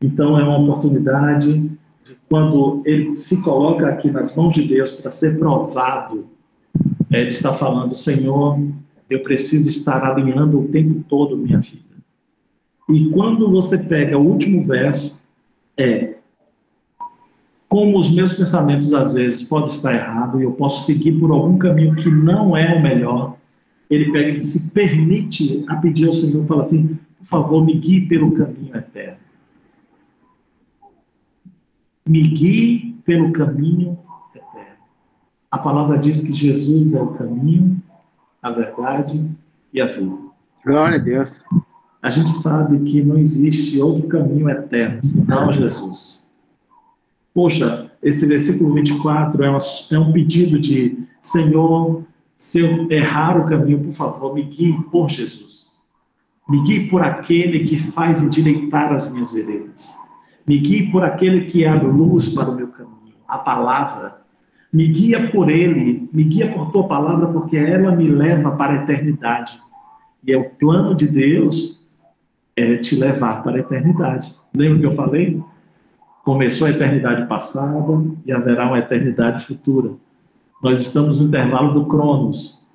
Então 0.02 0.40
é 0.40 0.44
uma 0.44 0.60
oportunidade 0.60 1.72
quando 2.28 2.82
ele 2.86 3.16
se 3.18 3.42
coloca 3.44 3.88
aqui 3.88 4.10
nas 4.10 4.36
mãos 4.36 4.54
de 4.54 4.68
Deus 4.68 4.94
para 4.94 5.12
ser 5.12 5.38
provado, 5.38 6.26
é, 7.12 7.22
ele 7.22 7.32
está 7.32 7.54
falando, 7.54 7.96
Senhor, 7.96 8.60
eu 9.10 9.24
preciso 9.24 9.70
estar 9.70 10.04
alinhando 10.04 10.60
o 10.60 10.68
tempo 10.68 11.04
todo 11.08 11.38
minha 11.38 11.60
vida. 11.60 11.84
E 12.90 13.10
quando 13.10 13.50
você 13.52 13.78
pega 13.88 14.18
o 14.18 14.26
último 14.26 14.66
verso, 14.66 15.20
é 15.78 16.16
como 17.68 18.00
os 18.00 18.12
meus 18.12 18.34
pensamentos 18.34 18.94
às 18.94 19.14
vezes 19.14 19.44
podem 19.44 19.70
estar 19.70 19.94
errados 19.94 20.42
e 20.42 20.44
eu 20.44 20.52
posso 20.54 20.86
seguir 20.86 21.20
por 21.20 21.32
algum 21.32 21.58
caminho 21.58 21.96
que 21.96 22.10
não 22.10 22.58
é 22.58 22.76
o 22.76 22.82
melhor, 22.82 23.38
ele 23.90 24.12
pega 24.12 24.38
e 24.38 24.44
se 24.44 24.74
permite 24.74 25.66
a 25.68 25.78
pedir 25.78 26.08
ao 26.08 26.14
Senhor, 26.14 26.46
fala 26.46 26.62
assim, 26.62 27.00
por 27.18 27.26
favor, 27.26 27.66
me 27.66 27.74
guie 27.74 28.08
pelo 28.08 28.32
caminho 28.34 28.76
eterno 28.76 29.30
me 32.10 32.24
guie 32.24 33.00
pelo 33.06 33.32
caminho 33.32 34.00
eterno. 34.34 34.78
A 35.52 35.60
palavra 35.60 36.00
diz 36.00 36.22
que 36.22 36.34
Jesus 36.34 36.96
é 36.96 37.02
o 37.02 37.14
caminho, 37.14 37.80
a 38.42 38.50
verdade 38.50 39.30
e 39.72 39.80
a 39.80 39.86
vida. 39.86 40.18
Glória 40.66 40.98
a 40.98 41.00
Deus. 41.00 41.44
A 42.02 42.10
gente 42.10 42.32
sabe 42.32 42.80
que 42.80 43.04
não 43.04 43.18
existe 43.18 43.80
outro 43.80 44.08
caminho 44.08 44.50
eterno 44.50 45.04
senão 45.04 45.52
Jesus. 45.52 46.34
Poxa, 47.32 47.92
esse 48.02 48.26
versículo 48.26 48.74
24 48.74 49.44
é, 49.44 49.50
uma, 49.50 49.60
é 49.92 50.00
um 50.00 50.12
pedido 50.12 50.58
de 50.60 50.98
Senhor, 51.22 52.04
se 52.40 52.62
eu 52.62 52.90
errar 52.90 53.38
o 53.38 53.46
caminho, 53.46 53.84
por 53.84 53.92
favor, 53.92 54.34
me 54.34 54.44
guie 54.44 54.82
por 54.90 55.10
Jesus. 55.10 55.68
Me 56.48 56.64
guie 56.64 56.90
por 56.90 57.04
aquele 57.04 57.68
que 57.68 57.78
faz 57.78 58.24
endireitar 58.24 58.94
as 58.94 59.12
minhas 59.12 59.30
veredas. 59.30 59.94
Me 60.48 60.58
guie 60.58 60.90
por 60.90 61.04
aquele 61.04 61.48
que 61.48 61.66
abre 61.66 61.90
luz 61.90 62.30
para 62.30 62.50
o 62.50 62.56
meu 62.56 62.70
caminho, 62.70 63.14
a 63.28 63.38
palavra. 63.40 64.22
Me 64.72 64.88
guia 64.88 65.30
por 65.30 65.50
ele, 65.50 66.08
me 66.14 66.24
guia 66.24 66.50
por 66.54 66.72
tua 66.72 66.88
palavra, 66.88 67.28
porque 67.28 67.58
ela 67.58 67.94
me 67.94 68.08
leva 68.08 68.52
para 68.52 68.80
a 68.80 68.84
eternidade. 68.84 69.60
E 70.26 70.32
é 70.32 70.38
o 70.38 70.50
plano 70.50 70.96
de 70.96 71.08
Deus 71.08 71.86
é 72.56 72.78
te 72.78 72.96
levar 72.96 73.44
para 73.44 73.58
a 73.58 73.60
eternidade. 73.60 74.34
Lembra 74.56 74.80
que 74.80 74.86
eu 74.86 74.92
falei? 74.94 75.44
Começou 76.24 76.68
a 76.68 76.72
eternidade 76.72 77.28
passada 77.28 78.02
e 78.26 78.32
haverá 78.32 78.66
uma 78.66 78.80
eternidade 78.80 79.46
futura. 79.46 79.92
Nós 80.62 80.82
estamos 80.82 81.20
no 81.20 81.28
intervalo 81.28 81.74
do 81.74 81.86
Cronos, 81.86 82.66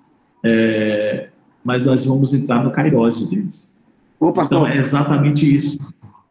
é, 0.43 1.29
mas 1.63 1.85
nós 1.85 2.05
vamos 2.05 2.33
entrar 2.33 2.65
no 2.65 2.71
Kairos 2.71 3.19
de 3.19 3.37
Deus. 3.37 3.71
Ô, 4.19 4.33
pastor. 4.33 4.59
Então 4.59 4.73
é 4.73 4.79
exatamente 4.79 5.55
isso. 5.55 5.79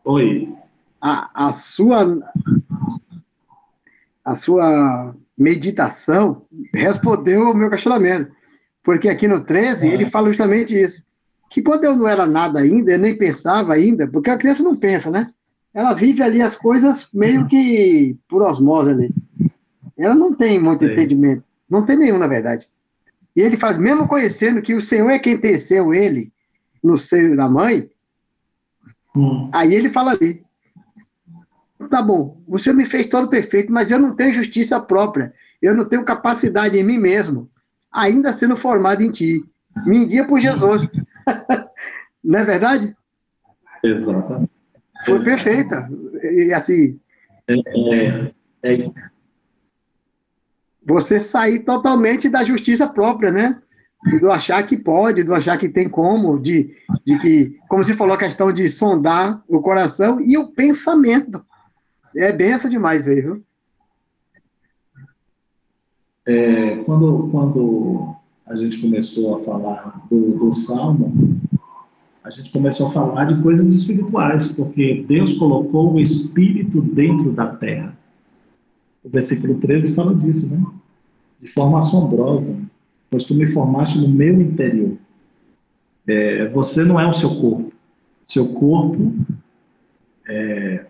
Oi 0.04 0.54
a, 1.04 1.48
a 1.50 1.54
sua 1.54 2.18
a 4.24 4.36
sua 4.38 5.14
meditação 5.38 6.44
respondeu 6.74 7.52
o 7.52 7.54
meu 7.54 7.70
questionamento. 7.70 8.32
Porque 8.82 9.10
aqui 9.10 9.28
no 9.28 9.42
13, 9.42 9.90
ele 9.90 10.06
fala 10.06 10.30
justamente 10.30 10.74
isso. 10.74 11.04
Que 11.50 11.62
quando 11.62 11.84
eu 11.84 11.96
não 11.96 12.08
era 12.08 12.26
nada 12.26 12.60
ainda, 12.60 12.94
eu 12.94 13.00
nem 13.00 13.18
pensava 13.18 13.74
ainda, 13.74 14.08
porque 14.08 14.30
a 14.30 14.38
criança 14.38 14.64
não 14.64 14.78
pensa, 14.78 15.12
né? 15.12 15.30
Ela 15.74 15.94
vive 15.94 16.24
ali 16.24 16.42
as 16.42 16.56
coisas 16.56 17.08
meio 17.14 17.46
que 17.48 18.16
por 18.30 18.42
osmose 18.42 18.92
ali. 18.92 19.14
Ela 20.04 20.16
não 20.16 20.34
tem 20.34 20.60
muito 20.60 20.86
Sim. 20.86 20.92
entendimento. 20.92 21.44
Não 21.70 21.86
tem 21.86 21.98
nenhum, 21.98 22.18
na 22.18 22.28
verdade. 22.28 22.68
E 23.34 23.40
ele 23.40 23.56
faz, 23.56 23.78
mesmo 23.78 24.06
conhecendo 24.06 24.62
que 24.62 24.76
o 24.76 24.82
Senhor 24.82 25.10
é 25.10 25.18
quem 25.18 25.38
teceu 25.38 25.94
ele 25.94 26.32
no 26.84 26.98
seio 26.98 27.38
da 27.38 27.48
mãe, 27.48 27.90
hum. 29.16 29.50
aí 29.54 29.74
ele 29.74 29.90
fala 29.90 30.12
ali, 30.12 30.44
tá 31.90 32.02
bom, 32.02 32.42
você 32.46 32.74
me 32.74 32.86
fez 32.86 33.08
todo 33.08 33.30
perfeito, 33.30 33.72
mas 33.72 33.92
eu 33.92 33.98
não 33.98 34.14
tenho 34.14 34.34
justiça 34.34 34.78
própria, 34.80 35.34
eu 35.62 35.74
não 35.74 35.86
tenho 35.86 36.04
capacidade 36.04 36.78
em 36.78 36.84
mim 36.84 36.98
mesmo, 36.98 37.50
ainda 37.90 38.34
sendo 38.34 38.58
formado 38.58 39.02
em 39.02 39.10
ti. 39.10 39.44
Me 39.86 40.06
guia 40.06 40.28
por 40.28 40.40
Jesus. 40.40 40.92
não 42.22 42.40
é 42.40 42.44
verdade? 42.44 42.94
Exatamente. 43.82 44.52
Foi 45.06 45.24
perfeita. 45.24 45.90
E 46.22 46.54
assim. 46.54 47.00
É, 47.48 47.54
é, 47.54 48.74
é, 48.74 48.92
você 50.86 51.20
sair 51.20 51.60
totalmente 51.60 52.30
da 52.30 52.44
justiça 52.44 52.88
própria, 52.88 53.32
né? 53.32 53.60
Do 54.20 54.32
achar 54.32 54.62
que 54.64 54.76
pode, 54.76 55.24
do 55.24 55.34
achar 55.34 55.58
que 55.58 55.70
tem 55.70 55.88
como, 55.88 56.38
de, 56.38 56.72
de 57.06 57.18
que, 57.20 57.58
como 57.70 57.84
você 57.84 57.94
falou, 57.94 58.16
a 58.16 58.20
questão 58.20 58.52
de 58.52 58.68
sondar 58.68 59.42
o 59.48 59.62
coração 59.62 60.20
e 60.20 60.38
o 60.38 60.48
pensamento. 60.48 61.44
É 62.16 62.32
benção 62.32 62.70
demais 62.70 63.08
aí, 63.08 63.22
viu? 63.22 63.44
É, 66.26 66.78
quando, 66.86 67.30
quando 67.32 68.16
a 68.46 68.56
gente 68.56 68.80
começou 68.80 69.36
a 69.36 69.40
falar 69.44 70.06
do, 70.10 70.38
do 70.38 70.54
Salmo, 70.54 71.40
a 72.24 72.30
gente 72.30 72.52
começou 72.52 72.88
a 72.88 72.92
falar 72.92 73.26
de 73.26 73.42
coisas 73.42 73.70
espirituais, 73.72 74.52
porque 74.54 75.04
Deus 75.08 75.34
colocou 75.34 75.94
o 75.94 76.00
Espírito 76.00 76.82
dentro 76.82 77.32
da 77.32 77.48
terra. 77.48 77.98
O 79.04 79.10
versículo 79.10 79.60
13 79.60 79.94
fala 79.94 80.16
disso, 80.16 80.56
né? 80.56 80.66
De 81.42 81.50
forma 81.50 81.80
assombrosa, 81.80 82.66
pois 83.10 83.26
tu 83.26 83.36
me 83.36 83.46
formaste 83.48 84.00
no 84.00 84.08
meu 84.08 84.42
interior. 84.42 84.98
É, 86.08 86.50
você 86.50 86.84
não 86.84 87.00
é 87.00 87.08
o 87.08 87.14
seu 87.14 87.30
corpo. 87.36 87.72
Seu 88.26 88.54
corpo 88.54 89.14
é, 90.28 90.86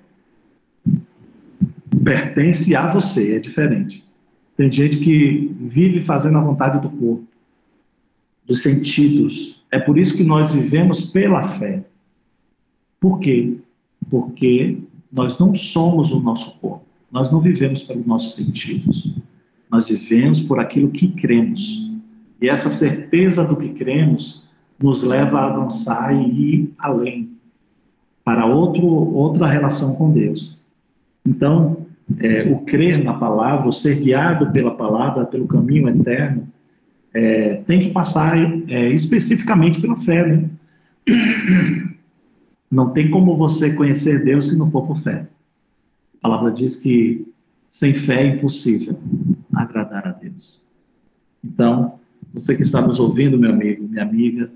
pertence 2.04 2.76
a 2.76 2.94
você, 2.94 3.36
é 3.36 3.40
diferente. 3.40 4.04
Tem 4.56 4.72
gente 4.72 4.98
que 4.98 5.56
vive 5.60 6.02
fazendo 6.02 6.38
a 6.38 6.44
vontade 6.44 6.80
do 6.80 6.90
corpo, 6.90 7.28
dos 8.46 8.62
sentidos. 8.62 9.64
É 9.72 9.80
por 9.80 9.98
isso 9.98 10.16
que 10.16 10.24
nós 10.24 10.52
vivemos 10.52 11.02
pela 11.02 11.48
fé. 11.48 11.84
Por 13.00 13.20
quê? 13.20 13.58
Porque 14.10 14.78
nós 15.12 15.40
não 15.40 15.54
somos 15.56 16.12
o 16.12 16.20
nosso 16.20 16.60
corpo. 16.60 16.86
Nós 17.14 17.32
não 17.32 17.40
vivemos 17.40 17.84
pelos 17.84 18.08
nossos 18.08 18.34
sentidos. 18.34 19.16
Nós 19.72 19.88
vivemos 19.88 20.40
por 20.40 20.60
aquilo 20.60 20.90
que 20.90 21.10
cremos. 21.10 21.92
E 22.42 22.50
essa 22.50 22.70
certeza 22.70 23.46
do 23.46 23.56
que 23.56 23.70
cremos 23.70 24.44
nos 24.82 25.04
leva 25.04 25.40
a 25.40 25.46
avançar 25.46 26.12
e 26.12 26.56
ir 26.56 26.74
além 26.76 27.30
para 28.26 28.48
outro, 28.48 28.84
outra 28.84 29.46
relação 29.46 29.96
com 29.96 30.12
Deus. 30.12 30.60
Então, 31.24 31.86
é, 32.20 32.50
o 32.52 32.62
crer 32.62 33.04
na 33.04 33.14
palavra, 33.14 33.70
o 33.70 33.74
ser 33.74 34.02
guiado 34.02 34.52
pela 34.52 34.72
palavra, 34.72 35.24
pelo 35.24 35.48
caminho 35.48 35.88
eterno, 35.88 36.48
é, 37.14 37.58
tem 37.68 37.80
que 37.80 37.90
passar 37.90 38.36
é, 38.68 38.90
especificamente 38.90 39.80
pela 39.80 39.96
fé. 39.98 40.26
Né? 40.26 40.50
Não 42.72 42.90
tem 42.90 43.12
como 43.12 43.38
você 43.38 43.76
conhecer 43.76 44.26
Deus 44.26 44.48
se 44.48 44.58
não 44.58 44.72
for 44.72 44.88
por 44.88 44.98
fé. 44.98 45.28
A 46.24 46.30
palavra 46.30 46.52
diz 46.52 46.78
que 46.78 47.28
sem 47.70 47.94
fé 47.94 48.24
é 48.24 48.36
impossível 48.38 48.98
agradar 49.54 50.08
a 50.08 50.12
Deus. 50.12 50.62
Então, 51.44 52.00
você 52.34 52.56
que 52.56 52.64
está 52.64 52.80
nos 52.82 52.98
ouvindo, 52.98 53.38
meu 53.38 53.52
amigo, 53.52 53.86
minha 53.86 54.04
amiga, 54.04 54.50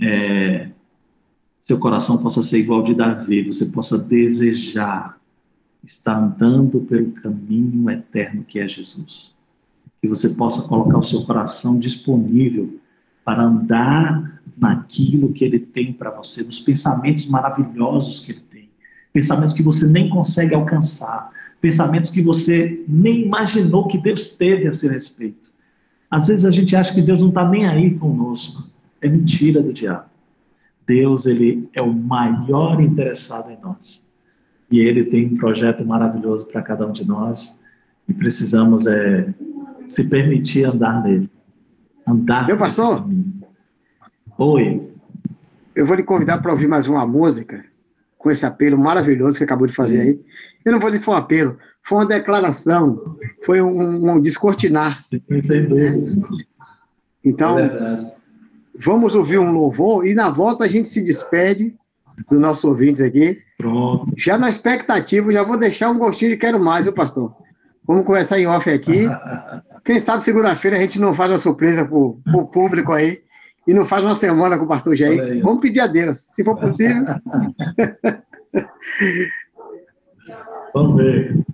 é, 0.00 0.68
seu 1.60 1.78
coração 1.78 2.18
possa 2.18 2.42
ser 2.42 2.58
igual 2.58 2.82
de 2.82 2.94
Davi, 2.94 3.44
você 3.44 3.66
possa 3.66 3.96
desejar 3.96 5.16
estar 5.84 6.18
andando 6.18 6.80
pelo 6.80 7.12
caminho 7.12 7.88
eterno 7.88 8.42
que 8.42 8.58
é 8.58 8.66
Jesus. 8.66 9.32
Que 10.02 10.08
você 10.08 10.30
possa 10.30 10.66
colocar 10.66 10.98
o 10.98 11.04
seu 11.04 11.22
coração 11.22 11.78
disponível 11.78 12.80
para 13.24 13.44
andar 13.44 14.42
naquilo 14.58 15.32
que 15.32 15.44
ele 15.44 15.60
tem 15.60 15.92
para 15.92 16.10
você, 16.10 16.42
nos 16.42 16.58
pensamentos 16.58 17.26
maravilhosos 17.26 18.20
que 18.20 18.32
ele 18.32 18.40
pensamentos 19.12 19.52
que 19.52 19.62
você 19.62 19.86
nem 19.86 20.08
consegue 20.08 20.54
alcançar, 20.54 21.30
pensamentos 21.60 22.10
que 22.10 22.22
você 22.22 22.84
nem 22.88 23.22
imaginou 23.22 23.86
que 23.86 23.98
Deus 23.98 24.32
teve 24.32 24.66
a 24.66 24.72
seu 24.72 24.90
respeito. 24.90 25.50
Às 26.10 26.26
vezes 26.26 26.44
a 26.44 26.50
gente 26.50 26.74
acha 26.74 26.92
que 26.92 27.02
Deus 27.02 27.20
não 27.20 27.28
está 27.28 27.48
nem 27.48 27.66
aí 27.66 27.94
conosco. 27.94 28.68
É 29.00 29.08
mentira 29.08 29.62
do 29.62 29.72
diabo. 29.72 30.06
Deus 30.86 31.26
ele 31.26 31.68
é 31.72 31.80
o 31.80 31.92
maior 31.92 32.80
interessado 32.80 33.50
em 33.50 33.58
nós 33.60 34.10
e 34.70 34.80
ele 34.80 35.04
tem 35.04 35.26
um 35.26 35.36
projeto 35.36 35.84
maravilhoso 35.84 36.46
para 36.46 36.62
cada 36.62 36.86
um 36.86 36.92
de 36.92 37.06
nós 37.06 37.62
e 38.08 38.12
precisamos 38.12 38.86
é, 38.86 39.32
se 39.86 40.08
permitir 40.08 40.64
andar 40.64 41.02
nele. 41.02 41.30
Andar 42.06 42.46
Meu 42.46 42.58
pastor? 42.58 43.08
Oi. 44.38 44.90
Eu 45.74 45.86
vou 45.86 45.96
lhe 45.96 46.02
convidar 46.02 46.38
para 46.38 46.52
ouvir 46.52 46.66
mais 46.66 46.88
uma 46.88 47.06
música 47.06 47.64
com 48.20 48.30
esse 48.30 48.44
apelo 48.44 48.78
maravilhoso 48.78 49.32
que 49.32 49.38
você 49.38 49.44
acabou 49.44 49.66
de 49.66 49.72
fazer 49.72 50.04
Sim. 50.04 50.10
aí. 50.10 50.20
Eu 50.62 50.72
não 50.72 50.78
vou 50.78 50.90
dizer 50.90 50.98
que 50.98 51.04
foi 51.06 51.14
um 51.14 51.16
apelo, 51.18 51.58
foi 51.82 51.98
uma 51.98 52.06
declaração, 52.06 53.16
foi 53.44 53.62
um, 53.62 54.12
um 54.12 54.20
descortinar. 54.20 55.02
Sim, 55.08 55.40
sem 55.40 55.66
dúvida. 55.66 56.02
Então, 57.24 57.58
é 57.58 58.12
vamos 58.78 59.14
ouvir 59.14 59.38
um 59.38 59.50
louvor 59.50 60.06
e 60.06 60.14
na 60.14 60.30
volta 60.30 60.64
a 60.64 60.68
gente 60.68 60.88
se 60.88 61.02
despede 61.02 61.74
dos 62.30 62.38
nossos 62.38 62.64
ouvintes 62.64 63.00
aqui. 63.00 63.40
Pronto. 63.56 64.12
Já 64.16 64.36
na 64.36 64.50
expectativa, 64.50 65.32
já 65.32 65.42
vou 65.42 65.56
deixar 65.56 65.90
um 65.90 65.98
gostinho 65.98 66.32
de 66.32 66.36
quero 66.36 66.60
mais, 66.60 66.84
viu, 66.84 66.92
pastor? 66.92 67.34
Vamos 67.86 68.04
conversar 68.04 68.38
em 68.38 68.46
off 68.46 68.70
aqui. 68.70 69.06
Quem 69.84 69.98
sabe 69.98 70.24
segunda-feira 70.24 70.76
a 70.76 70.80
gente 70.80 71.00
não 71.00 71.14
faz 71.14 71.30
uma 71.30 71.38
surpresa 71.38 71.86
para 71.86 71.96
o 71.96 72.46
público 72.52 72.92
aí 72.92 73.22
e 73.66 73.74
não 73.74 73.84
faz 73.84 74.04
uma 74.04 74.14
semana 74.14 74.56
com 74.58 74.64
o 74.64 74.68
pastor 74.68 74.96
Jair. 74.96 75.42
Vamos 75.42 75.60
pedir 75.60 75.80
a 75.80 75.86
Deus, 75.86 76.18
se 76.18 76.44
for 76.44 76.56
possível. 76.56 77.04
Vamos 80.74 80.96
ver. 80.96 81.44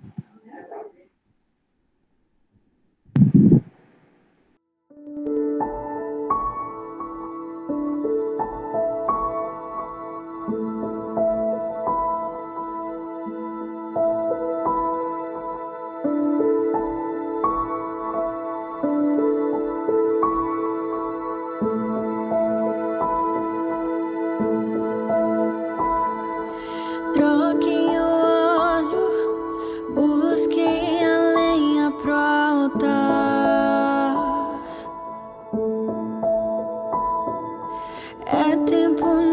Pode 38.29 38.89
me 38.89 39.26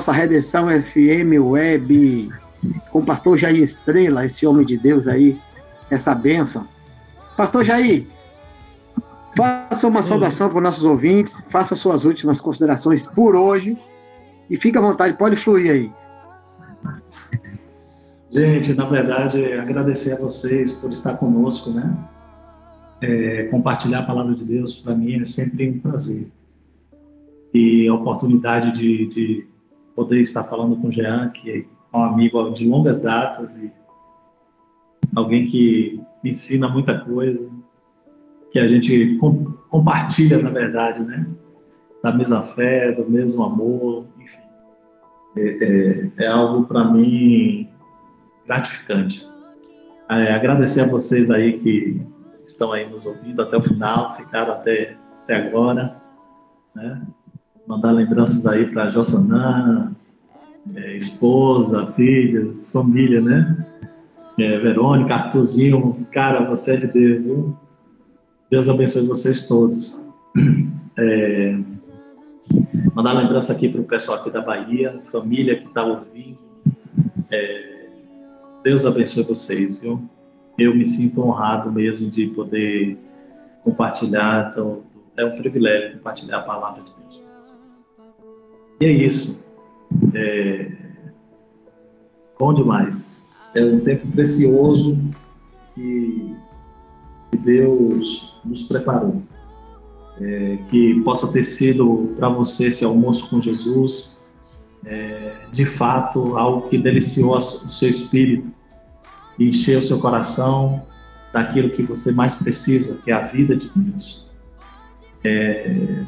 nossa 0.00 0.12
redenção 0.12 0.66
FM 0.66 1.38
Web, 1.38 2.30
com 2.90 3.00
o 3.00 3.04
pastor 3.04 3.36
Jair 3.36 3.60
Estrela, 3.60 4.24
esse 4.24 4.46
homem 4.46 4.64
de 4.64 4.78
Deus 4.78 5.06
aí, 5.06 5.36
essa 5.90 6.14
bênção. 6.14 6.66
Pastor 7.36 7.66
Jair, 7.66 8.06
faça 9.36 9.86
uma 9.86 10.02
saudação 10.02 10.48
para 10.48 10.56
os 10.56 10.62
nossos 10.62 10.84
ouvintes, 10.86 11.44
faça 11.50 11.76
suas 11.76 12.06
últimas 12.06 12.40
considerações 12.40 13.04
por 13.08 13.36
hoje 13.36 13.76
e 14.48 14.56
fique 14.56 14.78
à 14.78 14.80
vontade, 14.80 15.18
pode 15.18 15.36
fluir 15.36 15.70
aí. 15.70 15.92
Gente, 18.32 18.72
na 18.72 18.86
verdade, 18.86 19.52
agradecer 19.52 20.14
a 20.14 20.16
vocês 20.16 20.72
por 20.72 20.90
estar 20.92 21.18
conosco, 21.18 21.72
né? 21.72 21.94
É, 23.02 23.42
compartilhar 23.50 23.98
a 23.98 24.04
palavra 24.04 24.34
de 24.34 24.44
Deus, 24.44 24.78
para 24.78 24.94
mim, 24.94 25.20
é 25.20 25.24
sempre 25.24 25.68
um 25.68 25.78
prazer. 25.78 26.28
E 27.52 27.86
a 27.86 27.92
oportunidade 27.92 28.72
de, 28.72 29.06
de 29.08 29.50
poder 29.94 30.20
estar 30.20 30.44
falando 30.44 30.76
com 30.76 30.88
o 30.88 30.92
Jean, 30.92 31.28
que 31.30 31.66
é 31.92 31.96
um 31.96 32.02
amigo 32.02 32.50
de 32.50 32.66
longas 32.68 33.00
datas 33.02 33.62
e 33.62 33.72
alguém 35.14 35.46
que 35.46 36.00
me 36.22 36.30
ensina 36.30 36.68
muita 36.68 37.00
coisa, 37.00 37.50
que 38.52 38.58
a 38.58 38.66
gente 38.68 39.16
com- 39.18 39.52
compartilha, 39.68 40.40
na 40.42 40.50
verdade, 40.50 41.00
né? 41.02 41.26
Da 42.02 42.12
mesma 42.12 42.42
fé, 42.42 42.92
do 42.92 43.08
mesmo 43.08 43.42
amor, 43.44 44.06
enfim. 44.18 44.38
É, 45.36 45.64
é- 45.64 46.10
é 46.24 46.26
algo 46.26 46.66
para 46.66 46.84
mim 46.84 47.68
gratificante. 48.46 49.28
É, 50.08 50.32
agradecer 50.32 50.80
a 50.80 50.86
vocês 50.88 51.30
aí 51.30 51.58
que 51.58 52.00
estão 52.38 52.72
aí 52.72 52.88
nos 52.88 53.06
ouvindo 53.06 53.40
até 53.42 53.56
o 53.56 53.62
final, 53.62 54.12
ficaram 54.12 54.54
até, 54.54 54.96
até 55.22 55.36
agora, 55.36 55.96
né? 56.74 57.00
Mandar 57.66 57.92
lembranças 57.92 58.46
aí 58.46 58.66
para 58.66 58.90
Jossanã, 58.90 59.92
é, 60.74 60.96
esposa, 60.96 61.92
filhos, 61.92 62.70
família, 62.70 63.20
né? 63.20 63.66
É, 64.38 64.58
Verônica, 64.58 65.14
Arthurzinho, 65.14 65.94
cara, 66.10 66.48
você 66.48 66.74
é 66.74 66.76
de 66.78 66.86
Deus, 66.86 67.24
viu? 67.24 67.56
Deus 68.50 68.68
abençoe 68.68 69.06
vocês 69.06 69.46
todos. 69.46 70.08
É, 70.98 71.56
mandar 72.94 73.12
lembrança 73.12 73.52
aqui 73.52 73.68
para 73.68 73.80
o 73.80 73.84
pessoal 73.84 74.18
aqui 74.18 74.30
da 74.30 74.42
Bahia, 74.42 75.00
família 75.10 75.56
que 75.56 75.66
está 75.66 75.84
ouvindo. 75.84 76.38
É, 77.30 77.86
Deus 78.62 78.84
abençoe 78.84 79.22
vocês, 79.22 79.78
viu? 79.78 80.02
Eu 80.58 80.74
me 80.74 80.84
sinto 80.84 81.22
honrado 81.22 81.70
mesmo 81.72 82.10
de 82.10 82.26
poder 82.28 82.98
compartilhar, 83.64 84.50
então, 84.50 84.82
é 85.16 85.24
um 85.24 85.36
privilégio 85.36 85.96
compartilhar 85.98 86.38
a 86.38 86.42
palavra 86.42 86.82
de 86.82 86.92
Deus. 86.92 87.19
E 88.80 88.86
é 88.86 88.90
isso. 88.90 89.46
É... 90.14 90.72
Bom 92.38 92.54
demais. 92.54 93.22
É 93.54 93.62
um 93.62 93.80
tempo 93.80 94.06
precioso 94.08 94.98
que 95.74 96.34
Deus 97.40 98.40
nos 98.44 98.62
preparou. 98.62 99.22
É, 100.20 100.58
que 100.70 101.00
possa 101.00 101.32
ter 101.32 101.44
sido 101.44 102.14
para 102.16 102.28
você 102.28 102.66
esse 102.66 102.84
almoço 102.84 103.28
com 103.30 103.40
Jesus, 103.40 104.20
é, 104.84 105.32
de 105.50 105.64
fato, 105.64 106.36
algo 106.36 106.68
que 106.68 106.76
deliciou 106.76 107.36
o 107.36 107.40
seu 107.40 107.88
espírito 107.88 108.52
e 109.38 109.48
encheu 109.48 109.78
o 109.78 109.82
seu 109.82 109.98
coração 109.98 110.84
daquilo 111.32 111.70
que 111.70 111.82
você 111.82 112.12
mais 112.12 112.34
precisa, 112.34 112.98
que 113.02 113.10
é 113.10 113.14
a 113.14 113.20
vida 113.20 113.56
de 113.56 113.70
Deus. 113.74 114.26
É, 115.24 116.04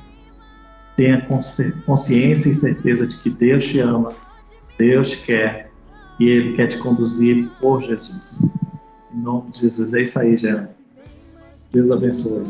tenha 0.97 1.21
consci- 1.27 1.73
consciência 1.83 2.51
e 2.51 2.55
certeza 2.55 3.07
de 3.07 3.17
que 3.19 3.31
Deus 3.31 3.65
te 3.65 3.81
ama, 3.81 4.13
Deus 4.79 5.11
te 5.11 5.19
quer 5.19 5.71
e 6.19 6.29
Ele 6.29 6.57
quer 6.57 6.69
te 6.69 6.79
conduzir 6.79 7.51
por 7.61 7.83
Jesus. 7.83 8.53
Em 9.13 9.21
nome 9.21 9.51
de 9.51 9.61
Jesus, 9.61 9.95
é 9.95 10.03
isso 10.03 10.19
aí, 10.19 10.37
Jean. 10.37 10.69
Deus 11.73 11.91
abençoe. 11.91 12.47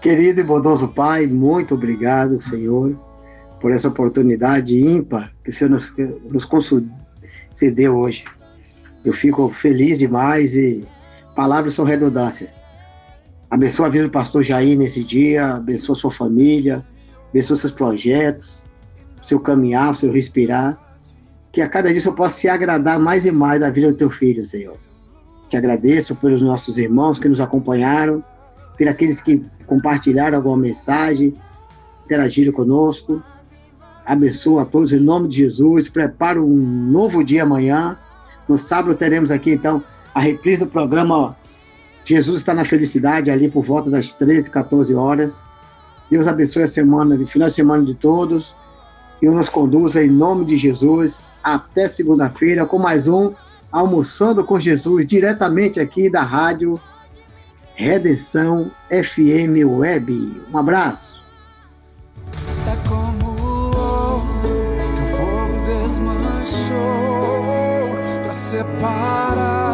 Querido 0.00 0.40
e 0.40 0.44
bondoso 0.44 0.88
Pai, 0.88 1.26
muito 1.26 1.74
obrigado, 1.74 2.40
Senhor, 2.40 2.96
por 3.60 3.72
essa 3.72 3.88
oportunidade 3.88 4.78
ímpar 4.78 5.32
que 5.42 5.50
o 5.50 5.52
Senhor 5.52 5.70
nos, 5.70 5.90
nos 6.30 6.44
concedeu 6.44 7.96
hoje. 7.96 8.24
Eu 9.04 9.12
fico 9.12 9.48
feliz 9.50 9.98
demais 9.98 10.54
e 10.54 10.84
palavras 11.34 11.74
são 11.74 11.84
redundâncias. 11.84 12.56
Abençoa 13.48 13.86
a 13.86 13.90
vida 13.90 14.04
do 14.04 14.10
pastor 14.10 14.42
Jair 14.42 14.76
nesse 14.76 15.04
dia, 15.04 15.54
abençoa 15.54 15.94
sua 15.94 16.10
família, 16.10 16.84
abençoa 17.30 17.56
seus 17.56 17.72
projetos, 17.72 18.62
seu 19.22 19.38
caminhar, 19.38 19.94
seu 19.94 20.10
respirar. 20.10 20.76
Que 21.52 21.62
a 21.62 21.68
cada 21.68 21.92
dia 21.92 22.02
eu 22.04 22.12
possa 22.12 22.34
se 22.34 22.48
agradar 22.48 22.98
mais 22.98 23.24
e 23.24 23.30
mais 23.30 23.60
da 23.60 23.70
vida 23.70 23.90
do 23.90 23.96
teu 23.96 24.10
filho, 24.10 24.44
Senhor. 24.44 24.76
Te 25.48 25.56
agradeço 25.56 26.14
pelos 26.16 26.42
nossos 26.42 26.76
irmãos 26.76 27.20
que 27.20 27.28
nos 27.28 27.40
acompanharam, 27.40 28.22
por 28.76 28.88
aqueles 28.88 29.20
que 29.20 29.44
compartilharam 29.64 30.36
alguma 30.36 30.56
mensagem, 30.56 31.34
interagiram 32.04 32.52
conosco. 32.52 33.22
Abençoa 34.04 34.62
a 34.62 34.64
todos 34.64 34.92
em 34.92 34.98
nome 34.98 35.28
de 35.28 35.36
Jesus. 35.38 35.88
Prepara 35.88 36.42
um 36.42 36.56
novo 36.56 37.22
dia 37.22 37.44
amanhã. 37.44 37.96
No 38.48 38.58
sábado 38.58 38.94
teremos 38.96 39.30
aqui, 39.30 39.52
então, 39.52 39.82
a 40.14 40.20
reprise 40.20 40.60
do 40.60 40.66
programa 40.66 41.36
Jesus 42.06 42.38
está 42.38 42.54
na 42.54 42.64
felicidade, 42.64 43.32
ali 43.32 43.48
por 43.48 43.64
volta 43.64 43.90
das 43.90 44.14
13, 44.14 44.48
14 44.48 44.94
horas. 44.94 45.42
Deus 46.08 46.28
abençoe 46.28 46.62
a 46.62 46.68
semana, 46.68 47.16
o 47.16 47.26
final 47.26 47.48
de 47.48 47.54
semana 47.54 47.84
de 47.84 47.94
todos. 47.94 48.54
E 49.20 49.26
nos 49.28 49.48
conduza 49.48 50.04
em 50.04 50.08
nome 50.08 50.44
de 50.44 50.56
Jesus 50.56 51.34
até 51.42 51.88
segunda-feira 51.88 52.64
com 52.64 52.78
mais 52.78 53.08
um 53.08 53.32
Almoçando 53.72 54.44
com 54.44 54.60
Jesus, 54.60 55.04
diretamente 55.04 55.80
aqui 55.80 56.08
da 56.08 56.22
rádio 56.22 56.80
Redenção 57.74 58.70
FM 58.88 59.66
Web. 59.66 60.40
Um 60.52 60.58
abraço. 60.58 61.20
Pra 68.22 68.32
separar 68.32 69.65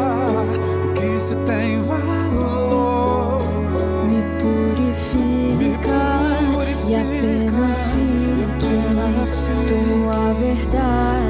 tua 9.69 10.33
verdade. 10.35 11.22